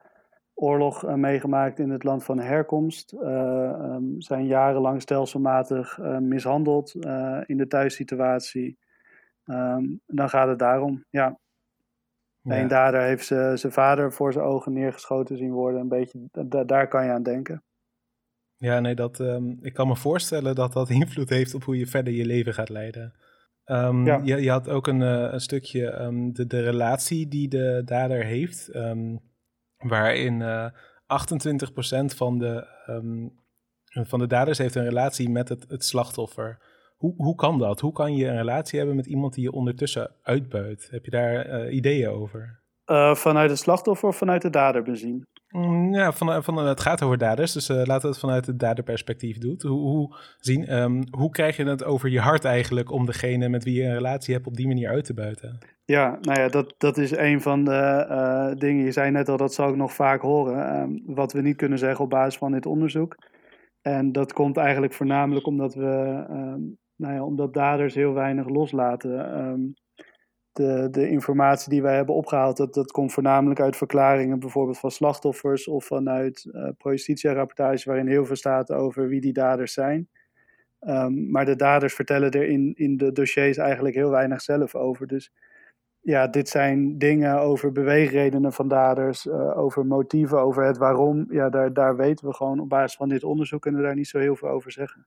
oorlog 0.54 1.16
meegemaakt 1.16 1.78
in 1.78 1.90
het 1.90 2.04
land 2.04 2.24
van 2.24 2.38
herkomst, 2.38 3.12
um, 3.12 4.14
zijn 4.20 4.46
jarenlang 4.46 5.02
stelselmatig 5.02 5.98
mishandeld 6.20 6.94
in 7.46 7.56
de 7.56 7.66
thuissituatie. 7.68 8.78
Um, 9.44 10.00
dan 10.06 10.28
gaat 10.28 10.48
het 10.48 10.58
daarom, 10.58 11.04
ja. 11.10 11.38
ja. 12.42 12.60
Een 12.60 12.68
dader 12.68 13.00
heeft 13.00 13.26
zijn 13.26 13.72
vader 13.72 14.12
voor 14.12 14.32
zijn 14.32 14.44
ogen 14.44 14.72
neergeschoten 14.72 15.36
zien 15.36 15.52
worden. 15.52 15.80
Een 15.80 15.88
beetje, 15.88 16.28
daar 16.66 16.88
kan 16.88 17.04
je 17.04 17.10
aan 17.10 17.22
denken. 17.22 17.62
Ja, 18.58 18.80
nee, 18.80 18.94
dat, 18.94 19.18
um, 19.18 19.58
ik 19.62 19.74
kan 19.74 19.88
me 19.88 19.96
voorstellen 19.96 20.54
dat 20.54 20.72
dat 20.72 20.90
invloed 21.00 21.28
heeft 21.28 21.54
op 21.54 21.64
hoe 21.64 21.78
je 21.78 21.86
verder 21.86 22.12
je 22.12 22.26
leven 22.26 22.54
gaat 22.54 22.68
leiden. 22.68 23.14
Um, 23.66 24.06
ja. 24.06 24.20
je, 24.24 24.42
je, 24.42 24.50
had 24.50 24.68
ook 24.68 24.86
een, 24.86 25.00
uh, 25.00 25.32
een 25.32 25.40
stukje 25.40 26.00
um, 26.00 26.32
de, 26.32 26.46
de 26.46 26.60
relatie 26.60 27.28
die 27.28 27.48
de 27.48 27.82
dader 27.84 28.24
heeft, 28.24 28.70
waarin 29.76 30.40
uh, 30.40 30.64
eh, 30.64 30.72
28% 32.02 32.04
van 32.04 32.38
de, 32.38 32.66
van 33.92 34.18
de 34.18 34.26
daders 34.26 34.58
heeft 34.58 34.74
een 34.74 34.84
relatie 34.84 35.30
met 35.30 35.48
het, 35.48 35.64
het 35.68 35.84
slachtoffer. 35.84 36.58
Hoe, 36.96 37.14
hoe 37.16 37.34
kan 37.34 37.58
dat? 37.58 37.80
Hoe 37.80 37.92
kan 37.92 38.16
je 38.16 38.26
een 38.26 38.36
relatie 38.36 38.78
hebben 38.78 38.96
met 38.96 39.06
iemand 39.06 39.34
die 39.34 39.42
je 39.42 39.52
ondertussen 39.52 40.10
uitbuit? 40.22 40.88
Heb 40.90 41.04
je 41.04 41.10
daar 41.10 41.64
uh, 41.66 41.74
ideeën 41.74 42.08
over? 42.08 42.56
vanuit 43.14 43.50
het 43.50 43.58
slachtoffer 43.58 44.08
of 44.08 44.16
vanuit 44.16 44.42
de 44.42 44.50
dader 44.50 44.82
bezien? 44.82 45.24
Mm, 45.48 45.94
ja, 45.94 46.12
van, 46.12 46.42
van, 46.42 46.56
het 46.56 46.80
gaat 46.80 47.02
over 47.02 47.18
daders, 47.18 47.52
dus 47.52 47.68
uh, 47.68 47.76
laten 47.76 48.02
we 48.02 48.08
het 48.08 48.18
vanuit 48.18 48.46
het 48.46 48.58
daderperspectief 48.58 49.38
doen. 49.38 49.60
Hoe, 49.60 49.80
hoe, 49.80 50.16
zien, 50.38 50.74
um, 50.76 51.02
hoe 51.10 51.30
krijg 51.30 51.56
je 51.56 51.64
het 51.64 51.84
over 51.84 52.08
je 52.08 52.20
hart 52.20 52.44
eigenlijk 52.44 52.90
om 52.90 53.06
degene 53.06 53.48
met 53.48 53.64
wie 53.64 53.74
je 53.74 53.84
een 53.84 53.94
relatie 53.94 54.34
hebt 54.34 54.46
op 54.46 54.56
die 54.56 54.66
manier 54.66 54.88
uit 54.88 55.04
te 55.04 55.14
buiten? 55.14 55.58
Ja, 55.84 56.18
nou 56.20 56.40
ja, 56.40 56.48
dat, 56.48 56.74
dat 56.78 56.98
is 56.98 57.10
een 57.10 57.40
van 57.40 57.64
de 57.64 58.54
dingen. 58.58 58.84
Je 58.84 58.92
zei 58.92 59.10
net 59.10 59.28
al, 59.28 59.36
dat 59.36 59.54
zal 59.54 59.68
ik 59.68 59.76
nog 59.76 59.92
vaak 59.92 60.20
horen. 60.20 60.80
Um, 60.80 61.02
wat 61.06 61.32
we 61.32 61.40
niet 61.40 61.56
kunnen 61.56 61.78
zeggen 61.78 62.04
op 62.04 62.10
basis 62.10 62.38
van 62.38 62.52
dit 62.52 62.66
onderzoek. 62.66 63.16
En 63.82 64.12
dat 64.12 64.32
komt 64.32 64.56
eigenlijk 64.56 64.92
voornamelijk 64.92 65.46
omdat 65.46 65.74
we, 65.74 66.24
um, 66.30 66.78
nou 66.96 67.14
ja, 67.14 67.24
omdat 67.24 67.54
daders 67.54 67.94
heel 67.94 68.12
weinig 68.12 68.48
loslaten 68.48 69.74
de, 70.58 70.88
de 70.90 71.08
informatie 71.08 71.70
die 71.70 71.82
wij 71.82 71.96
hebben 71.96 72.14
opgehaald, 72.14 72.56
dat, 72.56 72.74
dat 72.74 72.90
komt 72.90 73.12
voornamelijk 73.12 73.60
uit 73.60 73.76
verklaringen 73.76 74.38
bijvoorbeeld 74.38 74.78
van 74.78 74.90
slachtoffers 74.90 75.68
of 75.68 75.84
vanuit 75.84 76.48
uh, 76.52 76.68
pro-justitia-rapportages 76.78 77.84
waarin 77.84 78.06
heel 78.06 78.24
veel 78.24 78.36
staat 78.36 78.72
over 78.72 79.08
wie 79.08 79.20
die 79.20 79.32
daders 79.32 79.72
zijn. 79.72 80.08
Um, 80.80 81.30
maar 81.30 81.44
de 81.44 81.56
daders 81.56 81.94
vertellen 81.94 82.30
er 82.30 82.48
in, 82.48 82.72
in 82.76 82.96
de 82.96 83.12
dossiers 83.12 83.56
eigenlijk 83.56 83.94
heel 83.94 84.10
weinig 84.10 84.40
zelf 84.40 84.74
over. 84.74 85.06
Dus 85.06 85.32
ja, 86.00 86.26
dit 86.26 86.48
zijn 86.48 86.98
dingen 86.98 87.40
over 87.40 87.72
beweegredenen 87.72 88.52
van 88.52 88.68
daders, 88.68 89.26
uh, 89.26 89.58
over 89.58 89.86
motieven, 89.86 90.38
over 90.38 90.64
het 90.64 90.78
waarom. 90.78 91.26
Ja, 91.30 91.48
daar, 91.48 91.72
daar 91.72 91.96
weten 91.96 92.26
we 92.26 92.34
gewoon 92.34 92.60
op 92.60 92.68
basis 92.68 92.96
van 92.96 93.08
dit 93.08 93.24
onderzoek 93.24 93.62
kunnen 93.62 93.80
we 93.80 93.86
daar 93.86 93.96
niet 93.96 94.08
zo 94.08 94.18
heel 94.18 94.36
veel 94.36 94.48
over 94.48 94.72
zeggen. 94.72 95.06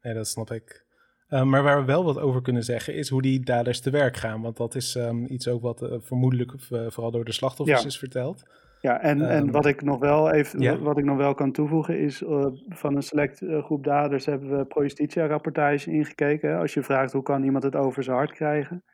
Nee, 0.00 0.14
dat 0.14 0.28
snap 0.28 0.50
ik. 0.50 0.86
Uh, 1.30 1.42
maar 1.42 1.62
waar 1.62 1.80
we 1.80 1.84
wel 1.84 2.04
wat 2.04 2.18
over 2.18 2.42
kunnen 2.42 2.62
zeggen 2.62 2.94
is 2.94 3.08
hoe 3.08 3.22
die 3.22 3.40
daders 3.40 3.80
te 3.80 3.90
werk 3.90 4.16
gaan. 4.16 4.42
Want 4.42 4.56
dat 4.56 4.74
is 4.74 4.94
um, 4.94 5.24
iets 5.28 5.48
ook 5.48 5.62
wat 5.62 5.82
uh, 5.82 5.94
vermoedelijk 5.98 6.52
uh, 6.52 6.86
vooral 6.88 7.10
door 7.10 7.24
de 7.24 7.32
slachtoffers 7.32 7.80
ja. 7.80 7.86
is 7.86 7.98
verteld. 7.98 8.42
Ja, 8.80 9.00
en, 9.00 9.20
um, 9.20 9.28
en 9.28 9.50
wat 9.50 9.66
ik 9.66 9.82
nog 9.82 9.98
wel 9.98 10.30
even 10.30 10.60
yeah. 10.60 10.82
wat 10.82 10.98
ik 10.98 11.04
nog 11.04 11.16
wel 11.16 11.34
kan 11.34 11.52
toevoegen 11.52 11.98
is 11.98 12.22
van 12.68 12.96
een 12.96 13.02
select 13.02 13.42
groep 13.62 13.84
daders 13.84 14.26
hebben 14.26 14.58
we 14.58 14.64
pro 14.64 14.86
rapportage 15.26 15.90
ingekeken. 15.90 16.58
Als 16.58 16.74
je 16.74 16.82
vraagt 16.82 17.12
hoe 17.12 17.22
kan 17.22 17.42
iemand 17.42 17.64
het 17.64 17.76
over 17.76 18.02
zijn 18.02 18.16
hart 18.16 18.32
krijgen. 18.32 18.84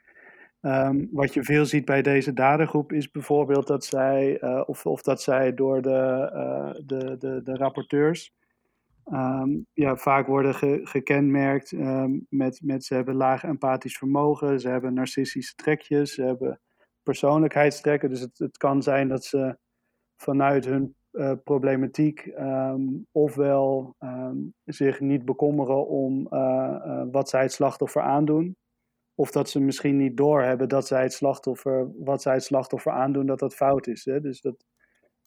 Um, 0.61 1.09
wat 1.13 1.35
je 1.35 1.43
veel 1.43 1.65
ziet 1.65 1.85
bij 1.85 2.03
deze 2.03 2.33
dadergroep 2.33 2.93
is 2.93 3.11
bijvoorbeeld 3.11 3.67
dat 3.67 3.85
zij, 3.85 4.43
of, 4.67 4.87
of 4.87 5.03
dat 5.03 5.23
zij 5.23 5.55
door 5.55 5.83
de, 5.83 6.31
de, 6.87 7.17
de, 7.19 7.41
de 7.43 7.55
rapporteurs 7.55 8.33
um, 9.13 9.67
ja, 9.73 9.97
vaak 9.97 10.27
worden 10.27 10.55
ge, 10.55 10.81
gekenmerkt 10.83 11.73
um, 11.73 12.27
met, 12.29 12.61
met 12.63 12.85
ze 12.85 12.95
hebben 12.95 13.15
laag 13.15 13.45
empathisch 13.45 13.99
vermogen, 13.99 14.61
ze 14.61 14.69
hebben 14.69 14.95
narcistische 14.95 15.55
trekjes, 15.55 16.15
ze 16.15 16.23
hebben 16.23 16.61
persoonlijkheidstrekken. 17.03 18.09
Dus 18.09 18.21
het, 18.21 18.39
het 18.39 18.57
kan 18.57 18.83
zijn 18.83 19.09
dat 19.09 19.25
ze 19.25 19.59
vanuit 20.17 20.65
hun 20.65 20.97
problematiek, 21.45 22.21
ehm, 22.21 22.83
ofwel 23.13 23.95
ehm, 23.99 24.37
zich 24.65 25.01
niet 25.01 25.25
bekommeren 25.25 25.87
om 25.87 26.29
wat 27.11 27.29
zij 27.29 27.43
het 27.43 27.53
slachtoffer 27.53 28.03
aandoen, 28.03 28.57
of 29.15 29.31
dat 29.31 29.51
ze 29.51 29.61
misschien 29.61 29.97
niet 29.97 30.17
doorhebben 30.17 30.69
dat 30.69 30.87
zij 30.87 31.03
het 31.03 31.13
slachtoffer, 31.13 31.91
wat 31.97 32.23
zij 32.23 32.35
het 32.35 32.43
slachtoffer 32.43 32.93
aandoen, 32.93 33.27
dat 33.27 33.39
dat 33.39 33.55
fout 33.55 33.87
is. 33.87 34.05
Hè? 34.05 34.21
Dus 34.21 34.41
dat, 34.41 34.65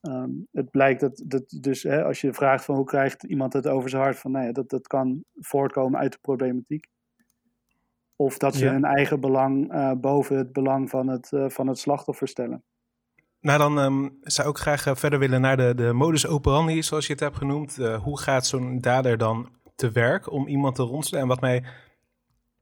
ehm, 0.02 0.30
het 0.52 0.70
blijkt 0.72 1.00
dat, 1.00 1.24
dat 1.26 1.44
dus 1.62 1.84
hè, 1.84 2.04
als 2.04 2.22
je 2.22 2.34
vraagt 2.34 2.66
van 2.66 2.76
hoe 2.76 2.86
krijgt 2.86 3.24
iemand 3.24 3.54
het 3.54 3.68
over 3.68 3.90
zijn 3.90 4.02
hart, 4.02 4.18
van 4.18 4.32
nou 4.32 4.46
ja, 4.46 4.52
dat, 4.52 4.70
dat 4.70 4.88
kan 4.88 5.24
voortkomen 5.36 6.00
uit 6.00 6.12
de 6.12 6.18
problematiek. 6.22 6.88
Of 8.16 8.38
dat 8.38 8.56
ze 8.56 8.66
hun 8.66 8.84
eigen 8.84 9.20
belang 9.20 9.74
uh, 9.74 9.92
boven 9.92 10.38
het 10.38 10.52
belang 10.52 10.90
van 10.90 11.08
het, 11.08 11.32
uh, 11.32 11.50
van 11.50 11.68
het 11.68 11.80
slachtoffer 11.80 12.28
stellen. 12.28 12.64
Nou, 13.40 13.60
dan 13.60 13.78
um, 13.78 14.18
zou 14.22 14.50
ik 14.50 14.58
graag 14.58 14.88
uh, 14.88 14.96
verder 14.96 15.20
willen 15.20 15.42
naar 15.42 15.58
de, 15.58 15.76
de 15.76 15.94
modus 15.94 16.28
operandi, 16.28 16.84
zoals 16.84 17.08
je 17.08 17.14
het 17.14 17.22
hebt 17.22 17.36
genoemd. 17.36 17.76
hoe 17.76 18.20
gaat 18.20 18.46
zo'n 18.46 18.82
dader 18.82 19.18
dan 19.18 19.50
te 19.76 19.92
werk 19.92 20.32
om 20.32 20.48
iemand 20.48 20.76
te 20.76 20.84
ronselen? 20.84 21.22
En 21.22 21.28
wat 21.28 21.42
mij 21.42 21.64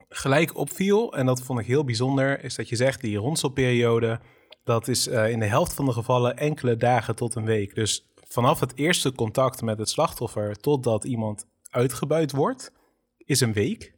gelijk 0.09 0.57
opviel, 0.57 1.13
en 1.13 1.25
dat 1.25 1.41
vond 1.41 1.59
ik 1.59 1.65
heel 1.65 1.83
bijzonder, 1.83 2.43
is 2.43 2.55
dat 2.55 2.69
je 2.69 2.75
zegt 2.75 3.01
die 3.01 3.17
ronselperiode, 3.17 4.19
dat 4.65 4.87
is 4.87 5.07
uh, 5.07 5.29
in 5.29 5.39
de 5.39 5.45
helft 5.45 5.73
van 5.73 5.85
de 5.85 5.91
gevallen 5.91 6.37
enkele 6.37 6.77
dagen 6.77 7.15
tot 7.15 7.35
een 7.35 7.45
week. 7.45 7.75
Dus 7.75 8.09
vanaf 8.27 8.59
het 8.59 8.75
eerste 8.75 9.13
contact 9.13 9.61
met 9.61 9.77
het 9.77 9.89
slachtoffer 9.89 10.55
totdat 10.55 11.03
iemand 11.03 11.47
uitgebuit 11.69 12.31
wordt, 12.31 12.71
is 13.17 13.41
een 13.41 13.53
week. 13.53 13.93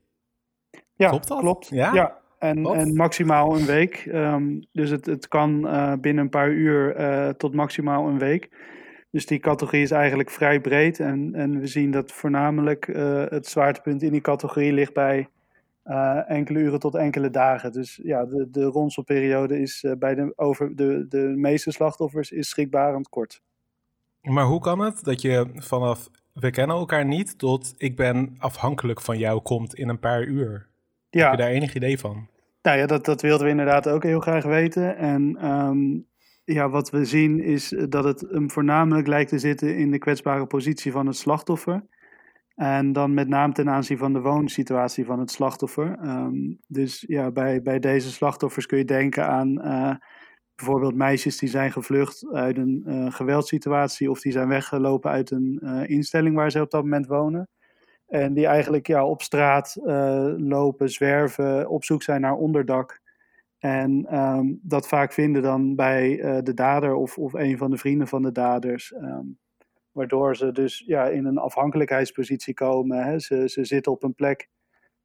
Ja, 0.95 1.09
klopt 1.09 1.27
dat? 1.27 1.39
Klopt. 1.39 1.67
Ja, 1.69 1.93
ja. 1.93 2.17
En, 2.39 2.65
en 2.65 2.95
maximaal 2.95 3.57
een 3.57 3.65
week. 3.65 4.05
Um, 4.05 4.67
dus 4.71 4.89
het, 4.89 5.05
het 5.05 5.27
kan 5.27 5.65
uh, 5.65 5.93
binnen 6.01 6.23
een 6.23 6.29
paar 6.29 6.51
uur 6.51 6.99
uh, 6.99 7.29
tot 7.29 7.53
maximaal 7.53 8.07
een 8.07 8.19
week. 8.19 8.49
Dus 9.11 9.25
die 9.25 9.39
categorie 9.39 9.83
is 9.83 9.91
eigenlijk 9.91 10.29
vrij 10.29 10.61
breed. 10.61 10.99
En, 10.99 11.35
en 11.35 11.59
we 11.59 11.67
zien 11.67 11.91
dat 11.91 12.11
voornamelijk 12.11 12.87
uh, 12.87 13.23
het 13.27 13.47
zwaartepunt 13.47 14.03
in 14.03 14.11
die 14.11 14.21
categorie 14.21 14.73
ligt 14.73 14.93
bij 14.93 15.29
uh, 15.87 16.29
enkele 16.29 16.59
uren 16.59 16.79
tot 16.79 16.95
enkele 16.95 17.29
dagen. 17.29 17.71
Dus 17.71 17.99
ja, 18.03 18.25
de, 18.25 18.47
de 18.51 18.63
ronselperiode 18.63 19.59
is 19.59 19.83
uh, 19.83 19.91
bij 19.99 20.15
de, 20.15 20.33
over 20.35 20.75
de, 20.75 21.05
de 21.09 21.17
meeste 21.17 21.71
slachtoffers 21.71 22.31
is 22.31 22.49
schrikbarend 22.49 23.09
kort. 23.09 23.41
Maar 24.21 24.45
hoe 24.45 24.59
kan 24.59 24.79
het 24.79 25.03
dat 25.03 25.21
je 25.21 25.47
vanaf 25.53 26.09
we 26.33 26.51
kennen 26.51 26.75
elkaar 26.75 27.05
niet 27.05 27.37
tot 27.37 27.73
ik 27.77 27.95
ben 27.95 28.35
afhankelijk 28.37 29.01
van 29.01 29.17
jou 29.17 29.41
komt 29.41 29.75
in 29.75 29.89
een 29.89 29.99
paar 29.99 30.23
uur? 30.23 30.67
Ja. 31.09 31.21
Heb 31.21 31.31
je 31.31 31.37
daar 31.37 31.51
enig 31.51 31.75
idee 31.75 31.99
van? 31.99 32.27
Nou 32.61 32.77
ja, 32.77 32.85
dat, 32.85 33.05
dat 33.05 33.21
wilden 33.21 33.45
we 33.45 33.51
inderdaad 33.51 33.89
ook 33.89 34.03
heel 34.03 34.19
graag 34.19 34.43
weten. 34.43 34.97
En 34.97 35.45
um, 35.45 36.05
ja, 36.43 36.69
wat 36.69 36.89
we 36.89 37.05
zien 37.05 37.43
is 37.43 37.75
dat 37.89 38.03
het 38.03 38.25
hem 38.29 38.51
voornamelijk 38.51 39.07
lijkt 39.07 39.29
te 39.29 39.39
zitten 39.39 39.77
in 39.77 39.91
de 39.91 39.97
kwetsbare 39.97 40.45
positie 40.45 40.91
van 40.91 41.07
het 41.07 41.15
slachtoffer. 41.15 41.83
En 42.57 42.93
dan 42.93 43.13
met 43.13 43.27
name 43.27 43.53
ten 43.53 43.69
aanzien 43.69 43.97
van 43.97 44.13
de 44.13 44.21
woonsituatie 44.21 45.05
van 45.05 45.19
het 45.19 45.31
slachtoffer. 45.31 45.97
Ehm, 46.01 46.53
dus 46.67 47.03
ja, 47.07 47.31
bij, 47.31 47.61
bij 47.61 47.79
deze 47.79 48.11
slachtoffers 48.11 48.65
kun 48.65 48.77
je 48.77 48.85
denken 48.85 49.27
aan 49.27 49.65
uh, 49.65 49.95
bijvoorbeeld 50.55 50.95
meisjes 50.95 51.37
die 51.37 51.49
zijn 51.49 51.71
gevlucht 51.71 52.27
uit 52.31 52.57
een 52.57 52.83
uh, 52.85 53.11
geweldssituatie 53.11 54.09
of 54.09 54.21
die 54.21 54.31
zijn 54.31 54.47
weggelopen 54.47 55.11
uit 55.11 55.31
een 55.31 55.59
uh, 55.63 55.89
instelling 55.89 56.35
waar 56.35 56.51
ze 56.51 56.61
op 56.61 56.71
dat 56.71 56.83
moment 56.83 57.07
wonen. 57.07 57.49
En 58.07 58.33
die 58.33 58.45
eigenlijk 58.45 58.87
ja, 58.87 59.05
op 59.05 59.21
straat 59.21 59.77
lopen, 60.37 60.89
zwerven, 60.89 61.69
op 61.69 61.83
zoek 61.83 62.03
zijn 62.03 62.21
naar 62.21 62.35
onderdak. 62.35 63.01
En 63.57 64.17
um, 64.17 64.59
dat 64.63 64.87
vaak 64.87 65.13
vinden 65.13 65.41
dan 65.41 65.75
bij 65.75 66.17
de 66.43 66.53
dader 66.53 66.93
of, 66.93 67.17
of 67.17 67.33
een 67.33 67.57
van 67.57 67.71
de 67.71 67.77
vrienden 67.77 68.07
van 68.07 68.21
de 68.21 68.31
daders. 68.31 68.93
Um, 68.93 69.37
Waardoor 69.97 70.35
ze 70.35 70.51
dus 70.51 70.83
ja, 70.85 71.07
in 71.07 71.25
een 71.25 71.37
afhankelijkheidspositie 71.37 72.53
komen. 72.53 73.03
Hè. 73.03 73.19
Ze, 73.19 73.49
ze 73.49 73.65
zitten 73.65 73.91
op 73.91 74.03
een 74.03 74.15
plek 74.15 74.49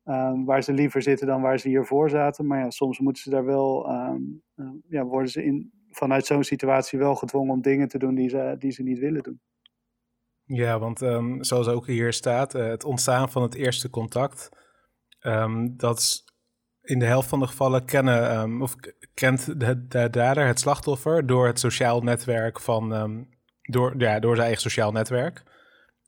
um, 0.05 0.45
waar 0.45 0.63
ze 0.63 0.73
liever 0.73 1.03
zitten 1.03 1.27
dan 1.27 1.43
waar 1.43 1.59
ze 1.59 1.69
hiervoor 1.69 2.11
zaten. 2.11 2.47
Maar 2.47 2.59
ja, 2.59 2.71
soms 2.71 2.99
moeten 2.99 3.23
ze 3.23 3.31
daar 3.31 3.45
wel, 3.45 3.91
um, 3.91 4.43
uh, 4.57 4.71
ja, 4.89 5.05
worden 5.05 5.31
ze 5.31 5.45
in, 5.45 5.73
vanuit 5.91 6.27
zo'n 6.27 6.45
situatie 6.45 6.99
wel 6.99 7.15
gedwongen 7.15 7.55
om 7.55 7.63
dingen 7.63 7.89
te 7.89 7.99
doen 7.99 8.15
die 8.15 8.29
ze, 8.29 8.55
die 8.59 8.71
ze 8.71 8.83
niet 8.83 8.99
willen 8.99 9.23
doen. 9.23 9.41
Ja, 10.45 10.79
want 10.79 10.99
zoals 11.47 11.69
ook 11.69 11.87
hier 11.87 12.13
staat, 12.13 12.55
uh, 12.55 12.67
het 12.67 12.85
ontstaan 12.85 13.31
van 13.31 13.43
het 13.43 13.55
eerste 13.55 13.91
contact, 13.91 14.49
dat 15.77 15.99
is 15.99 16.25
in 16.83 16.99
de 16.99 17.05
helft 17.05 17.29
van 17.29 17.39
de 17.39 17.47
gevallen 17.47 17.85
kennen, 17.85 18.61
of 18.61 18.75
kent 19.15 19.61
de, 19.61 19.87
de, 19.87 20.11
dader 20.11 20.47
het 20.47 20.61
slachtoffer 20.61 21.27
door 21.27 21.47
het 21.47 21.59
sociaal 21.59 22.01
netwerk 22.01 22.61
van 22.61 23.27
door, 23.63 23.95
ja, 23.97 24.21
door 24.21 24.35
zijn 24.35 24.47
eigen 24.47 24.63
sociaal 24.63 24.93
netwerk. 24.93 25.43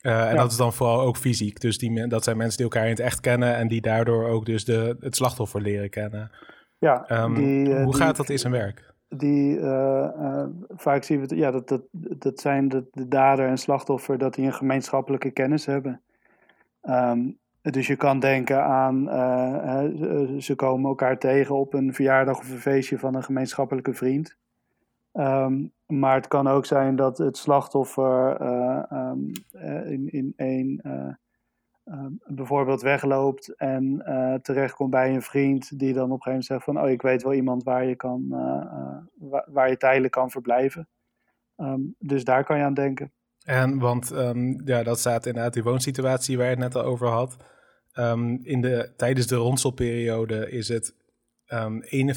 Uh, 0.03 0.31
en 0.31 0.37
dat 0.37 0.51
is 0.51 0.57
dan 0.57 0.73
vooral 0.73 1.01
ook 1.01 1.17
fysiek. 1.17 1.61
Dus 1.61 1.79
die, 1.79 2.07
dat 2.07 2.25
zijn 2.25 2.37
mensen 2.37 2.57
die 2.57 2.67
elkaar 2.67 2.85
in 2.85 2.90
het 2.90 3.01
echt 3.01 3.21
kennen 3.21 3.57
en 3.57 3.69
die 3.69 3.81
daardoor 3.81 4.29
ook 4.29 4.47
dus 4.47 4.64
de, 4.64 4.97
het 5.01 5.17
slachtoffer 5.17 5.61
leren 5.61 5.90
kennen. 5.90 6.31
Ja, 6.79 7.23
um, 7.23 7.35
die, 7.35 7.69
uh, 7.69 7.85
hoe 7.85 7.97
gaat 7.97 8.17
dat 8.17 8.29
in 8.29 8.38
zijn 8.38 8.53
werk? 8.53 8.93
Die, 9.09 9.59
uh, 9.59 10.45
vaak 10.69 11.03
zien 11.03 11.27
we, 11.27 11.37
ja, 11.37 11.51
dat, 11.51 11.69
dat, 11.69 11.83
dat 11.93 12.40
zijn 12.40 12.69
de, 12.69 12.85
de 12.93 13.09
dader 13.09 13.49
en 13.49 13.59
slachtoffer, 13.59 14.19
dat 14.19 14.35
die 14.35 14.47
een 14.47 14.55
gemeenschappelijke 14.55 15.31
kennis 15.31 15.67
hebben. 15.67 16.01
Um, 16.83 17.38
dus 17.61 17.87
je 17.87 17.97
kan 17.97 18.21
denken 18.21 18.62
aan, 18.62 19.05
ze 20.40 20.55
komen 20.55 20.88
elkaar 20.88 21.19
tegen 21.19 21.55
op 21.55 21.75
een 21.75 21.95
verjaardag 21.95 22.38
of 22.38 22.51
een 22.51 22.59
feestje 22.59 22.99
van 22.99 23.14
een 23.14 23.23
gemeenschappelijke 23.23 23.95
vriend. 23.95 24.37
Um, 25.18 25.72
maar 25.87 26.14
het 26.14 26.29
kan 26.29 26.46
ook 26.46 26.66
zijn 26.66 26.96
dat 26.96 27.18
het 27.18 27.37
slachtoffer 27.37 28.40
uh, 28.40 28.83
um, 28.90 29.31
in, 29.85 30.09
in 30.11 30.33
een 30.37 30.81
uh, 30.85 32.07
bijvoorbeeld 32.27 32.83
wegloopt 32.83 33.57
en 33.57 34.03
terechtkomt 34.42 34.90
bij 34.90 35.14
een 35.14 35.22
vriend 35.22 35.79
die 35.79 35.92
dan 35.92 36.11
op 36.11 36.11
een 36.11 36.22
gegeven 36.22 36.31
moment 36.31 36.44
zegt 36.44 36.64
van 36.64 36.81
oh 36.81 36.90
ik 36.90 37.03
weet 37.03 37.22
wel 37.22 37.35
iemand 37.35 37.62
waar 37.62 37.85
je 37.85 37.96
kan 37.96 38.29
waar, 39.14 39.46
waar, 39.50 39.70
je 39.70 39.77
tijdelijk 39.77 40.12
kan 40.12 40.31
verblijven. 40.31 40.88
Dus 41.98 42.24
daar 42.24 42.44
kan 42.44 42.59
je 42.59 42.64
aan 42.64 42.74
denken. 42.74 43.12
En 43.44 43.79
want 43.79 44.12
ja, 44.64 44.83
dat 44.83 44.98
staat 44.98 45.27
inderdaad 45.27 45.53
die 45.53 45.62
woonsituatie 45.62 46.37
waar 46.37 46.46
je 46.46 46.53
het 46.53 46.61
net 46.61 46.74
al 46.74 46.83
over 46.83 47.09
had. 47.09 47.37
in 48.42 48.61
de, 48.61 48.92
tijdens 48.96 49.27
de 49.27 49.37
ronselperiode 49.37 50.50
is 50.50 50.68
het 50.68 50.94
Um, 51.49 51.83
ehm, 51.83 52.09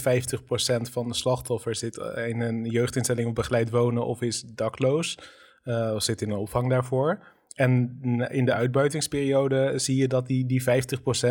51% 0.83 0.89
van 0.89 1.07
de 1.07 1.13
slachtoffers 1.13 1.79
zit 1.79 1.97
in 2.27 2.41
een 2.41 2.65
jeugdinstelling 2.65 3.27
of 3.27 3.33
begeleid 3.33 3.69
wonen 3.69 4.05
of 4.05 4.21
is 4.21 4.41
dakloos. 4.41 5.17
Uh, 5.63 5.91
of 5.95 6.03
zit 6.03 6.21
in 6.21 6.29
een 6.29 6.37
opvang 6.37 6.69
daarvoor. 6.69 7.19
En 7.57 7.99
in 8.31 8.45
de 8.45 8.53
uitbuitingsperiode 8.53 9.79
zie 9.79 9.97
je 9.97 10.07
dat 10.07 10.27
die, 10.27 10.45
die 10.45 10.63
50% 10.63 10.65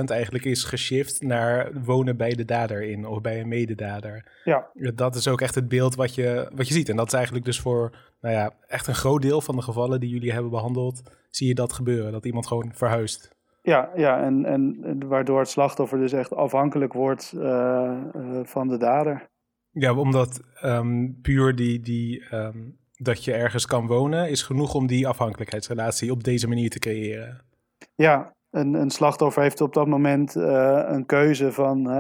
eigenlijk 0.07 0.45
is 0.45 0.65
geshift 0.65 1.23
naar 1.23 1.83
wonen 1.85 2.17
bij 2.17 2.31
de 2.31 2.45
dader 2.45 2.83
in 2.83 3.07
of 3.07 3.21
bij 3.21 3.41
een 3.41 3.49
mededader. 3.49 4.33
Ja. 4.45 4.67
Dat 4.95 5.15
is 5.15 5.29
ook 5.29 5.41
echt 5.41 5.55
het 5.55 5.69
beeld 5.69 5.95
wat 5.95 6.15
je, 6.15 6.51
wat 6.55 6.69
je 6.69 6.75
ziet. 6.75 6.89
En 6.89 6.97
dat 6.97 7.07
is 7.07 7.13
eigenlijk 7.13 7.45
dus 7.45 7.61
voor 7.61 7.97
nou 8.21 8.35
ja, 8.35 8.53
echt 8.67 8.87
een 8.87 8.95
groot 8.95 9.23
deel 9.23 9.41
van 9.41 9.57
de 9.57 9.63
gevallen 9.63 10.01
die 10.01 10.11
jullie 10.11 10.33
hebben 10.33 10.51
behandeld, 10.51 11.03
zie 11.31 11.49
je 11.49 11.55
dat 11.55 11.73
gebeuren. 11.73 12.13
Dat 12.13 12.25
iemand 12.25 12.47
gewoon 12.47 12.71
verhuist. 12.75 13.36
Ja, 13.67 13.91
ja 13.95 14.23
en, 14.23 14.45
en 14.45 15.09
waardoor 15.09 15.39
het 15.39 15.49
slachtoffer 15.49 15.99
dus 15.99 16.13
echt 16.13 16.35
afhankelijk 16.35 16.93
wordt 16.93 17.33
uh, 17.37 17.43
uh, 18.17 18.41
van 18.43 18.69
de 18.69 18.77
dader. 18.77 19.29
Ja, 19.71 19.95
omdat 19.95 20.41
um, 20.65 21.21
puur 21.23 21.55
die, 21.55 21.81
die, 21.81 22.35
um, 22.35 22.79
dat 22.97 23.25
je 23.25 23.33
ergens 23.33 23.67
kan 23.67 23.87
wonen 23.87 24.31
is 24.31 24.43
genoeg 24.43 24.75
om 24.75 24.87
die 24.87 25.09
afhankelijkheidsrelatie 25.09 26.11
op 26.11 26.25
deze 26.25 26.49
manier 26.49 26.71
te 26.71 26.79
creëren. 26.79 27.41
Ja, 27.95 28.35
een, 28.51 28.75
een 28.75 28.91
slachtoffer 28.91 29.43
heeft 29.43 29.61
op 29.61 29.75
dat 29.75 29.87
moment 29.87 30.37
uh, 30.37 30.83
een 30.87 31.07
keuze 31.07 31.53
van 31.53 31.91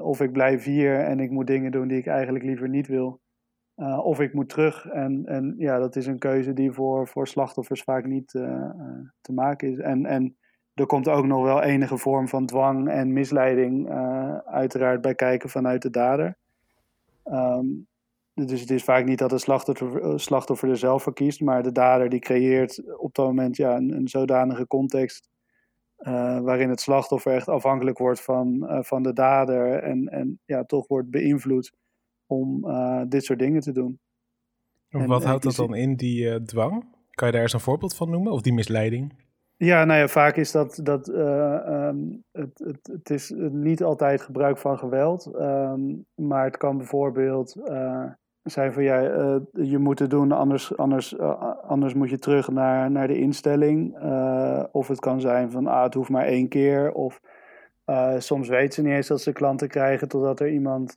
of 0.00 0.20
ik 0.20 0.32
blijf 0.32 0.64
hier 0.64 1.00
en 1.00 1.20
ik 1.20 1.30
moet 1.30 1.46
dingen 1.46 1.72
doen 1.72 1.88
die 1.88 1.98
ik 1.98 2.06
eigenlijk 2.06 2.44
liever 2.44 2.68
niet 2.68 2.86
wil. 2.86 3.20
of 4.02 4.20
ik 4.20 4.34
moet 4.34 4.48
terug. 4.48 4.86
En, 4.86 5.26
en 5.26 5.54
ja, 5.58 5.78
dat 5.78 5.96
is 5.96 6.06
een 6.06 6.18
keuze 6.18 6.52
die 6.52 6.72
voor, 6.72 7.08
voor 7.08 7.28
slachtoffers 7.28 7.82
vaak 7.82 8.06
niet 8.06 8.28
te 9.20 9.32
maken 9.32 9.70
is. 9.70 9.78
En, 9.78 10.06
en 10.06 10.36
er 10.74 10.86
komt 10.86 11.08
ook 11.08 11.24
nog 11.24 11.42
wel 11.42 11.62
enige 11.62 11.96
vorm 11.96 12.28
van 12.28 12.46
dwang 12.46 12.88
en 12.88 13.12
misleiding 13.12 13.88
uh, 13.88 14.36
uiteraard 14.36 15.00
bij 15.00 15.14
kijken 15.14 15.50
vanuit 15.50 15.82
de 15.82 15.90
dader. 15.90 16.36
Um, 17.24 17.86
dus 18.34 18.60
het 18.60 18.70
is 18.70 18.84
vaak 18.84 19.04
niet 19.04 19.18
dat 19.18 19.30
het 19.30 19.40
slachtoffer, 19.40 20.02
eh, 20.02 20.12
slachtoffer 20.16 20.68
er 20.68 20.76
zelf 20.76 21.02
voor 21.02 21.12
kiest, 21.12 21.40
maar 21.40 21.62
de 21.62 21.72
dader 21.72 22.08
die 22.08 22.20
creëert 22.20 22.96
op 22.98 23.14
dat 23.14 23.26
moment 23.26 23.56
ja, 23.56 23.76
een, 23.76 23.96
een 23.96 24.08
zodanige 24.08 24.66
context 24.66 25.28
uh, 25.98 26.40
waarin 26.40 26.68
het 26.68 26.80
slachtoffer 26.80 27.32
echt 27.34 27.48
afhankelijk 27.48 27.98
wordt 27.98 28.20
van, 28.20 28.56
uh, 28.62 28.82
van 28.82 29.02
de 29.02 29.12
dader 29.12 29.82
en, 29.82 30.08
en 30.08 30.40
ja, 30.44 30.64
toch 30.64 30.88
wordt 30.88 31.10
beïnvloed 31.10 31.72
om 32.26 32.66
dit 33.08 33.24
soort 33.24 33.38
dingen 33.38 33.60
te 33.60 33.72
doen. 33.72 33.98
En, 34.88 35.06
wat 35.06 35.24
houdt 35.24 35.42
dat 35.42 35.54
dan 35.54 35.74
in, 35.74 35.96
die 35.96 36.42
dwang? 36.42 36.84
Kan 37.10 37.26
je 37.26 37.32
daar 37.32 37.42
eens 37.42 37.52
een 37.52 37.60
voorbeeld 37.60 37.94
van 37.94 38.10
noemen, 38.10 38.32
of 38.32 38.40
die 38.40 38.52
misleiding? 38.52 39.12
Ja, 39.56 39.84
nou 39.84 40.00
ja, 40.00 40.08
vaak 40.08 40.36
is 40.36 40.52
dat, 40.52 40.80
dat 40.82 41.08
uh, 41.08 41.86
um, 41.86 42.24
het, 42.32 42.58
het, 42.64 42.90
het 42.92 43.10
is 43.10 43.32
niet 43.36 43.82
altijd 43.82 44.22
gebruik 44.22 44.58
van 44.58 44.78
geweld. 44.78 45.30
Um, 45.34 46.06
maar 46.14 46.44
het 46.44 46.56
kan 46.56 46.76
bijvoorbeeld 46.76 47.56
uh, 47.56 48.04
zei 48.42 48.72
van 48.72 48.82
ja, 48.82 49.02
uh, 49.02 49.36
je 49.52 49.78
moet 49.78 49.98
het 49.98 50.10
doen, 50.10 50.32
anders, 50.32 50.76
anders, 50.76 51.18
anders 51.62 51.94
moet 51.94 52.10
je 52.10 52.18
terug 52.18 52.48
naar, 52.48 52.90
naar 52.90 53.06
de 53.06 53.18
instelling. 53.18 53.98
of 54.72 54.88
het 54.88 55.00
kan 55.00 55.20
zijn 55.20 55.50
van 55.50 55.66
ah, 55.66 55.82
het 55.82 55.94
hoeft 55.94 56.10
maar 56.10 56.26
één 56.26 56.48
keer. 56.48 56.92
Of 56.92 57.20
soms 58.18 58.48
weten 58.48 58.72
ze 58.72 58.82
niet 58.82 58.92
eens 58.92 59.06
dat 59.06 59.20
ze 59.20 59.32
klanten 59.32 59.68
krijgen 59.68 60.08
totdat 60.08 60.40
er 60.40 60.50
iemand 60.50 60.92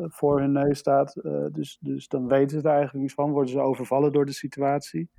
voor 0.00 0.40
hun 0.40 0.52
neus 0.52 0.78
staat. 0.78 1.20
dus, 1.52 1.78
dus 1.80 2.08
dan 2.08 2.28
weten 2.28 2.60
ze 2.60 2.66
er 2.66 2.74
eigenlijk 2.74 3.02
niets 3.02 3.14
van, 3.14 3.30
worden 3.30 3.50
ze 3.50 3.60
overvallen 3.60 4.12
door 4.12 4.26
de 4.26 4.32
situatie. 4.32 5.10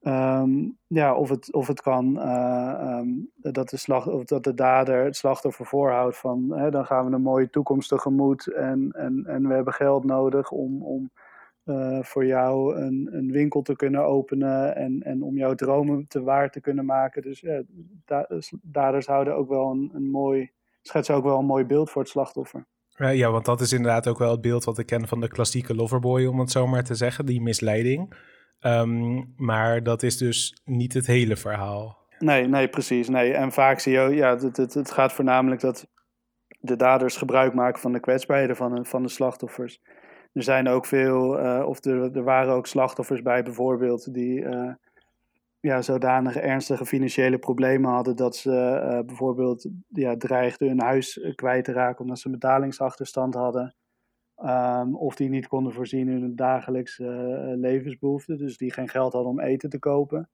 Ehm, 0.00 0.50
ja, 0.86 1.14
of 1.14 1.28
het, 1.28 1.52
of 1.52 1.66
het 1.66 1.80
kan 1.80 2.16
uh, 2.16 2.98
um, 2.98 3.30
dat, 3.34 3.68
de 3.68 3.76
slag, 3.76 4.08
of 4.08 4.24
dat 4.24 4.44
de 4.44 4.54
dader 4.54 5.04
het 5.04 5.16
slachtoffer 5.16 5.66
voorhoudt 5.66 6.16
van 6.16 6.52
hè, 6.52 6.70
dan 6.70 6.86
gaan 6.86 7.06
we 7.06 7.14
een 7.14 7.22
mooie 7.22 7.50
toekomst 7.50 7.88
tegemoet 7.88 8.46
en, 8.46 8.90
en, 8.92 9.24
en 9.26 9.48
we 9.48 9.54
hebben 9.54 9.72
geld 9.72 10.04
nodig 10.04 10.50
om, 10.50 10.82
om 10.82 11.10
uh, 11.64 12.02
voor 12.02 12.26
jou 12.26 12.76
een, 12.76 13.08
een 13.12 13.30
winkel 13.30 13.62
te 13.62 13.76
kunnen 13.76 14.04
openen 14.04 14.76
en, 14.76 15.02
en 15.02 15.22
om 15.22 15.36
jouw 15.36 15.54
dromen 15.54 16.08
te 16.08 16.22
waar 16.22 16.50
te 16.50 16.60
kunnen 16.60 16.84
maken. 16.84 17.22
Dus 17.22 17.40
ja, 17.40 17.62
da 18.04 18.26
daders 18.62 19.06
houden 19.06 19.36
ook 19.36 19.48
wel 19.48 19.70
een, 19.70 19.90
een 19.94 20.10
mooi, 20.10 20.50
schetsen 20.82 21.14
ook 21.14 21.24
wel 21.24 21.38
een 21.38 21.46
mooi 21.46 21.64
beeld 21.64 21.90
voor 21.90 22.02
het 22.02 22.10
slachtoffer. 22.10 22.66
Ja, 22.96 23.30
want 23.30 23.44
dat 23.44 23.60
is 23.60 23.72
inderdaad 23.72 24.08
ook 24.08 24.18
wel 24.18 24.30
het 24.30 24.40
beeld 24.40 24.64
wat 24.64 24.78
ik 24.78 24.86
ken 24.86 25.08
van 25.08 25.20
de 25.20 25.28
klassieke 25.28 25.74
loverboy, 25.74 26.26
om 26.26 26.40
het 26.40 26.50
zo 26.50 26.66
maar 26.66 26.84
te 26.84 26.94
zeggen, 26.94 27.26
die 27.26 27.40
misleiding. 27.40 28.14
Ehm, 28.60 29.22
maar 29.36 29.82
dat 29.82 30.02
is 30.02 30.16
dus 30.16 30.60
niet 30.64 30.94
het 30.94 31.06
hele 31.06 31.36
verhaal. 31.36 32.04
Nee, 32.18 32.48
nee, 32.48 32.68
precies. 32.68 33.08
Nee. 33.08 33.32
En 33.32 33.52
vaak 33.52 33.78
zie 33.78 33.92
je, 33.92 34.14
ja, 34.14 34.36
het, 34.38 34.56
het, 34.56 34.74
het 34.74 34.90
gaat 34.90 35.12
voornamelijk 35.12 35.60
dat 35.60 35.86
de 36.60 36.76
daders 36.76 37.16
gebruik 37.16 37.54
maken 37.54 37.80
van 37.80 37.92
de 37.92 38.00
kwetsbaarheden 38.00 38.56
van 38.56 38.86
van 38.86 39.02
de 39.02 39.08
slachtoffers. 39.08 39.80
Er 40.32 40.42
zijn 40.42 40.68
ook 40.68 40.86
veel, 40.86 41.44
uh, 41.44 41.66
of 41.66 41.84
er, 41.84 42.16
er 42.16 42.24
waren 42.24 42.54
ook 42.54 42.66
slachtoffers 42.66 43.22
bij 43.22 43.42
bijvoorbeeld, 43.42 44.14
die 44.14 44.40
uh, 44.40 44.72
ja, 45.60 45.82
zodanige 45.82 46.40
ernstige 46.40 46.86
financiële 46.86 47.38
problemen 47.38 47.90
hadden 47.90 48.16
dat 48.16 48.36
ze 48.36 48.50
uh, 48.50 49.06
bijvoorbeeld 49.06 49.68
ja, 49.88 50.16
dreigden 50.16 50.68
hun 50.68 50.80
huis 50.80 51.32
kwijt 51.34 51.64
te 51.64 51.72
raken 51.72 52.00
omdat 52.00 52.18
ze 52.18 52.26
een 52.26 52.32
betalingsachterstand 52.32 53.34
hadden. 53.34 53.74
Um, 54.44 54.96
of 54.96 55.14
die 55.14 55.28
niet 55.28 55.48
konden 55.48 55.72
voorzien 55.72 56.08
in 56.08 56.20
hun 56.20 56.36
dagelijkse 56.36 57.04
uh, 57.04 57.60
levensbehoeften. 57.60 58.38
Dus 58.38 58.56
die 58.56 58.72
geen 58.72 58.88
geld 58.88 59.12
hadden 59.12 59.30
om 59.30 59.40
eten 59.40 59.70
te 59.70 59.78
kopen. 59.78 60.28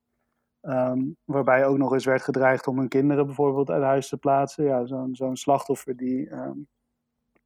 Um, 0.63 1.17
waarbij 1.25 1.67
ook 1.67 1.79
nog 1.79 1.93
eens 1.93 2.05
werd 2.05 2.23
gedreigd 2.23 2.67
om 2.67 2.79
hun 2.79 2.89
kinderen 2.89 3.27
bijvoorbeeld 3.27 3.71
uit 3.71 3.83
huis 3.83 4.09
te 4.09 4.17
plaatsen. 4.17 4.65
Ja, 4.65 4.87
zo'n 5.13 5.37
slachtoffer 5.37 5.97
die, 5.97 6.33
um, 6.33 6.69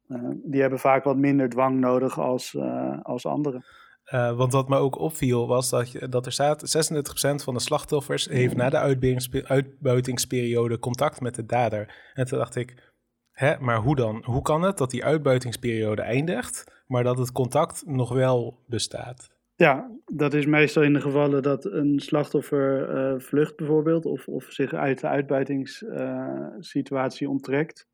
uh, 0.07 0.29
die 0.43 0.61
hebben 0.61 0.79
vaak 0.79 1.03
wat 1.03 1.17
minder 1.17 1.49
dwang 1.49 1.79
nodig 1.79 2.19
als, 2.19 2.53
uh, 2.53 3.01
als 3.01 3.25
anderen. 3.25 3.63
want 4.11 4.53
wat 4.53 4.69
me 4.69 4.77
ook 4.77 4.99
opviel 4.99 5.47
was 5.47 5.69
dat, 5.69 5.91
je, 5.91 6.09
dat 6.09 6.25
er 6.25 6.31
staat 6.31 6.77
36% 7.39 7.43
van 7.43 7.53
de 7.53 7.59
slachtoffers 7.59 8.25
heeft 8.25 8.55
na 8.55 8.69
de 8.69 8.79
uitbuitingsperiode 9.43 10.79
contact 10.79 11.21
met 11.21 11.35
de 11.35 11.45
dader. 11.45 12.11
En 12.13 12.25
toen 12.25 12.37
dacht 12.37 12.55
ik, 12.55 12.86
Hè, 13.37 13.59
maar 13.59 13.77
hoe 13.77 13.95
dan? 13.95 14.21
Hoe 14.25 14.41
kan 14.41 14.61
het 14.61 14.77
dat 14.77 14.89
die 14.89 15.05
uitbuitingsperiode 15.05 16.01
eindigt, 16.01 16.83
maar 16.87 17.03
dat 17.03 17.17
het 17.17 17.31
contact 17.31 17.83
nog 17.85 18.13
wel 18.13 18.57
bestaat? 18.65 19.29
Ja, 19.55 19.91
dat 20.05 20.33
is 20.33 20.45
meestal 20.45 20.83
in 20.83 20.93
de 20.93 21.01
gevallen 21.01 21.43
dat 21.43 21.65
een 21.65 21.99
slachtoffer 21.99 22.95
uh, 22.95 23.13
vlucht 23.19 23.55
bijvoorbeeld, 23.55 24.05
of, 24.05 24.27
of 24.27 24.43
zich 24.43 24.73
uit 24.73 25.01
de 25.01 25.07
uitbuitingssituatie 25.07 27.27
uh, 27.27 27.33
onttrekt. 27.33 27.87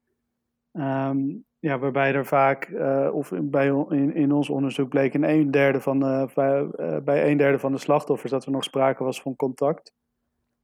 Um, 0.71 1.45
ja, 1.60 1.79
waarbij 1.79 2.13
er 2.13 2.25
vaak, 2.25 2.67
uh, 2.67 3.10
of 3.13 3.32
bij, 3.41 3.67
in, 3.89 4.15
in 4.15 4.32
ons 4.32 4.49
onderzoek 4.49 4.89
bleek 4.89 5.13
in 5.13 5.23
een 5.23 5.51
derde 5.51 5.82
van 5.82 5.99
de, 5.99 6.27
bij, 6.36 6.67
bij 7.01 7.32
een 7.32 7.38
derde 7.38 7.60
van 7.60 7.71
de 7.71 7.77
slachtoffers 7.77 8.32
dat 8.32 8.45
er 8.45 8.51
nog 8.51 8.63
sprake 8.63 9.03
was 9.03 9.21
van 9.21 9.36
contact. 9.36 9.93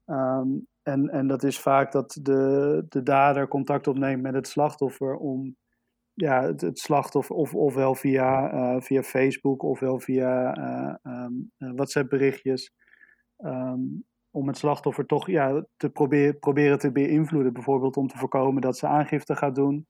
Um, 0.05 0.67
en, 0.83 1.09
en 1.09 1.27
dat 1.27 1.43
is 1.43 1.59
vaak 1.59 1.91
dat 1.91 2.19
de, 2.21 2.85
de 2.89 3.03
dader 3.03 3.47
contact 3.47 3.87
opneemt 3.87 4.21
met 4.21 4.33
het 4.33 4.47
slachtoffer 4.47 5.15
om 5.15 5.55
ja, 6.13 6.43
het, 6.43 6.79
slachtoffer, 6.79 7.35
of, 7.35 7.55
ofwel 7.55 7.95
via, 7.95 8.53
uh, 8.53 8.81
via 8.81 9.03
Facebook 9.03 9.63
ofwel 9.63 9.99
via 9.99 10.57
uh, 10.57 10.93
um, 11.13 11.51
WhatsApp 11.57 12.09
berichtjes, 12.09 12.73
um, 13.37 14.03
om 14.31 14.47
het 14.47 14.57
slachtoffer 14.57 15.05
toch 15.05 15.27
ja, 15.27 15.65
te 15.77 15.89
proberen, 15.89 16.39
proberen 16.39 16.79
te 16.79 16.91
beïnvloeden. 16.91 17.53
Bijvoorbeeld 17.53 17.97
om 17.97 18.07
te 18.07 18.17
voorkomen 18.17 18.61
dat 18.61 18.77
ze 18.77 18.87
aangifte 18.87 19.35
gaat 19.35 19.55
doen. 19.55 19.87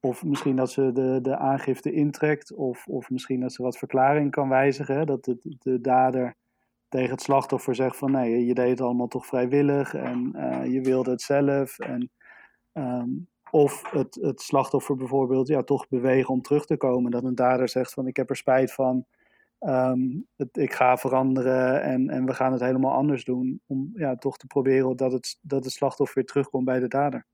Of 0.00 0.24
misschien 0.24 0.56
dat 0.56 0.70
ze 0.70 0.92
de, 0.92 1.18
de 1.22 1.36
aangifte 1.36 1.92
intrekt. 1.92 2.54
Of, 2.54 2.86
of 2.86 3.10
misschien 3.10 3.40
dat 3.40 3.52
ze 3.52 3.62
wat 3.62 3.78
verklaring 3.78 4.30
kan 4.30 4.48
wijzigen. 4.48 5.06
Dat 5.06 5.24
de, 5.24 5.38
de 5.42 5.80
dader 5.80 6.36
tegen 6.90 7.10
het 7.10 7.22
slachtoffer 7.22 7.74
zegt 7.74 7.96
van 7.96 8.10
nee, 8.10 8.46
je 8.46 8.54
deed 8.54 8.68
het 8.68 8.80
allemaal 8.80 9.08
toch 9.08 9.26
vrijwillig 9.26 9.94
en 9.94 10.32
uh, 10.36 10.72
je 10.72 10.80
wilde 10.80 11.10
het 11.10 11.22
zelf. 11.22 11.78
En, 11.78 12.10
um, 12.72 13.28
of 13.50 13.90
het, 13.90 14.14
het 14.20 14.40
slachtoffer 14.40 14.96
bijvoorbeeld 14.96 15.48
ja, 15.48 15.62
toch 15.62 15.88
bewegen 15.88 16.34
om 16.34 16.42
terug 16.42 16.66
te 16.66 16.76
komen. 16.76 17.10
Dat 17.10 17.24
een 17.24 17.34
dader 17.34 17.68
zegt 17.68 17.92
van 17.92 18.06
ik 18.06 18.16
heb 18.16 18.30
er 18.30 18.36
spijt 18.36 18.72
van, 18.72 19.06
het, 20.36 20.56
ik 20.56 20.72
ga 20.72 20.96
veranderen 20.96 21.82
en, 21.82 22.08
en 22.08 22.26
we 22.26 22.34
gaan 22.34 22.52
het 22.52 22.60
helemaal 22.60 22.92
anders 22.92 23.24
doen. 23.24 23.60
Om 23.66 23.90
ja, 23.94 24.16
toch 24.16 24.36
te 24.36 24.46
proberen 24.46 24.96
dat 24.96 25.12
het, 25.12 25.38
dat 25.42 25.64
het 25.64 25.72
slachtoffer 25.72 26.14
weer 26.14 26.26
terugkomt 26.26 26.64
bij 26.64 26.78
de 26.78 26.88
dader. 26.88 27.26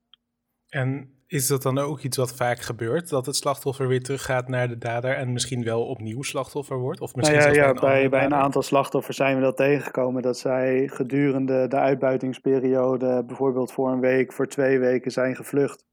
En 0.69 1.17
is 1.27 1.47
dat 1.47 1.61
dan 1.61 1.77
ook 1.77 2.01
iets 2.01 2.17
wat 2.17 2.35
vaak 2.35 2.59
gebeurt? 2.59 3.09
Dat 3.09 3.25
het 3.25 3.35
slachtoffer 3.35 3.87
weer 3.87 4.03
teruggaat 4.03 4.47
naar 4.47 4.67
de 4.67 4.77
dader 4.77 5.15
en 5.15 5.33
misschien 5.33 5.63
wel 5.63 5.85
opnieuw 5.85 6.21
slachtoffer 6.21 6.77
wordt? 6.77 7.01
Of 7.01 7.15
misschien 7.15 7.37
nou 7.37 7.53
ja, 7.53 7.63
ja 7.63 7.73
bij, 7.73 8.03
een 8.03 8.09
bij, 8.09 8.25
een 8.25 8.33
aantal 8.33 8.61
slachtoffers 8.61 9.17
zijn 9.17 9.35
we 9.35 9.41
dat 9.41 9.57
tegengekomen. 9.57 10.21
Dat 10.21 10.37
zij 10.37 10.87
gedurende 10.87 11.67
de 11.67 11.75
uitbuitingsperiode, 11.75 13.23
bijvoorbeeld 13.25 13.71
voor 13.71 13.91
een 13.91 13.99
week, 13.99 14.33
voor 14.33 14.47
twee 14.47 14.79
weken 14.79 15.11
zijn 15.11 15.35
gevlucht. 15.35 15.85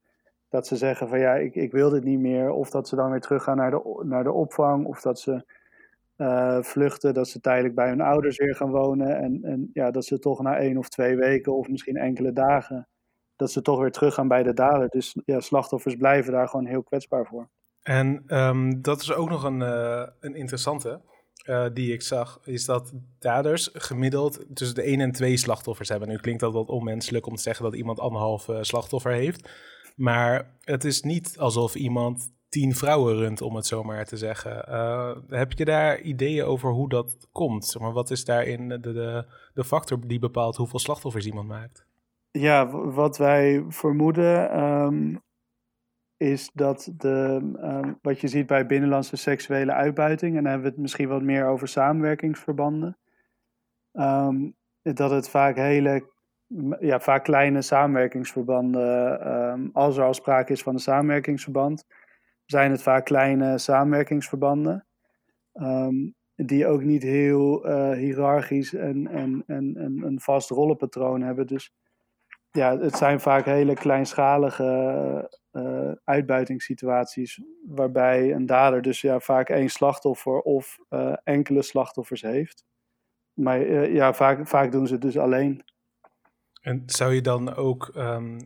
Dat 0.49 0.67
ze 0.67 0.77
zeggen 0.77 1.09
van 1.09 1.19
ja, 1.19 1.35
ik, 1.35 1.55
ik 1.55 1.73
wil 1.73 1.91
dit 1.91 2.05
niet 2.05 2.21
meer. 2.21 2.51
Of 2.51 2.71
dat 2.71 2.89
ze 2.89 2.97
dan 2.97 3.11
weer 3.11 3.21
teruggaan 3.21 3.57
naar 3.57 3.71
de, 3.71 4.03
naar 4.05 4.25
de 4.25 4.33
opvang. 4.33 4.87
Of 4.87 5.01
dat 5.01 5.21
ze 5.21 5.45
uh, 6.17 6.63
vluchten, 6.63 7.15
dat 7.15 7.29
ze 7.29 7.41
tijdelijk 7.41 7.75
bij 7.75 7.89
hun 7.89 8.01
ouders 8.01 8.39
weer 8.39 8.55
gaan 8.55 8.71
wonen. 8.71 9.17
En, 9.17 9.39
en 9.43 9.71
ja, 9.73 9.91
dat 9.91 10.05
ze 10.05 10.19
toch 10.19 10.43
na 10.43 10.57
één 10.57 10.77
of 10.77 10.89
twee 10.89 11.17
weken 11.17 11.57
of 11.57 11.69
misschien 11.69 11.97
enkele 11.97 12.33
dagen 12.33 12.89
dat 13.37 13.53
ze 13.53 13.63
toch 13.63 13.81
weer 13.81 13.93
teruggaan 13.93 14.29
bij 14.29 14.43
de 14.43 14.55
dader. 14.55 14.89
Dus 14.89 15.17
ja, 15.25 15.41
slachtoffers 15.41 15.95
blijven 15.95 16.33
daar 16.33 16.49
gewoon 16.49 16.67
heel 16.67 16.83
kwetsbaar 16.83 17.27
voor. 17.27 17.49
En 17.83 18.25
um, 18.27 18.83
dat 18.83 19.01
is 19.01 19.13
ook 19.13 19.29
nog 19.29 19.43
een, 19.43 19.61
uh, 19.61 20.07
een 20.21 20.35
interessante 20.35 21.01
uh, 21.47 21.67
die 21.73 21.93
ik 21.93 22.03
zag, 22.03 22.41
is 22.45 22.65
dat 22.65 22.93
daders 23.19 23.71
gemiddeld 23.73 24.45
tussen 24.55 24.75
de 24.75 24.83
1 24.83 25.01
en 25.01 25.13
2 25.13 25.37
slachtoffers 25.37 25.89
hebben. 25.89 26.09
Nu 26.09 26.17
klinkt 26.17 26.41
dat 26.41 26.53
wat 26.53 26.69
onmenselijk 26.69 27.27
om 27.27 27.35
te 27.35 27.43
zeggen 27.43 27.65
dat 27.65 27.75
iemand 27.75 28.01
anderhalf 28.01 28.49
uh, 28.49 28.59
slachtoffer 28.61 29.13
heeft. 29.13 29.49
Maar 29.97 30.57
het 30.61 30.85
is 30.85 31.03
niet 31.03 31.39
alsof 31.39 31.75
iemand 31.75 32.33
tien 32.49 32.75
vrouwen 32.75 33.17
runt, 33.17 33.43
om 33.43 33.57
het 33.57 33.67
zo 33.67 33.83
maar 33.83 34.05
te 34.05 34.17
zeggen. 34.17 34.65
heb 35.29 35.53
je 35.53 35.65
daar 35.65 36.01
ideeën 36.01 36.45
over 36.45 36.71
hoe 36.71 36.89
dat 36.89 37.29
komt? 37.33 37.77
Maar, 37.79 37.93
wat 37.93 38.11
is 38.11 38.25
daarin 38.25 38.69
de, 38.69 38.81
de, 38.81 39.27
de 39.55 39.65
factor 39.65 40.07
die 40.07 40.19
bepaalt 40.19 40.57
hoeveel 40.57 40.79
slachtoffers 40.79 41.27
iemand 41.27 41.49
maakt? 41.49 41.87
Ja, 42.39 42.71
wat 42.71 43.17
wij 43.17 43.65
vermoeden 43.69 44.63
um, 44.63 45.23
is 46.17 46.51
dat 46.55 46.93
de, 46.97 47.41
um, 47.63 47.99
wat 48.03 48.21
je 48.21 48.29
ziet 48.29 48.47
bij 48.47 48.67
binnenlandse 48.67 49.17
seksuele 49.17 49.73
uitbuiting, 49.73 50.37
en 50.37 50.43
dan 50.43 50.53
hebben 50.53 50.69
we 50.69 50.73
het 50.73 50.83
misschien 50.83 51.09
wat 51.09 51.23
meer 51.23 51.47
over 51.47 51.69
samenwerkingsverbanden, 51.69 52.99
um, 53.93 54.57
dat 54.83 55.11
het 55.11 55.29
vaak 55.29 55.57
hele, 55.57 56.11
ja, 56.81 57.01
vaak 57.01 57.25
kleine 57.25 57.63
samenwerkingsverbanden, 57.63 59.73
als 59.73 59.97
er 59.97 60.05
al 60.05 60.15
sprake 60.15 60.53
is 60.53 60.63
van 60.63 60.75
een 60.75 60.81
samenwerkingsverband, 60.81 61.87
zijn 62.45 62.71
het 62.71 62.83
vaak 62.83 63.05
kleine 63.05 63.59
samenwerkingsverbanden. 63.59 64.87
die 66.35 66.67
ook 66.67 66.83
niet 66.83 67.03
heel 67.03 67.69
uh, 67.69 67.91
hiërarchisch 67.91 68.75
en, 68.75 69.07
en, 69.07 69.45
en, 69.47 69.77
en 69.77 70.03
een 70.03 70.21
vast 70.21 70.51
rollenpatroon 70.51 71.23
hebben. 71.23 71.47
Dus 71.47 71.73
ja, 72.57 72.79
het 72.79 72.97
zijn 72.97 73.21
vaak 73.21 73.45
hele 73.45 73.75
kleinschalige 73.75 75.31
uh, 75.53 75.93
uitbuitingssituaties. 76.05 77.41
Waarbij 77.67 78.33
een 78.33 78.47
dader 78.47 78.83
dus 78.83 79.01
ja, 79.01 79.21
vaak 79.21 79.49
één 79.49 79.69
slachtoffer 79.69 80.41
of 80.41 80.79
uh, 80.91 81.17
enkele 81.25 81.63
slachtoffers 81.63 82.23
heeft. 82.23 82.65
Maar 83.33 83.91
ja, 83.91 84.13
vaak, 84.13 84.49
vaak 84.49 84.73
doen 84.73 84.87
ze 84.87 84.93
het 84.93 85.03
dus 85.03 85.19
alleen. 85.19 85.65
En 86.61 86.83
zou 86.87 87.15
je 87.15 87.21
dan 87.21 87.55
ook 87.55 87.93
um, 87.97 88.39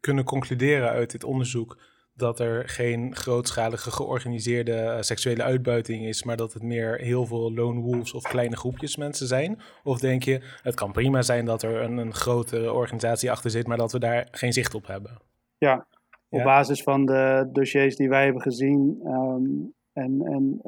kunnen 0.00 0.24
concluderen 0.24 0.88
uit 0.88 1.10
dit 1.10 1.24
onderzoek 1.24 1.78
dat 2.16 2.40
er 2.40 2.68
geen 2.68 3.16
grootschalige 3.16 3.90
georganiseerde 3.90 4.72
uh, 4.72 5.00
seksuele 5.00 5.42
uitbuiting 5.42 6.04
is, 6.06 6.24
maar 6.24 6.36
dat 6.36 6.52
het 6.52 6.62
meer 6.62 6.98
heel 6.98 7.26
veel 7.26 7.52
lone 7.52 7.80
wolves 7.80 8.12
of 8.14 8.22
kleine 8.22 8.56
groepjes 8.56 8.96
mensen 8.96 9.26
zijn? 9.26 9.60
Of 9.82 9.98
denk 9.98 10.22
je, 10.22 10.40
het 10.62 10.74
kan 10.74 10.92
prima 10.92 11.22
zijn 11.22 11.44
dat 11.44 11.62
er 11.62 11.82
een, 11.82 11.96
een 11.96 12.14
grote 12.14 12.72
organisatie 12.72 13.30
achter 13.30 13.50
zit, 13.50 13.66
maar 13.66 13.76
dat 13.76 13.92
we 13.92 13.98
daar 13.98 14.28
geen 14.30 14.52
zicht 14.52 14.74
op 14.74 14.86
hebben? 14.86 15.20
Ja, 15.58 15.86
op 16.28 16.42
basis 16.42 16.82
van 16.82 17.06
de 17.06 17.48
dossiers 17.52 17.96
die 17.96 18.08
wij 18.08 18.24
hebben 18.24 18.42
gezien, 18.42 19.00
um, 19.04 19.74
en 19.92 20.20
en 20.22 20.60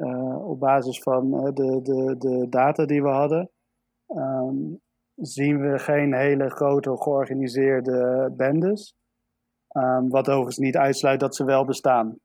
op 0.43 0.59
basis 0.59 1.01
van 1.01 1.31
de, 1.31 1.81
de, 1.81 2.15
de 2.17 2.47
data 2.49 2.85
die 2.85 3.01
we 3.01 3.09
hadden, 3.09 3.49
ehm, 4.07 4.55
zien 5.15 5.61
we 5.61 5.79
geen 5.79 6.13
hele 6.13 6.49
grote 6.49 6.97
georganiseerde 6.97 8.29
bendes. 8.37 8.96
Um, 9.77 10.09
wat 10.09 10.29
overigens 10.29 10.57
niet 10.57 10.77
uitsluit 10.77 11.19
dat 11.19 11.35
ze 11.35 11.45
wel 11.45 11.65
bestaan. 11.65 12.17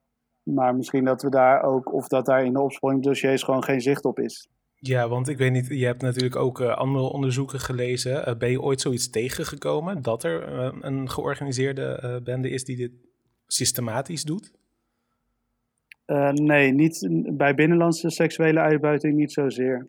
Maar 0.42 0.74
misschien 0.74 1.04
dat 1.04 1.22
we 1.22 1.30
daar 1.30 1.62
ook, 1.62 1.92
of 1.92 2.08
dat 2.08 2.26
daar 2.26 2.44
in 2.44 2.52
de 2.52 2.60
opsporingsdossiers 2.60 3.42
gewoon 3.42 3.64
geen 3.64 3.80
zicht 3.80 4.04
op 4.04 4.18
is. 4.18 4.48
Ja, 4.74 5.08
want 5.08 5.28
ik 5.28 5.38
weet 5.38 5.52
niet, 5.52 5.66
je 5.66 5.84
hebt 5.84 6.02
natuurlijk 6.02 6.36
ook 6.36 6.60
uh, 6.60 6.76
andere 6.76 7.04
onderzoeken 7.04 7.60
gelezen. 7.60 8.28
Uh, 8.28 8.36
ben 8.36 8.50
je 8.50 8.62
ooit 8.62 8.80
zoiets 8.80 9.10
tegengekomen 9.10 10.02
dat 10.02 10.24
er 10.24 10.52
uh, 10.52 10.72
een 10.80 11.10
georganiseerde 11.10 12.20
bende 12.24 12.50
is 12.50 12.64
die 12.64 12.76
dit 12.76 12.92
systematisch 13.46 14.24
doet? 14.24 14.52
nee, 16.32 16.72
niet 16.72 17.08
bij 17.32 17.54
binnenlandse 17.54 18.10
seksuele 18.10 18.60
uitbuiting 18.60 19.16
niet 19.16 19.32
zozeer. 19.32 19.88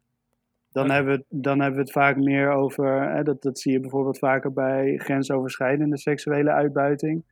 Dan, 0.71 0.91
hebben, 0.91 1.17
we, 1.17 1.25
dan 1.29 1.59
hebben 1.59 1.79
we 1.79 1.85
het 1.85 1.91
vaak 1.91 2.17
meer 2.17 2.51
over, 2.51 3.15
hè, 3.15 3.23
dat, 3.23 3.41
dat 3.41 3.59
zie 3.59 3.71
je 3.71 3.79
bijvoorbeeld 3.79 4.17
vaker 4.17 4.53
bij 4.53 4.97
grensoverschrijdende 4.97 5.97
seksuele 5.97 6.51
uitbuiting. 6.51 7.23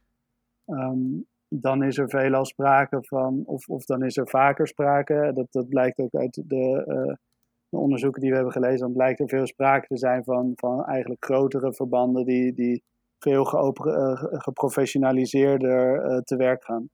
Um, 0.65 1.29
dan 1.53 1.83
is 1.83 1.97
er 1.97 2.09
veelal 2.09 2.45
sprake 2.45 2.97
van, 3.01 3.43
of, 3.45 3.67
of 3.67 3.85
dan 3.85 4.03
is 4.03 4.17
er 4.17 4.27
vaker 4.27 4.67
sprake, 4.67 5.31
dat, 5.33 5.47
dat 5.51 5.69
blijkt 5.69 5.99
ook 5.99 6.15
uit 6.15 6.41
de, 6.45 6.85
uh, 6.87 7.15
de, 7.69 7.77
onderzoeken 7.77 8.21
die 8.21 8.29
we 8.29 8.35
hebben 8.35 8.53
gelezen, 8.53 8.79
dan 8.79 8.93
blijkt 8.93 9.19
er 9.19 9.29
veel 9.29 9.47
sprake 9.47 9.87
te 9.87 9.97
zijn 9.97 10.23
van, 10.23 10.51
van 10.55 10.85
eigenlijk 10.85 11.25
grotere 11.25 11.73
verbanden 11.73 12.25
die, 12.25 12.53
die 12.53 12.83
veel 13.19 13.75
uh, 13.87 14.23
geprofessionaliseerder 14.23 16.05
uh, 16.05 16.17
te 16.17 16.35
werk 16.35 16.63
gaan. 16.63 16.89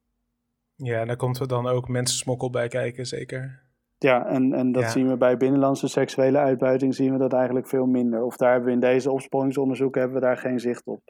Ja, 0.76 1.06
daar 1.06 1.16
komt 1.16 1.40
er 1.40 1.48
dan 1.48 1.68
ook 1.68 1.88
mensensmokkel 1.88 2.50
bij 2.50 2.68
kijken, 2.68 3.06
zeker. 3.06 3.66
Ja, 3.98 4.26
en, 4.26 4.54
en 4.54 4.72
dat 4.72 4.92
zien 4.92 5.08
we 5.08 5.18
bij 5.18 5.38
binnenlandse 5.38 5.88
seksuele 5.88 6.38
uitbuiting, 6.38 6.96
zien 6.96 7.12
we 7.12 7.18
dat 7.18 7.34
eigenlijk 7.34 7.68
veel 7.68 7.86
minder. 7.86 8.24
Of 8.24 8.38
daar 8.38 8.52
hebben 8.52 8.68
we 8.68 8.74
in 8.74 8.80
deze 8.80 9.12
opsporingsonderzoeken 9.12 10.02
hebben 10.02 10.20
we 10.20 10.26
daar 10.26 10.38
geen 10.38 10.60
zicht 10.60 10.88
op 10.88 11.02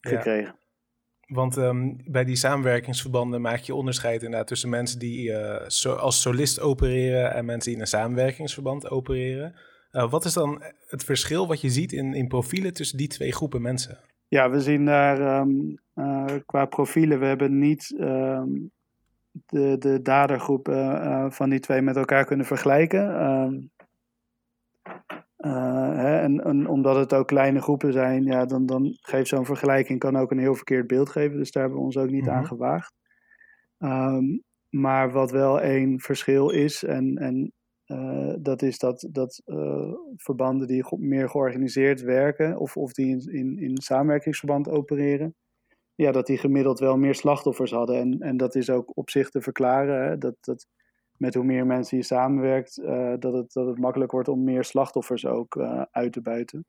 gekregen. 0.00 0.44
Ja. 0.44 0.67
Want 1.28 1.56
um, 1.56 1.96
bij 2.04 2.24
die 2.24 2.36
samenwerkingsverbanden 2.36 3.40
maak 3.40 3.58
je 3.58 3.74
onderscheid 3.74 4.22
inderdaad 4.22 4.46
tussen 4.46 4.68
mensen 4.68 4.98
die 4.98 5.32
so 5.66 5.92
als 5.92 6.20
solist 6.20 6.60
opereren 6.60 7.34
en 7.34 7.44
mensen 7.44 7.64
die 7.64 7.74
in 7.74 7.80
een 7.80 7.86
samenwerkingsverband 7.86 8.90
opereren. 8.90 9.54
Uh, 9.92 10.10
wat 10.10 10.24
is 10.24 10.32
dan 10.32 10.62
het 10.86 11.04
verschil 11.04 11.46
wat 11.46 11.60
je 11.60 11.70
ziet 11.70 11.92
in, 11.92 12.14
in 12.14 12.28
profielen 12.28 12.72
tussen 12.72 12.98
die 12.98 13.08
twee 13.08 13.32
groepen 13.32 13.62
mensen? 13.62 13.98
Ja, 14.28 14.50
we 14.50 14.60
zien 14.60 14.84
daar 14.84 15.40
um, 15.40 15.78
uh, 15.94 16.24
qua 16.46 16.64
profielen, 16.64 17.20
we 17.20 17.26
hebben 17.26 17.58
niet 17.58 17.94
um, 18.00 18.70
de, 19.46 19.76
de 19.78 20.02
dadergroep 20.02 20.68
van 21.28 21.50
die 21.50 21.60
twee 21.60 21.82
met 21.82 21.96
elkaar 21.96 22.24
kunnen 22.24 22.46
vergelijken. 22.46 23.70
Hè, 25.48 26.18
en, 26.18 26.44
en, 26.44 26.68
omdat 26.68 26.96
het 26.96 27.14
ook 27.14 27.26
kleine 27.26 27.60
groepen 27.60 27.92
zijn, 27.92 28.24
ja, 28.24 28.44
dan, 28.44 28.66
dan 28.66 28.96
geeft 29.00 29.28
zo'n 29.28 29.46
vergelijking 29.46 29.98
kan 29.98 30.16
ook 30.16 30.30
een 30.30 30.38
heel 30.38 30.54
verkeerd 30.54 30.86
beeld 30.86 31.08
geven. 31.08 31.36
Dus 31.38 31.50
daar 31.50 31.62
hebben 31.62 31.80
we 31.80 31.86
ons 31.86 31.96
ook 31.96 32.10
niet 32.10 32.28
aan 32.28 32.38
mhm. 32.38 32.48
gewaagd. 32.48 32.92
Um, 33.78 34.42
maar 34.70 35.12
wat 35.12 35.30
wel 35.30 35.60
één 35.60 36.00
verschil 36.00 36.50
is, 36.50 36.84
en, 36.84 37.16
en 37.16 37.52
uh, 37.86 38.34
dat 38.40 38.62
is 38.62 38.78
dat, 38.78 39.08
dat 39.10 39.42
uh, 39.46 39.92
verbanden 40.16 40.66
die 40.66 40.84
meer 40.96 41.28
georganiseerd 41.28 42.00
werken, 42.00 42.58
of, 42.58 42.76
of 42.76 42.92
die 42.92 43.10
in, 43.10 43.32
in, 43.32 43.58
in 43.58 43.76
samenwerkingsverband 43.76 44.68
opereren, 44.68 45.34
ja, 45.94 46.12
dat 46.12 46.26
die 46.26 46.38
gemiddeld 46.38 46.78
wel 46.78 46.96
meer 46.96 47.14
slachtoffers 47.14 47.70
hadden. 47.70 47.96
En, 47.96 48.20
en 48.20 48.36
dat 48.36 48.54
is 48.54 48.70
ook 48.70 48.96
op 48.96 49.10
zich 49.10 49.30
te 49.30 49.40
verklaren. 49.40 50.08
Hè, 50.08 50.18
dat, 50.18 50.36
dat 50.40 50.66
met 51.18 51.34
hoe 51.34 51.44
meer 51.44 51.66
mensen 51.66 51.96
je 51.96 52.02
samenwerkt, 52.02 52.78
uh, 52.78 53.14
dat, 53.18 53.32
het, 53.32 53.52
dat 53.52 53.66
het 53.66 53.78
makkelijk 53.78 54.10
wordt 54.10 54.28
om 54.28 54.44
meer 54.44 54.64
slachtoffers 54.64 55.26
ook 55.26 55.54
uh, 55.54 55.82
uit 55.90 56.12
te 56.12 56.20
buiten. 56.20 56.66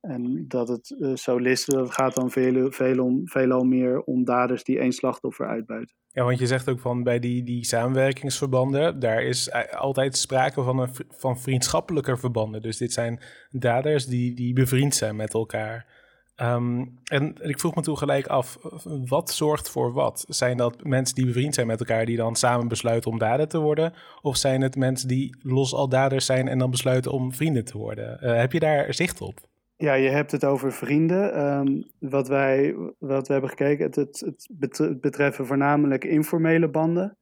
En 0.00 0.44
dat 0.48 0.68
het 0.68 0.96
solisten, 1.14 1.78
dat 1.78 1.94
gaat 1.94 2.14
dan 2.14 2.30
veel, 2.30 2.70
veel 2.70 3.04
om, 3.04 3.28
veelal 3.28 3.64
meer 3.64 4.02
om 4.02 4.24
daders 4.24 4.64
die 4.64 4.78
één 4.78 4.92
slachtoffer 4.92 5.46
uitbuiten. 5.46 5.96
Ja, 6.08 6.24
want 6.24 6.38
je 6.38 6.46
zegt 6.46 6.68
ook 6.68 6.80
van 6.80 7.02
bij 7.02 7.18
die, 7.18 7.42
die 7.42 7.64
samenwerkingsverbanden, 7.64 8.98
daar 9.00 9.22
is 9.22 9.52
altijd 9.72 10.16
sprake 10.16 10.62
van, 10.62 10.78
een, 10.78 10.90
van 11.08 11.38
vriendschappelijke 11.38 12.16
verbanden. 12.16 12.62
Dus 12.62 12.76
dit 12.76 12.92
zijn 12.92 13.20
daders 13.50 14.06
die, 14.06 14.34
die 14.34 14.52
bevriend 14.52 14.94
zijn 14.94 15.16
met 15.16 15.34
elkaar. 15.34 15.95
Um, 16.42 16.98
en 17.04 17.34
ik 17.40 17.60
vroeg 17.60 17.74
me 17.74 17.82
toen 17.82 17.98
gelijk 17.98 18.26
af, 18.26 18.58
wat 19.06 19.30
zorgt 19.30 19.70
voor 19.70 19.92
wat? 19.92 20.24
Zijn 20.28 20.56
dat 20.56 20.84
mensen 20.84 21.14
die 21.14 21.26
bevriend 21.26 21.54
zijn 21.54 21.66
met 21.66 21.80
elkaar, 21.80 22.06
die 22.06 22.16
dan 22.16 22.36
samen 22.36 22.68
besluiten 22.68 23.10
om 23.10 23.18
dader 23.18 23.48
te 23.48 23.58
worden? 23.58 23.92
Of 24.22 24.36
zijn 24.36 24.60
het 24.60 24.76
mensen 24.76 25.08
die 25.08 25.36
los 25.42 25.74
al 25.74 25.88
daders 25.88 26.26
zijn 26.26 26.48
en 26.48 26.58
dan 26.58 26.70
besluiten 26.70 27.12
om 27.12 27.32
vrienden 27.32 27.64
te 27.64 27.78
worden? 27.78 28.18
Uh, 28.22 28.36
heb 28.36 28.52
je 28.52 28.60
daar 28.60 28.94
zicht 28.94 29.20
op? 29.20 29.38
Ja, 29.76 29.94
je 29.94 30.08
hebt 30.08 30.32
het 30.32 30.44
over 30.44 30.72
vrienden. 30.72 31.46
Um, 31.46 31.84
wat, 31.98 32.28
wij, 32.28 32.74
wat 32.98 33.26
we 33.26 33.32
hebben 33.32 33.50
gekeken, 33.50 33.84
het, 33.84 34.24
het, 34.56 35.00
betreffen 35.00 35.46
voornamelijk 35.46 36.04
informele 36.04 36.68
banden. 36.68 37.16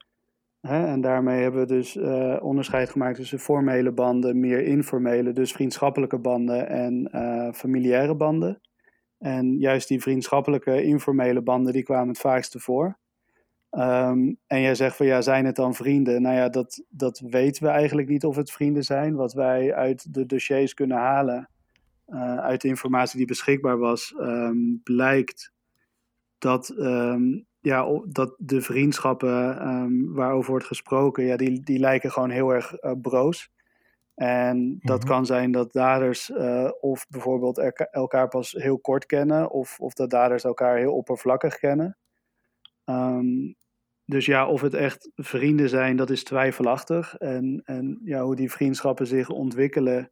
Hè? 0.61 0.87
En 0.87 1.00
daarmee 1.00 1.42
hebben 1.42 1.61
we 1.61 1.66
dus 1.66 1.96
uh, 1.96 2.37
onderscheid 2.40 2.90
gemaakt 2.90 3.16
tussen 3.16 3.38
formele 3.38 3.92
banden, 3.92 4.40
meer 4.40 4.62
informele, 4.62 5.33
dus 5.33 5.53
vriendschappelijke 5.53 6.18
banden 6.18 6.68
en 6.68 7.09
uh, 7.12 7.53
familiaire 7.53 8.14
banden. 8.14 8.61
En 9.24 9.58
juist 9.58 9.88
die 9.88 10.00
vriendschappelijke, 10.00 10.82
informele 10.82 11.42
banden, 11.42 11.72
die 11.72 11.82
kwamen 11.82 12.08
het 12.08 12.18
vaakste 12.18 12.60
voor. 12.60 12.98
Um, 13.70 14.38
en 14.46 14.60
jij 14.60 14.74
zegt 14.74 14.96
van 14.96 15.06
ja, 15.06 15.20
zijn 15.20 15.44
het 15.44 15.56
dan 15.56 15.74
vrienden? 15.74 16.22
Nou 16.22 16.37
ja, 16.37 16.48
dat, 16.48 16.84
dat 16.88 17.18
weten 17.18 17.62
we 17.62 17.68
eigenlijk 17.68 18.08
niet 18.08 18.24
of 18.24 18.37
het 18.37 18.50
vrienden 18.50 18.82
zijn. 18.82 19.14
Wat 19.14 19.32
wij 19.32 19.74
uit 19.74 20.14
de 20.14 20.26
dossiers 20.26 20.74
kunnen 20.74 20.96
halen, 20.96 21.48
uh, 22.08 22.38
uit 22.38 22.60
de 22.60 22.68
informatie 22.68 23.18
die 23.18 23.26
beschikbaar 23.26 23.78
was, 23.78 24.14
um, 24.18 24.80
blijkt 24.82 25.52
dat, 26.38 26.74
um, 26.78 27.46
ja, 27.60 28.00
dat 28.06 28.34
de 28.38 28.60
vriendschappen 28.60 30.14
waarover 30.14 30.50
wordt 30.50 30.66
gesproken, 30.66 31.24
ja, 31.24 31.37
die, 31.37 31.60
die 31.60 31.78
lijken 31.78 32.12
gewoon 32.12 32.30
heel 32.30 32.50
erg 32.50 32.82
uh, 32.82 32.92
broos. 33.02 33.52
En 34.14 34.79
dat 34.81 34.98
mhm. 34.98 35.09
kan 35.09 35.27
zijn 35.27 35.53
dat 35.53 35.72
daders 35.72 36.31
uh, 36.31 36.70
of 36.81 37.07
bijvoorbeeld 37.09 37.59
elkaar 37.90 38.29
pas 38.29 38.53
heel 38.53 38.79
kort 38.79 39.07
kennen, 39.07 39.50
of, 39.50 39.81
of 39.81 39.92
dat 39.92 40.11
daders 40.11 40.44
elkaar 40.44 40.77
heel 40.77 40.94
oppervlakkig 40.94 41.59
kennen. 41.59 41.96
Um, 42.85 43.57
dus 44.07 44.27
ja, 44.27 44.48
of 44.48 44.61
het 44.61 44.74
echt 44.74 45.11
vrienden 45.14 45.68
zijn, 45.68 45.96
dat 45.96 46.11
is 46.11 46.24
twijfelachtig. 46.24 47.16
En, 47.16 47.62
en 47.64 48.00
ja, 48.05 48.22
hoe 48.22 48.37
die 48.37 48.50
vriendschappen 48.50 49.07
zich 49.07 49.29
ontwikkelen 49.29 50.09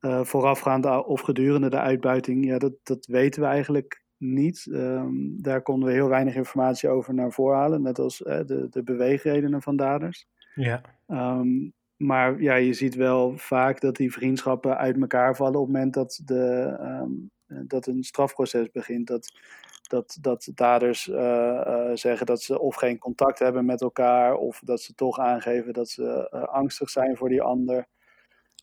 uh, 0.00 0.24
voorafgaand 0.24 1.04
of 1.06 1.20
gedurende 1.20 1.70
de 1.70 1.80
uitbuiting, 1.80 2.46
ja, 2.46 2.58
dat, 2.58 2.72
dat 2.82 3.06
weten 3.06 3.42
we 3.42 3.48
eigenlijk 3.48 4.04
niet. 4.16 4.66
Um, 4.70 5.42
daar 5.42 5.62
konden 5.62 5.88
we 5.88 5.94
heel 5.94 6.08
weinig 6.08 6.34
informatie 6.34 6.88
over 6.88 7.14
naar 7.14 7.32
voren 7.32 7.58
halen, 7.58 7.82
net 7.82 7.98
als 7.98 8.20
uh, 8.20 8.40
de, 8.44 8.66
de 8.70 8.82
beweegredenen 8.82 9.62
van 9.62 9.76
daders. 9.76 10.26
Ja. 10.54 10.80
Um, 11.06 11.72
maar 11.96 12.42
ja, 12.42 12.54
je 12.54 12.72
ziet 12.72 12.94
wel 12.94 13.36
vaak 13.36 13.80
dat 13.80 13.96
die 13.96 14.12
vriendschappen 14.12 14.76
uit 14.76 15.00
elkaar 15.00 15.36
vallen 15.36 15.60
op 15.60 15.66
het 15.66 15.74
moment 15.74 15.94
dat, 15.94 16.20
de, 16.24 16.76
um, 16.80 17.30
dat 17.66 17.86
een 17.86 18.02
strafproces 18.02 18.70
begint. 18.70 19.06
Dat, 19.06 19.32
dat, 19.88 20.18
dat 20.20 20.50
daders 20.54 21.06
uh, 21.06 21.16
uh, 21.16 21.90
zeggen 21.94 22.26
dat 22.26 22.42
ze 22.42 22.60
of 22.60 22.74
geen 22.74 22.98
contact 22.98 23.38
hebben 23.38 23.64
met 23.64 23.80
elkaar, 23.80 24.34
of 24.34 24.60
dat 24.64 24.80
ze 24.80 24.94
toch 24.94 25.18
aangeven 25.18 25.72
dat 25.72 25.88
ze 25.88 26.30
uh, 26.34 26.42
angstig 26.42 26.90
zijn 26.90 27.16
voor 27.16 27.28
die 27.28 27.42
ander. 27.42 27.86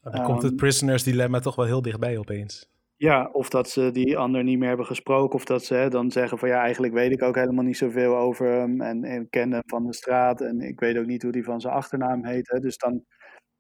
Dan 0.01 0.19
um, 0.19 0.23
komt 0.23 0.41
het 0.41 0.51
ehm, 0.51 0.59
prisoners 0.59 1.03
dilemma 1.03 1.39
toch 1.39 1.55
wel 1.55 1.65
heel 1.65 1.81
dichtbij 1.81 2.17
opeens. 2.17 2.71
Ja, 2.95 3.29
of 3.31 3.49
dat 3.49 3.69
ze 3.69 3.91
die 3.91 4.17
ander 4.17 4.43
niet 4.43 4.57
meer 4.59 4.67
hebben 4.67 4.85
gesproken. 4.85 5.35
Of 5.35 5.45
dat 5.45 5.63
ze 5.63 5.73
hè, 5.73 5.89
dan 5.89 6.11
zeggen 6.11 6.37
van 6.37 6.49
ja, 6.49 6.61
eigenlijk 6.61 6.93
weet 6.93 7.11
ik 7.11 7.21
ook 7.21 7.35
helemaal 7.35 7.63
niet 7.63 7.77
zoveel 7.77 8.17
over 8.17 8.47
hem. 8.47 8.81
En, 8.81 9.03
en 9.03 9.29
ken 9.29 9.51
hem 9.51 9.61
van 9.65 9.85
de 9.85 9.93
straat. 9.93 10.41
En 10.41 10.61
ik 10.61 10.79
weet 10.79 10.97
ook 10.97 11.05
niet 11.05 11.23
hoe 11.23 11.31
die 11.31 11.43
van 11.43 11.61
zijn 11.61 11.73
achternaam 11.73 12.25
heet. 12.25 12.49
Hè. 12.49 12.59
Dus 12.59 12.77
dan 12.77 13.05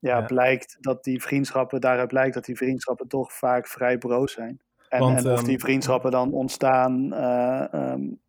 ja, 0.03 0.21
blijkt 0.21 0.77
dat 0.79 1.03
die 1.03 1.21
vriendschappen, 1.21 1.81
daaruit 1.81 2.07
blijkt 2.07 2.33
dat 2.33 2.45
die 2.45 2.57
vriendschappen 2.57 3.07
toch 3.07 3.33
vaak 3.33 3.67
vrij 3.67 3.97
broos 3.97 4.33
zijn. 4.33 4.61
En, 4.89 4.99
Want, 4.99 5.25
en 5.25 5.31
of 5.31 5.39
um, 5.39 5.45
die 5.45 5.59
vriendschappen 5.59 6.11
dan 6.11 6.31
ontstaan 6.31 7.13
uh, 7.13 7.65
um, 7.73 8.19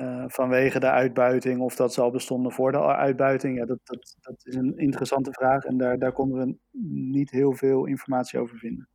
uh, 0.00 0.24
vanwege 0.26 0.80
de 0.80 0.90
uitbuiting 0.90 1.60
of 1.60 1.76
dat 1.76 1.94
ze 1.94 2.00
al 2.00 2.10
bestonden 2.10 2.52
voor 2.52 2.72
de 2.72 2.78
uitbuiting, 2.78 3.58
ja, 3.58 3.64
dat, 3.64 3.78
dat, 3.84 4.16
dat 4.20 4.40
is 4.42 4.54
een 4.54 4.78
interessante 4.78 5.32
vraag 5.32 5.64
en 5.64 5.76
daar, 5.76 5.98
daar 5.98 6.12
konden 6.12 6.38
we 6.38 6.56
niet 7.12 7.30
heel 7.30 7.52
veel 7.52 7.84
informatie 7.86 8.38
over 8.38 8.58
vinden. 8.58 8.88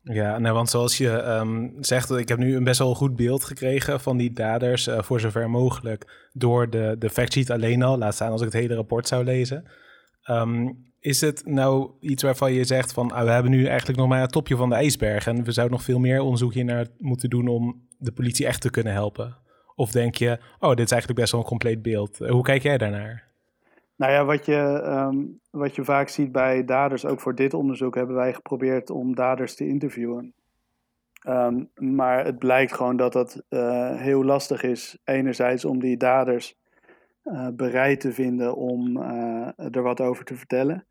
Ja, 0.00 0.38
nou, 0.38 0.54
want 0.54 0.70
zoals 0.70 0.98
je 0.98 1.22
um, 1.22 1.76
zegt, 1.80 2.10
ik 2.10 2.28
heb 2.28 2.38
nu 2.38 2.56
een 2.56 2.64
best 2.64 2.78
wel 2.78 2.94
goed 2.94 3.16
beeld 3.16 3.44
gekregen 3.44 4.00
van 4.00 4.16
die 4.16 4.32
daders, 4.32 4.88
uh, 4.88 5.02
voor 5.02 5.20
zover 5.20 5.50
mogelijk, 5.50 6.28
door 6.32 6.70
de, 6.70 6.96
de 6.98 7.10
factsheet 7.10 7.50
alleen 7.50 7.82
al. 7.82 7.98
Laat 7.98 8.14
staan 8.14 8.30
als 8.30 8.40
ik 8.40 8.52
het 8.52 8.60
hele 8.60 8.74
rapport 8.74 9.08
zou 9.08 9.24
lezen. 9.24 9.70
Um, 10.30 10.92
is 11.04 11.20
het 11.20 11.46
nou 11.46 11.90
iets 12.00 12.22
waarvan 12.22 12.52
je 12.52 12.64
zegt 12.64 12.92
van 12.92 13.12
ah, 13.12 13.24
we 13.24 13.30
hebben 13.30 13.50
nu 13.50 13.66
eigenlijk 13.66 13.98
nog 13.98 14.08
maar 14.08 14.20
het 14.20 14.32
topje 14.32 14.56
van 14.56 14.68
de 14.68 14.74
ijsberg 14.74 15.26
en 15.26 15.44
we 15.44 15.52
zouden 15.52 15.76
nog 15.76 15.86
veel 15.86 15.98
meer 15.98 16.20
onderzoek 16.20 16.52
hier 16.52 16.64
naar 16.64 16.86
moeten 16.98 17.30
doen 17.30 17.48
om 17.48 17.86
de 17.98 18.12
politie 18.12 18.46
echt 18.46 18.60
te 18.60 18.70
kunnen 18.70 18.92
helpen? 18.92 19.36
Of 19.74 19.90
denk 19.90 20.14
je, 20.14 20.38
oh, 20.58 20.68
dit 20.68 20.84
is 20.84 20.90
eigenlijk 20.90 21.20
best 21.20 21.32
wel 21.32 21.40
een 21.40 21.46
compleet 21.46 21.82
beeld. 21.82 22.18
Hoe 22.18 22.42
kijk 22.42 22.62
jij 22.62 22.78
daarnaar? 22.78 23.28
Nou 23.96 24.12
ja, 24.12 24.24
wat 24.24 24.46
je, 24.46 24.80
ehm, 24.84 25.16
wat 25.50 25.74
je 25.74 25.84
vaak 25.84 26.08
ziet 26.08 26.32
bij 26.32 26.64
daders, 26.64 27.06
ook 27.06 27.20
voor 27.20 27.34
dit 27.34 27.54
onderzoek 27.54 27.94
hebben 27.94 28.16
wij 28.16 28.32
geprobeerd 28.32 28.90
om 28.90 29.14
daders 29.14 29.54
te 29.54 29.66
interviewen. 29.66 30.34
Ehm, 31.20 31.64
maar 31.74 32.24
het 32.24 32.38
blijkt 32.38 32.72
gewoon 32.72 32.96
dat 32.96 33.12
dat 33.12 33.42
uh, 33.50 33.96
heel 33.96 34.24
lastig 34.24 34.62
is. 34.62 34.98
Enerzijds 35.04 35.64
om 35.64 35.80
die 35.80 35.96
daders 35.96 36.56
uh, 37.24 37.48
bereid 37.52 38.00
te 38.00 38.12
vinden 38.12 38.56
om 38.56 38.96
er 39.56 39.82
wat 39.82 40.00
over 40.00 40.24
te 40.24 40.34
vertellen. 40.34 40.86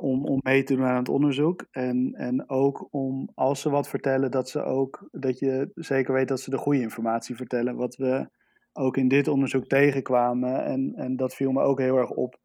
Om, 0.00 0.24
om 0.24 0.38
mee 0.42 0.62
te 0.62 0.74
doen 0.74 0.84
aan 0.84 0.96
het 0.96 1.08
onderzoek. 1.08 1.66
En, 1.70 2.14
en 2.14 2.48
ook 2.48 2.88
om, 2.90 3.30
als 3.34 3.60
ze 3.60 3.70
wat 3.70 3.88
vertellen, 3.88 4.30
dat, 4.30 4.48
ze 4.48 4.62
ook, 4.62 5.08
dat 5.10 5.38
je 5.38 5.70
zeker 5.74 6.14
weet 6.14 6.28
dat 6.28 6.40
ze 6.40 6.50
de 6.50 6.58
goede 6.58 6.80
informatie 6.80 7.36
vertellen. 7.36 7.76
Wat 7.76 7.96
we 7.96 8.28
ook 8.72 8.96
in 8.96 9.08
dit 9.08 9.28
onderzoek 9.28 9.66
tegenkwamen, 9.66 10.64
en, 10.64 10.92
en 10.96 11.16
dat 11.16 11.34
viel 11.34 11.52
me 11.52 11.62
ook 11.62 11.78
heel 11.78 11.96
erg 11.96 12.10
op, 12.10 12.38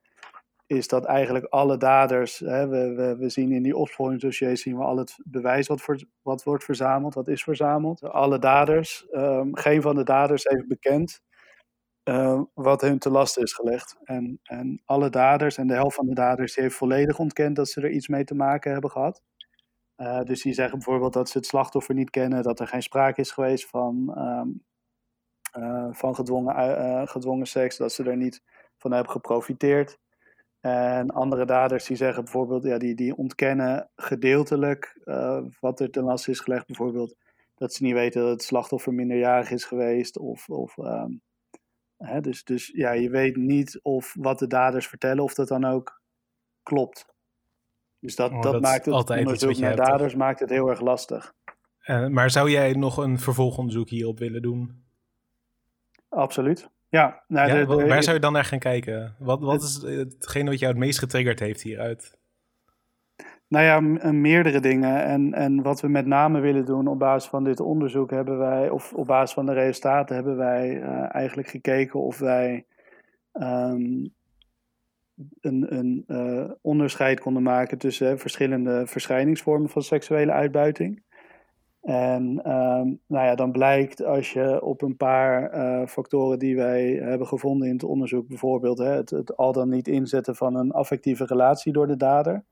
is 0.67 0.87
dat 0.87 1.05
eigenlijk 1.05 1.45
alle 1.45 1.77
daders, 1.77 2.39
hè, 2.39 2.67
we, 2.67 2.93
we, 2.93 3.15
we 3.17 3.29
zien 3.29 3.51
in 3.51 3.63
die 3.63 3.77
opsporingsdossiers 3.77 4.61
zien 4.61 4.77
we 4.77 4.83
al 4.83 4.97
het 4.97 5.17
bewijs 5.23 5.67
wat, 5.67 5.81
voor, 5.81 5.99
wat 6.21 6.43
wordt 6.43 6.63
verzameld, 6.63 7.13
wat 7.13 7.27
is 7.27 7.43
verzameld. 7.43 8.03
Alle 8.03 8.39
daders, 8.39 9.07
um, 9.11 9.55
geen 9.55 9.81
van 9.81 9.95
de 9.95 10.03
daders 10.03 10.43
heeft 10.43 10.67
bekend 10.67 11.21
uh, 12.09 12.41
wat 12.53 12.81
hun 12.81 12.99
te 12.99 13.09
last 13.09 13.37
is 13.37 13.53
gelegd. 13.53 13.97
En, 14.03 14.39
en 14.43 14.81
alle 14.85 15.09
daders, 15.09 15.57
en 15.57 15.67
de 15.67 15.73
helft 15.73 15.95
van 15.95 16.05
de 16.05 16.13
daders, 16.13 16.53
die 16.53 16.63
heeft 16.63 16.75
volledig 16.75 17.19
ontkend 17.19 17.55
dat 17.55 17.69
ze 17.69 17.81
er 17.81 17.89
iets 17.89 18.07
mee 18.07 18.23
te 18.23 18.35
maken 18.35 18.71
hebben 18.71 18.91
gehad. 18.91 19.21
Uh, 19.97 20.21
dus 20.21 20.41
die 20.41 20.53
zeggen 20.53 20.77
bijvoorbeeld 20.77 21.13
dat 21.13 21.29
ze 21.29 21.37
het 21.37 21.47
slachtoffer 21.47 21.95
niet 21.95 22.09
kennen, 22.09 22.43
dat 22.43 22.59
er 22.59 22.67
geen 22.67 22.83
sprake 22.83 23.21
is 23.21 23.31
geweest 23.31 23.69
van, 23.69 24.13
um, 24.17 24.63
uh, 25.63 25.87
van 25.91 26.15
gedwongen, 26.15 27.07
gedwongen 27.07 27.47
seks, 27.47 27.77
dat 27.77 27.91
ze 27.91 28.03
er 28.03 28.17
niet 28.17 28.43
van 28.77 28.91
hebben 28.91 29.11
geprofiteerd. 29.11 29.97
En 30.59 31.09
andere 31.09 31.45
daders 31.45 31.85
die 31.85 31.97
zeggen 31.97 32.23
bijvoorbeeld, 32.23 32.63
ja, 32.63 32.77
die, 32.77 32.95
die 32.95 33.15
ontkennen 33.15 33.89
gedeeltelijk 33.95 34.99
wat 35.59 35.79
er 35.79 35.91
ten 35.91 36.03
last 36.03 36.27
is 36.27 36.39
gelegd. 36.39 36.65
Bijvoorbeeld 36.65 37.15
dat 37.55 37.73
ze 37.73 37.83
niet 37.83 37.93
weten 37.93 38.21
dat 38.21 38.29
het 38.29 38.43
slachtoffer 38.43 38.93
minderjarig 38.93 39.51
is 39.51 39.65
geweest. 39.65 40.17
Of, 40.17 40.49
of, 40.49 40.77
um, 40.77 41.21
hè, 42.05 42.21
dus, 42.21 42.43
dus 42.43 42.71
ja, 42.73 42.91
je 42.91 43.09
weet 43.09 43.35
niet 43.35 43.79
of 43.81 44.15
wat 44.19 44.39
de 44.39 44.47
daders 44.47 44.87
vertellen, 44.87 45.23
of 45.23 45.33
dat 45.33 45.47
dan 45.47 45.65
ook 45.65 46.01
klopt. 46.63 47.05
Dus 47.99 48.15
dat, 48.15 48.31
oh, 48.31 48.41
dat, 48.41 48.51
dat 48.51 48.61
maakt 48.61 48.85
het 48.85 49.09
onderzoek 49.09 49.57
naar 49.57 49.75
daders 49.75 50.15
maakt 50.15 50.39
het 50.39 50.49
heel 50.49 50.69
erg 50.69 50.81
lastig. 50.81 51.33
Uh, 51.85 52.07
maar 52.07 52.31
zou 52.31 52.49
jij 52.49 52.73
nog 52.73 52.97
een 52.97 53.19
vervolgonderzoek 53.19 53.89
hierop 53.89 54.19
willen 54.19 54.41
doen? 54.41 54.83
Absoluut. 56.09 56.69
Ja, 56.89 57.23
nou, 57.27 57.47
ja 57.47 57.65
de, 57.65 57.87
waar 57.87 58.03
zou 58.03 58.15
je 58.15 58.21
dan 58.21 58.33
naar 58.33 58.45
gaan 58.45 58.59
kijken? 58.59 59.15
Wat, 59.19 59.41
wat 59.41 59.63
is 59.63 59.81
hetgeen 59.81 60.45
wat 60.45 60.59
jou 60.59 60.71
het 60.71 60.81
meest 60.81 60.99
getriggerd 60.99 61.39
heeft 61.39 61.61
hieruit? 61.61 62.17
Nou 63.55 63.67
ja, 63.67 64.11
meerdere 64.11 64.59
dingen. 64.59 65.03
En, 65.03 65.33
en 65.33 65.61
wat 65.61 65.81
we 65.81 65.87
met 65.87 66.05
name 66.05 66.39
willen 66.39 66.65
doen 66.65 66.87
op 66.87 66.99
basis 66.99 67.29
van 67.29 67.43
dit 67.43 67.59
onderzoek 67.59 68.11
hebben 68.11 68.37
wij, 68.37 68.69
of 68.69 68.93
op 68.93 69.07
basis 69.07 69.33
van 69.33 69.45
de 69.45 69.53
resultaten, 69.53 70.15
hebben 70.15 70.37
wij 70.37 70.81
uh, 70.81 71.15
eigenlijk 71.15 71.47
gekeken 71.47 71.99
of 71.99 72.19
wij 72.19 72.65
um, 73.33 74.13
een, 75.41 75.75
een 75.75 76.03
uh, 76.07 76.51
onderscheid 76.61 77.19
konden 77.19 77.43
maken 77.43 77.77
tussen 77.77 78.19
verschillende 78.19 78.87
verschijningsvormen 78.87 79.69
van 79.69 79.81
seksuele 79.81 80.31
uitbuiting. 80.31 81.03
En 81.81 82.41
ehm, 82.43 82.87
nou 83.07 83.25
ja, 83.25 83.35
dan 83.35 83.51
blijkt 83.51 84.03
als 84.03 84.33
je 84.33 84.61
op 84.63 84.81
een 84.81 84.97
paar 84.97 85.51
factoren 85.87 86.39
die 86.39 86.55
wij 86.55 86.91
hebben 86.91 87.27
gevonden 87.27 87.67
in 87.67 87.73
het 87.73 87.83
onderzoek, 87.83 88.27
bijvoorbeeld 88.27 88.77
hè, 88.77 88.89
het, 88.89 89.09
het, 89.09 89.37
al 89.37 89.51
dan 89.51 89.69
niet 89.69 89.87
inzetten 89.87 90.35
van 90.35 90.55
een 90.55 90.71
affectieve 90.71 91.25
relatie 91.25 91.73
door 91.73 91.87
de 91.87 91.97
dader. 91.97 92.43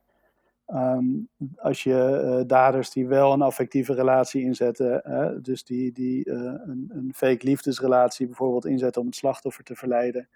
Um, 0.73 1.29
als 1.55 1.83
je 1.83 2.21
uh, 2.23 2.47
daders 2.47 2.91
die 2.91 3.07
wel 3.07 3.33
een 3.33 3.41
affectieve 3.41 3.93
relatie 3.93 4.41
inzetten, 4.41 5.01
hè, 5.03 5.41
dus 5.41 5.63
die, 5.63 5.91
die 5.91 6.29
uh, 6.29 6.35
een, 6.35 6.91
een 6.93 7.11
fake 7.15 7.45
liefdesrelatie 7.45 8.25
bijvoorbeeld 8.25 8.65
inzetten 8.65 9.01
om 9.01 9.07
het 9.07 9.15
slachtoffer 9.15 9.63
te 9.63 9.75
verleiden, 9.75 10.29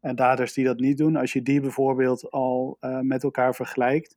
en 0.00 0.16
daders 0.16 0.52
die 0.52 0.64
dat 0.64 0.78
niet 0.78 0.98
doen, 0.98 1.16
als 1.16 1.32
je 1.32 1.42
die 1.42 1.60
bijvoorbeeld 1.60 2.30
al 2.30 2.78
met 3.00 3.22
elkaar 3.22 3.54
vergelijkt, 3.54 4.16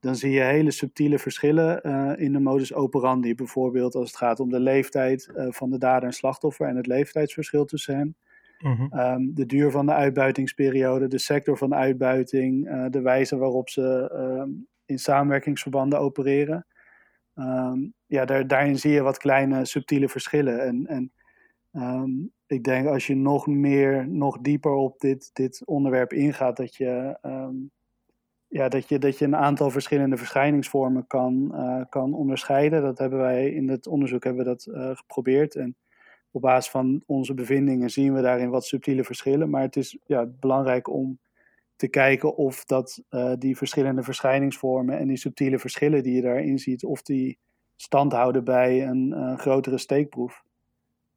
dan 0.00 0.16
zie 0.16 0.30
je 0.30 0.40
hele 0.40 0.70
subtiele 0.70 1.18
verschillen 1.18 1.82
in 2.18 2.32
de 2.32 2.40
modus 2.40 2.74
operandi. 2.74 3.34
Bijvoorbeeld 3.34 3.94
als 3.94 4.08
het 4.08 4.16
gaat 4.16 4.40
om 4.40 4.50
de 4.50 4.60
leeftijd 4.60 5.30
van 5.34 5.70
de 5.70 5.78
dader 5.78 6.08
en 6.08 6.12
slachtoffer 6.14 6.66
en 6.66 6.76
het 6.76 6.86
leeftijdsverschil 6.86 7.64
tussen 7.64 7.96
hen. 7.96 8.16
Mm-hmm. 8.58 8.98
Um, 8.98 9.34
de 9.34 9.46
duur 9.46 9.70
van 9.70 9.86
de 9.86 9.92
uitbuitingsperiode, 9.92 11.08
de 11.08 11.18
sector 11.18 11.58
van 11.58 11.70
de 11.70 11.76
uitbuiting, 11.76 12.68
uh, 12.68 12.86
de 12.90 13.00
wijze 13.00 13.36
waarop 13.36 13.68
ze 13.68 14.12
um, 14.40 14.66
in 14.92 14.98
samenwerkingsverbanden 14.98 15.98
opereren. 15.98 16.66
Um, 17.34 17.94
ja, 18.06 18.24
daar, 18.24 18.46
daarin 18.46 18.78
zie 18.78 18.92
je 18.92 19.02
wat 19.02 19.18
kleine 19.18 19.64
subtiele 19.64 20.08
verschillen. 20.08 20.60
En, 20.60 20.86
en 20.86 21.12
ik 22.46 22.64
denk 22.64 22.86
als 22.86 23.06
je 23.06 23.16
nog 23.16 23.46
meer, 23.46 24.08
nog 24.08 24.38
dieper 24.40 24.72
op 24.72 25.00
dit, 25.00 25.30
dit 25.32 25.62
onderwerp 25.64 26.12
ingaat, 26.12 26.56
dat 26.56 26.74
je 26.74 27.18
ja, 28.52 28.68
dat, 28.68 28.88
je, 28.88 28.98
dat 28.98 29.18
je 29.18 29.24
een 29.24 29.36
aantal 29.36 29.70
verschillende 29.70 30.16
verschijningsvormen 30.16 31.06
kan, 31.06 31.52
uh, 31.54 31.82
kan 31.88 32.14
onderscheiden. 32.14 32.82
Dat 32.82 32.98
hebben 32.98 33.18
wij 33.18 33.50
in 33.50 33.68
het 33.68 33.86
onderzoek 33.86 34.24
hebben 34.24 34.44
we 34.44 34.50
dat 34.50 34.66
uh, 34.70 34.90
geprobeerd. 34.96 35.54
En 35.54 35.76
op 36.30 36.40
basis 36.40 36.70
van 36.70 37.02
onze 37.06 37.34
bevindingen 37.34 37.90
zien 37.90 38.14
we 38.14 38.20
daarin 38.20 38.50
wat 38.50 38.64
subtiele 38.64 39.04
verschillen. 39.04 39.50
Maar 39.50 39.62
het 39.62 39.76
is 39.76 39.98
ja, 40.06 40.26
belangrijk 40.26 40.88
om 40.88 41.18
te 41.82 41.88
kijken 41.88 42.36
of 42.36 42.64
dat, 42.64 43.02
uh, 43.10 43.32
die 43.38 43.56
verschillende 43.56 44.02
verschijningsvormen 44.02 44.98
en 44.98 45.08
die 45.08 45.16
subtiele 45.16 45.58
verschillen 45.58 46.02
die 46.02 46.14
je 46.14 46.22
daarin 46.22 46.58
ziet, 46.58 46.84
of 46.84 47.02
die 47.02 47.38
stand 47.76 48.12
houden 48.12 48.44
bij 48.44 48.86
een 48.86 49.38
grotere 49.38 49.78
steekproef. 49.78 50.42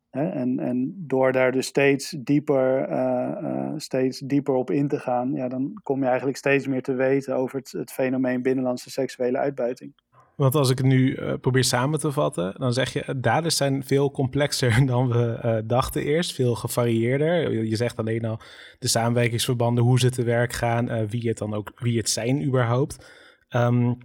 En, 0.10 0.60
en 0.60 0.94
door 0.98 1.32
daar 1.32 1.52
dus 1.52 1.68
steeds 1.68 2.10
dieper, 2.10 2.90
uh, 2.90 3.38
uh, 3.42 3.74
steeds 3.78 4.20
dieper 4.20 4.54
op 4.54 4.72
in 4.72 4.88
te 4.88 5.00
gaan, 5.00 5.34
ja, 5.34 5.48
dan 5.48 5.80
kom 5.84 6.00
je 6.02 6.08
eigenlijk 6.08 6.38
steeds 6.38 6.68
meer 6.68 6.82
te 6.82 6.94
weten 6.94 7.36
over 7.36 7.60
het, 7.60 7.72
het 7.72 7.92
fenomeen 7.92 8.42
binnenlandse 8.42 8.90
seksuele 8.90 9.38
uitbuiting. 9.38 9.94
Want 10.36 10.56
als 10.56 10.70
ik 10.70 10.78
het 10.78 10.88
nu 10.88 11.16
uh, 11.16 11.34
probeer 11.42 11.64
samen 11.64 12.00
te 12.00 12.12
vatten, 12.12 12.56
dan 12.58 12.74
zeg 12.74 12.94
je, 12.94 13.20
daders 13.20 13.58
zijn 13.58 13.84
veel 13.84 14.12
complexer 14.12 14.86
dan 14.86 15.08
we 15.08 15.64
dachten 15.66 16.04
eerst, 16.04 16.34
veel 16.34 16.56
gevarieerder. 16.56 17.52
Je 17.64 17.76
zegt 17.76 18.00
alleen 18.00 18.26
al 18.26 18.40
de 18.80 18.88
samenwerkingsverbanden, 18.88 19.84
hoe 19.84 20.00
ze 20.00 20.10
te 20.10 20.24
werk 20.24 20.54
gaan, 20.54 21.08
wie 21.08 21.28
het 21.28 21.38
dan 21.38 21.54
ook, 21.54 21.72
wie 21.76 21.98
het 21.98 22.10
zijn 22.10 22.44
überhaupt. 22.44 23.14
Um, 23.50 23.98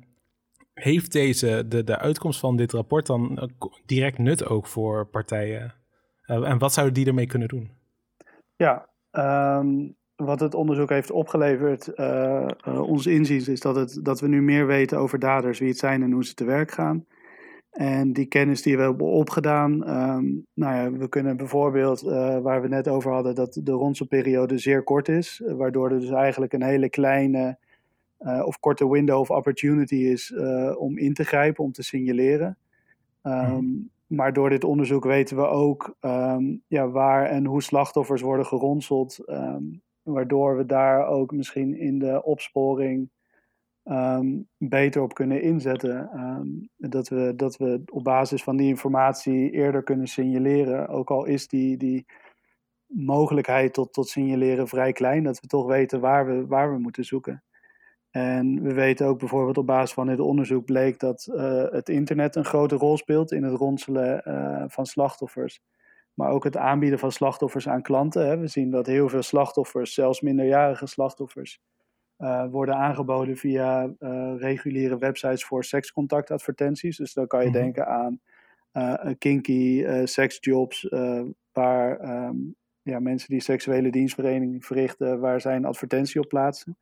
heeft 0.74 1.12
deze, 1.12 1.64
de, 1.68 1.84
de 1.84 1.98
uitkomst 1.98 2.40
van 2.40 2.56
dit 2.56 2.72
rapport 2.72 3.06
dan 3.06 3.50
direct 3.86 4.18
nut 4.18 4.46
ook 4.46 4.66
voor 4.66 5.06
partijen? 5.06 5.74
Eh, 6.22 6.48
en 6.48 6.58
wat 6.58 6.72
zouden 6.72 6.94
die 6.94 7.06
ermee 7.06 7.26
kunnen 7.26 7.48
doen? 7.48 7.70
Ja, 8.56 8.88
ehm, 9.10 9.88
wat 10.24 10.40
het 10.40 10.54
onderzoek 10.54 10.88
heeft 10.88 11.10
opgeleverd, 11.10 11.92
uh, 11.96 12.46
uh, 12.68 12.80
ons 12.80 13.06
inziens, 13.06 13.48
is 13.48 13.60
dat, 13.60 13.76
het, 13.76 14.00
dat 14.02 14.20
we 14.20 14.28
nu 14.28 14.42
meer 14.42 14.66
weten 14.66 14.98
over 14.98 15.18
daders, 15.18 15.58
wie 15.58 15.68
het 15.68 15.78
zijn 15.78 16.02
en 16.02 16.12
hoe 16.12 16.24
ze 16.24 16.34
te 16.34 16.44
werk 16.44 16.70
gaan. 16.70 17.06
En 17.70 18.12
die 18.12 18.26
kennis 18.26 18.62
die 18.62 18.76
we 18.76 18.82
hebben 18.82 19.06
opgedaan, 19.06 19.72
um, 19.72 20.46
nou 20.54 20.74
ja, 20.74 20.92
we 20.92 21.08
kunnen 21.08 21.36
bijvoorbeeld, 21.36 22.02
uh, 22.02 22.38
waar 22.38 22.62
we 22.62 22.68
net 22.68 22.88
over 22.88 23.12
hadden, 23.12 23.34
dat 23.34 23.60
de 23.62 23.72
rondselperiode 23.72 24.58
zeer 24.58 24.82
kort 24.82 25.08
is, 25.08 25.42
waardoor 25.46 25.90
er 25.90 26.00
dus 26.00 26.10
eigenlijk 26.10 26.52
een 26.52 26.62
hele 26.62 26.90
kleine 26.90 27.58
of 28.44 28.58
korte 28.58 28.90
window 28.90 29.18
of 29.18 29.30
opportunity 29.30 29.94
is 29.94 30.34
om 30.76 30.98
in 30.98 31.14
te 31.14 31.24
grijpen, 31.24 31.64
om 31.64 31.72
te 31.72 31.82
signaleren. 31.82 32.56
Um, 33.22 33.90
maar 34.06 34.32
door 34.32 34.50
dit 34.50 34.64
onderzoek 34.64 35.04
weten 35.04 35.36
we 35.36 35.46
ook 35.46 35.96
um, 36.00 36.62
ja, 36.66 36.88
waar 36.88 37.26
en 37.26 37.44
hoe 37.44 37.62
slachtoffers 37.62 38.22
worden 38.22 38.46
geronseld. 38.46 39.22
Um, 39.26 39.82
waardoor 40.02 40.56
we 40.56 40.66
daar 40.66 41.06
ook 41.06 41.32
misschien 41.32 41.78
in 41.78 41.98
de 41.98 42.22
opsporing 42.22 43.10
um, 43.84 44.48
beter 44.56 45.02
op 45.02 45.14
kunnen 45.14 45.42
inzetten. 45.42 46.10
dat, 46.76 47.08
we, 47.08 47.32
dat 47.36 47.56
we 47.56 47.82
op 47.86 48.04
basis 48.04 48.42
van 48.42 48.56
die 48.56 48.68
informatie 48.68 49.50
eerder 49.50 49.82
kunnen 49.82 50.06
signaleren. 50.06 50.88
Ook 50.88 51.10
al 51.10 51.24
is 51.24 51.48
die, 51.48 51.76
die 51.76 52.06
mogelijkheid 52.86 53.72
tot, 53.72 53.92
tot 53.92 54.08
signaleren 54.08 54.68
vrij 54.68 54.92
klein. 54.92 55.22
Dat 55.24 55.40
we 55.40 55.46
toch 55.46 55.66
weten 55.66 56.00
waar 56.00 56.26
we, 56.26 56.46
waar 56.46 56.72
we 56.72 56.78
moeten 56.78 57.04
zoeken. 57.04 57.42
En 58.10 58.62
we 58.62 58.72
weten 58.72 59.06
ook 59.06 59.18
bijvoorbeeld 59.18 59.58
op 59.58 59.66
basis 59.66 59.92
van 59.92 60.06
dit 60.06 60.20
onderzoek 60.20 60.64
bleek 60.64 60.98
dat 60.98 61.28
uh, 61.30 61.64
het 61.70 61.88
internet 61.88 62.36
een 62.36 62.44
grote 62.44 62.74
rol 62.74 62.96
speelt 62.96 63.32
in 63.32 63.42
het 63.42 63.54
ronselen 63.54 64.22
uh, 64.28 64.64
van 64.66 64.86
slachtoffers. 64.86 65.60
Maar 66.14 66.30
ook 66.30 66.44
het 66.44 66.56
aanbieden 66.56 66.98
van 66.98 67.12
slachtoffers 67.12 67.68
aan 67.68 67.82
klanten. 67.82 68.26
Hè. 68.26 68.38
We 68.38 68.46
zien 68.46 68.70
dat 68.70 68.86
heel 68.86 69.08
veel 69.08 69.22
slachtoffers, 69.22 69.94
zelfs 69.94 70.20
minderjarige 70.20 70.86
slachtoffers, 70.86 71.60
uh, 72.18 72.46
worden 72.50 72.74
aangeboden 72.76 73.36
via 73.36 73.94
reguliere 74.36 74.98
websites 74.98 75.44
voor 75.44 75.64
sekscontactadvertenties. 75.64 76.96
Dus 76.96 77.12
dan 77.12 77.26
kan 77.26 77.40
je 77.42 77.48
mm-hmm. 77.48 77.62
denken 77.62 77.86
aan 77.86 78.20
kinky 79.18 79.86
seksjobs, 80.04 80.88
waar 81.52 82.00
um, 82.28 82.56
ja, 82.82 83.00
mensen 83.00 83.28
die 83.28 83.40
seksuele 83.40 83.90
dienstverlening 83.90 84.66
verrichten, 84.66 85.20
waar 85.20 85.40
zij 85.40 85.56
een 85.56 85.64
advertentie 85.64 86.20
op 86.20 86.28
plaatsen. 86.28 86.78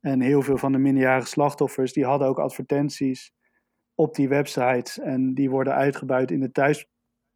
En 0.00 0.20
heel 0.20 0.42
veel 0.42 0.58
van 0.58 0.72
de 0.72 0.78
minderjarige 0.78 1.26
slachtoffers, 1.26 1.92
die 1.92 2.04
hadden 2.04 2.28
ook 2.28 2.38
advertenties 2.38 3.32
op 3.94 4.14
die 4.14 4.28
websites. 4.28 4.98
En 4.98 5.34
die 5.34 5.50
worden 5.50 5.74
uitgebuit 5.74 6.30
in 6.30 6.40
de 6.40 6.52
thuis, 6.52 6.86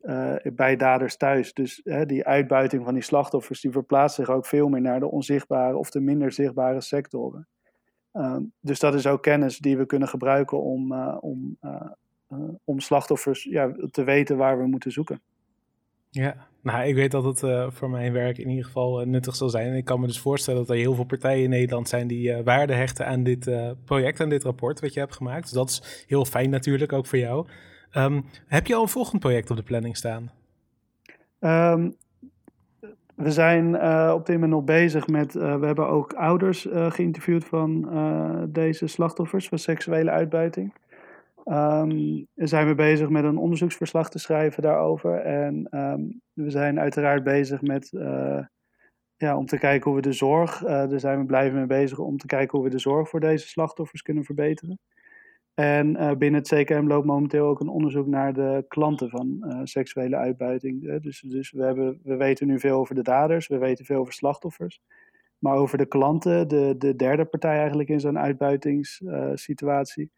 uh, 0.04 0.34
bij 0.52 0.76
daders 0.76 1.16
thuis. 1.16 1.52
Dus 1.52 1.80
hè, 1.84 2.06
die 2.06 2.24
uitbuiting 2.24 2.84
van 2.84 2.94
die 2.94 3.02
slachtoffers, 3.02 3.60
die 3.60 3.70
verplaatst 3.70 4.16
zich 4.16 4.30
ook 4.30 4.46
veel 4.46 4.68
meer 4.68 4.80
naar 4.80 5.00
de 5.00 5.10
onzichtbare 5.10 5.76
of 5.76 5.90
de 5.90 6.00
minder 6.00 6.32
zichtbare 6.32 6.80
sectoren. 6.80 7.46
Uh, 8.12 8.36
dus 8.60 8.78
dat 8.78 8.94
is 8.94 9.06
ook 9.06 9.22
kennis 9.22 9.58
die 9.58 9.76
we 9.76 9.86
kunnen 9.86 10.08
gebruiken 10.08 10.62
om, 10.62 10.92
uh, 10.92 11.16
om, 11.20 11.58
om 12.64 12.80
slachtoffers 12.80 13.42
ja, 13.42 13.74
te 13.90 14.04
weten 14.04 14.36
waar 14.36 14.58
we 14.58 14.66
moeten 14.66 14.92
zoeken. 14.92 15.20
Ja, 16.10 16.36
nou, 16.62 16.86
ik 16.86 16.94
weet 16.94 17.10
dat 17.10 17.24
het 17.24 17.72
voor 17.74 17.90
mijn 17.90 18.12
werk 18.12 18.38
in 18.38 18.48
ieder 18.48 18.64
geval 18.64 19.04
nuttig 19.04 19.36
zal 19.36 19.48
zijn. 19.48 19.74
Ik 19.74 19.84
kan 19.84 20.00
me 20.00 20.06
dus 20.06 20.20
voorstellen 20.20 20.60
dat 20.60 20.70
er 20.70 20.76
heel 20.76 20.94
veel 20.94 21.04
partijen 21.04 21.44
in 21.44 21.50
Nederland 21.50 21.88
zijn 21.88 22.06
die 22.06 22.42
waarde 22.42 22.74
hechten 22.74 23.06
aan 23.06 23.22
dit 23.22 23.50
project, 23.84 24.20
aan 24.20 24.28
dit 24.28 24.42
rapport 24.42 24.80
wat 24.80 24.94
je 24.94 25.00
hebt 25.00 25.14
gemaakt. 25.14 25.42
Dus 25.42 25.52
dat 25.52 25.68
is 25.68 26.04
heel 26.06 26.24
fijn 26.24 26.50
natuurlijk 26.50 26.92
ook 26.92 27.06
voor 27.06 27.18
jou. 27.18 27.46
Um, 27.96 28.24
heb 28.46 28.66
je 28.66 28.74
al 28.74 28.82
een 28.82 28.88
volgend 28.88 29.20
project 29.20 29.50
op 29.50 29.56
de 29.56 29.62
planning 29.62 29.96
staan? 29.96 30.30
Um, 31.40 31.96
we 33.14 33.30
zijn 33.30 33.66
op 34.12 34.26
dit 34.26 34.34
moment 34.34 34.52
nog 34.52 34.64
bezig 34.64 35.06
met. 35.06 35.32
we 35.32 35.66
hebben 35.66 35.88
ook 35.88 36.12
ouders 36.12 36.66
geïnterviewd 36.70 37.44
van 37.44 37.88
deze 38.48 38.86
slachtoffers 38.86 39.48
van 39.48 39.58
seksuele 39.58 40.10
uitbuiting. 40.10 40.74
Um, 41.44 42.26
zijn 42.34 42.66
we 42.66 42.74
bezig 42.74 43.08
met 43.08 43.24
een 43.24 43.36
onderzoeksverslag 43.36 44.10
te 44.10 44.18
schrijven 44.18 44.62
daarover. 44.62 45.16
En 45.16 45.68
we 46.32 46.50
zijn 46.50 46.80
uiteraard 46.80 47.24
bezig 47.24 47.62
met, 47.62 47.90
ja, 49.16 49.36
om 49.36 49.46
te 49.46 49.58
kijken 49.58 49.90
hoe 49.90 50.00
we 50.00 50.06
de 50.06 50.12
zorg, 50.12 50.58
daar 50.58 51.00
zijn 51.00 51.18
we 51.18 51.26
blijven 51.26 51.58
mee 51.58 51.66
bezig 51.66 51.98
om 51.98 52.16
te 52.16 52.26
kijken 52.26 52.58
hoe 52.58 52.66
we 52.66 52.74
de 52.74 52.80
zorg 52.80 53.08
voor 53.08 53.20
deze 53.20 53.48
slachtoffers 53.48 54.02
kunnen 54.02 54.24
verbeteren. 54.24 54.78
En 55.54 55.90
uh, 55.90 56.12
binnen 56.12 56.40
het 56.40 56.54
CKM 56.54 56.86
loopt 56.86 57.06
momenteel 57.06 57.46
ook 57.46 57.60
een 57.60 57.68
onderzoek 57.68 58.06
naar 58.06 58.32
de 58.32 58.64
klanten 58.68 59.10
van 59.10 59.60
seksuele 59.64 60.16
uitbuiting. 60.16 61.00
dus 61.00 61.20
dus 61.20 61.50
we, 61.50 61.64
hebben, 61.64 62.00
we 62.02 62.16
weten 62.16 62.46
nu 62.46 62.60
veel 62.60 62.78
over 62.78 62.94
de 62.94 63.02
daders, 63.02 63.46
we 63.46 63.58
weten 63.58 63.84
veel 63.84 63.98
over 63.98 64.12
slachtoffers. 64.12 64.80
Maar 65.38 65.56
over 65.56 65.78
de 65.78 65.86
klanten, 65.86 66.48
de, 66.48 66.74
de 66.78 66.96
derde 66.96 67.24
partij 67.24 67.58
eigenlijk 67.58 67.88
in 67.88 68.00
zo'n 68.00 68.18
uitbuitingssituatie 68.18 70.10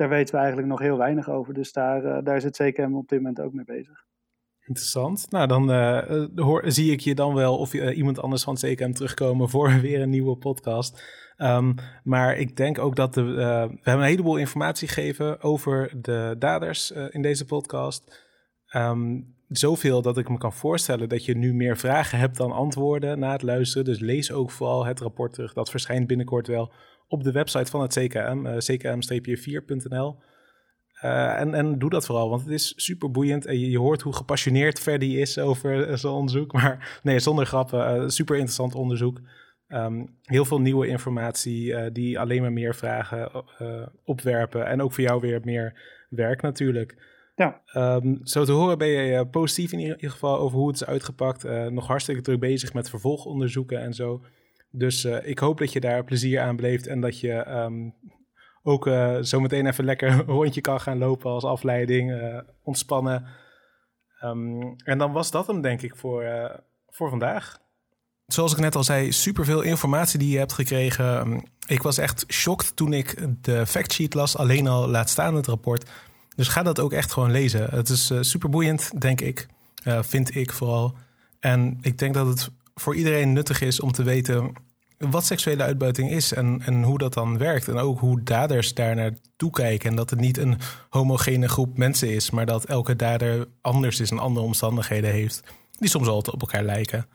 daar 0.00 0.08
weten 0.08 0.34
we 0.34 0.40
eigenlijk 0.40 0.68
nog 0.68 0.78
heel 0.78 0.96
weinig 0.96 1.30
over. 1.30 1.54
Dus 1.54 1.72
daar, 1.72 2.24
daar 2.24 2.40
zit 2.40 2.56
CKM 2.56 2.94
op 2.94 3.08
dit 3.08 3.18
moment 3.18 3.40
ook 3.40 3.52
mee 3.52 3.64
bezig. 3.64 4.06
Interessant. 4.66 5.26
Nou, 5.30 5.46
dan 5.46 5.70
uh, 5.70 6.24
hoor, 6.34 6.62
zie 6.66 6.92
ik 6.92 7.00
je 7.00 7.14
dan 7.14 7.34
wel 7.34 7.56
of 7.58 7.74
uh, 7.74 7.96
iemand 7.96 8.20
anders 8.20 8.42
van 8.42 8.54
CKM 8.54 8.92
terugkomen 8.92 9.48
voor 9.48 9.70
weer 9.80 10.00
een 10.00 10.10
nieuwe 10.10 10.36
podcast. 10.36 11.02
Um, 11.38 11.74
maar 12.04 12.36
ik 12.36 12.56
denk 12.56 12.78
ook 12.78 12.96
dat 12.96 13.14
de, 13.14 13.22
we 13.22 13.40
hebben 13.40 13.78
een 13.84 14.02
heleboel 14.02 14.36
informatie 14.36 14.88
gegeven 14.88 15.42
over 15.42 15.92
de 16.00 16.36
daders 16.38 16.90
in 16.90 17.22
deze 17.22 17.44
podcast. 17.44 18.28
Um, 18.74 19.34
zoveel 19.48 20.02
dat 20.02 20.18
ik 20.18 20.28
me 20.28 20.38
kan 20.38 20.52
voorstellen 20.52 21.08
dat 21.08 21.24
je 21.24 21.36
nu 21.36 21.54
meer 21.54 21.76
vragen 21.76 22.18
hebt 22.18 22.36
dan 22.36 22.52
antwoorden 22.52 23.18
na 23.18 23.32
het 23.32 23.42
luisteren. 23.42 23.84
Dus 23.84 23.98
lees 23.98 24.32
ook 24.32 24.50
vooral 24.50 24.84
het 24.84 25.00
rapport 25.00 25.32
terug. 25.32 25.52
Dat 25.52 25.70
verschijnt 25.70 26.06
binnenkort 26.06 26.46
wel 26.46 26.72
op 27.08 27.22
de 27.24 27.32
website 27.32 27.70
van 27.70 27.80
het 27.80 27.98
CKM, 27.98 28.46
uh, 28.46 28.56
ckm-4.nl. 28.58 30.16
Uh, 31.04 31.40
en, 31.40 31.54
en 31.54 31.78
doe 31.78 31.90
dat 31.90 32.06
vooral, 32.06 32.28
want 32.28 32.42
het 32.42 32.50
is 32.50 32.72
super 32.76 33.10
boeiend. 33.10 33.46
En 33.46 33.58
je, 33.58 33.70
je 33.70 33.78
hoort 33.78 34.02
hoe 34.02 34.12
gepassioneerd 34.12 34.80
Ferdy 34.80 35.06
is 35.06 35.38
over 35.38 35.88
uh, 35.88 35.96
zijn 35.96 36.12
onderzoek. 36.12 36.52
Maar 36.60 37.00
nee, 37.02 37.18
zonder 37.18 37.46
grappen, 37.46 38.02
uh, 38.02 38.08
super 38.08 38.34
interessant 38.36 38.74
onderzoek. 38.74 39.20
Um, 39.68 40.18
heel 40.22 40.44
veel 40.44 40.60
nieuwe 40.60 40.86
informatie 40.86 41.92
die 41.92 42.18
alleen 42.18 42.40
maar 42.40 42.52
meer 42.52 42.74
vragen 42.74 43.30
opwerpen. 44.04 44.66
En 44.66 44.82
ook 44.82 44.92
voor 44.92 45.04
jou 45.04 45.20
weer 45.20 45.40
meer 45.44 45.80
werk 46.08 46.42
natuurlijk. 46.42 46.96
Ja. 47.34 47.60
Um, 47.74 48.20
zo 48.22 48.44
te 48.44 48.52
horen 48.52 48.78
ben 48.78 48.88
je 48.88 49.26
positief 49.26 49.72
in 49.72 49.78
ieder 49.78 50.10
geval 50.10 50.38
over 50.38 50.58
hoe 50.58 50.68
het 50.68 50.80
is 50.80 50.86
uitgepakt. 50.86 51.70
nog 51.70 51.86
hartstikke 51.86 52.20
druk 52.20 52.40
bezig 52.40 52.74
met 52.74 52.90
vervolgonderzoeken 52.90 53.80
en 53.80 53.94
zo. 53.94 54.24
Dus 54.70 55.04
ik 55.04 55.38
hoop 55.38 55.58
dat 55.58 55.72
je 55.72 55.80
daar 55.80 56.04
plezier 56.04 56.40
aan 56.40 56.56
beleeft 56.56 56.86
en 56.86 57.00
dat 57.00 57.20
je 57.20 57.48
um, 57.48 57.94
ook 58.62 58.86
uh, 58.86 59.16
zometeen 59.20 59.66
even 59.66 59.84
lekker 59.84 60.08
een 60.12 60.24
rondje 60.24 60.60
kan 60.60 60.80
gaan 60.80 60.98
lopen 60.98 61.30
als 61.30 61.44
afleiding, 61.44 62.10
uh, 62.10 62.38
ontspannen. 62.62 63.26
Um, 64.24 64.76
en 64.76 64.98
dan 64.98 65.12
was 65.12 65.30
dat 65.30 65.46
hem 65.46 65.60
denk 65.60 65.82
ik 65.82 65.96
voor, 65.96 66.24
voor 66.88 67.08
vandaag. 67.08 67.58
Zoals 68.26 68.52
ik 68.52 68.58
net 68.58 68.76
al 68.76 68.84
zei, 68.84 69.12
superveel 69.12 69.60
informatie 69.60 70.18
die 70.18 70.32
je 70.32 70.38
hebt 70.38 70.52
gekregen. 70.52 71.20
Um, 71.20 71.42
ik 71.66 71.82
was 71.82 71.98
echt 71.98 72.24
shocked 72.28 72.76
toen 72.76 72.92
ik 72.92 73.26
de 73.40 73.66
factsheet 73.66 74.14
las, 74.14 74.36
alleen 74.36 74.66
al 74.66 74.88
laat 74.88 75.08
staan 75.08 75.34
het 75.34 75.46
rapport. 75.46 75.90
Dus 76.36 76.48
ga 76.48 76.62
dat 76.62 76.80
ook 76.80 76.92
echt 76.92 77.12
gewoon 77.12 77.30
lezen. 77.30 77.70
Het 77.70 77.88
is 77.88 78.12
super 78.20 78.50
boeiend, 78.50 79.00
denk 79.00 79.20
ik. 79.20 79.46
vind 80.00 80.34
ik 80.34 80.52
vooral. 80.52 80.94
En 81.40 81.78
ik 81.80 81.98
denk 81.98 82.14
dat 82.14 82.26
het 82.26 82.50
voor 82.74 82.96
iedereen 82.96 83.32
nuttig 83.32 83.60
is 83.60 83.80
om 83.80 83.92
te 83.92 84.02
weten 84.02 84.52
wat 85.08 85.24
seksuele 85.24 85.62
uitbuiting 85.62 86.10
is 86.10 86.32
en, 86.32 86.62
en 86.64 86.82
hoe 86.82 86.98
dat 86.98 87.14
dan 87.14 87.38
werkt. 87.38 87.68
En 87.68 87.78
ook 87.78 88.00
hoe 88.00 88.22
daders 88.22 88.74
daar 88.74 88.94
naartoe 88.94 89.50
kijken. 89.50 89.90
En 89.90 89.96
dat 89.96 90.10
het 90.10 90.20
niet 90.20 90.38
een 90.38 90.58
homogene 90.88 91.48
groep 91.48 91.78
mensen 91.78 92.14
is, 92.14 92.30
maar 92.30 92.46
dat 92.46 92.64
elke 92.64 92.96
dader 92.96 93.46
anders 93.60 94.00
is 94.00 94.10
en 94.10 94.18
andere 94.18 94.46
omstandigheden 94.46 95.10
heeft, 95.10 95.42
die 95.78 95.88
soms 95.88 96.08
altijd 96.08 96.34
op 96.34 96.40
elkaar 96.40 96.62
lijken. 96.62 97.06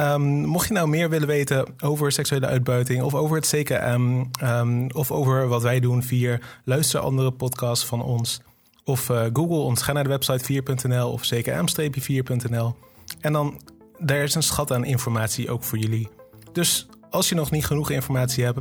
Um, 0.00 0.44
mocht 0.44 0.68
je 0.68 0.74
nou 0.74 0.88
meer 0.88 1.10
willen 1.10 1.28
weten 1.28 1.74
over 1.80 2.12
seksuele 2.12 2.46
uitbuiting 2.46 3.02
of 3.02 3.14
over 3.14 3.36
het 3.36 3.46
CKM 3.46 4.24
um, 4.42 4.90
of 4.90 5.10
over 5.10 5.48
wat 5.48 5.62
wij 5.62 5.80
doen 5.80 6.02
via 6.02 6.38
luister 6.64 7.00
andere 7.00 7.32
podcasts 7.32 7.84
van 7.84 8.02
ons 8.02 8.40
of 8.84 9.08
uh, 9.08 9.24
Google 9.32 9.56
ons, 9.56 9.82
ga 9.82 9.92
naar 9.92 10.02
de 10.02 10.08
website 10.08 10.62
4.nl 10.62 11.10
of 11.10 11.22
ckm-4.nl 11.22 12.74
en 13.20 13.32
dan 13.32 13.60
daar 13.98 14.22
is 14.22 14.34
een 14.34 14.42
schat 14.42 14.72
aan 14.72 14.84
informatie 14.84 15.50
ook 15.50 15.64
voor 15.64 15.78
jullie. 15.78 16.08
Dus 16.54 16.86
als 17.10 17.28
je 17.28 17.34
nog 17.34 17.50
niet 17.50 17.66
genoeg 17.66 17.90
informatie 17.90 18.44
hebt, 18.44 18.58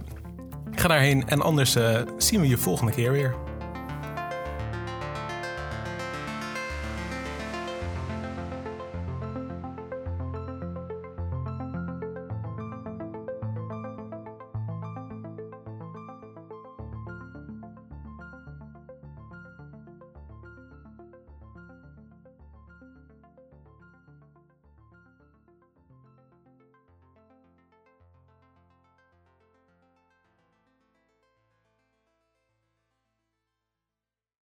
ga 0.72 0.88
daarheen 0.88 1.28
en 1.28 1.42
anders 1.42 1.76
uh, 1.76 2.02
zien 2.18 2.42
we 2.42 2.48
je 2.48 2.58
volgende 2.58 2.92
keer 2.92 3.12
weer. 3.12 3.36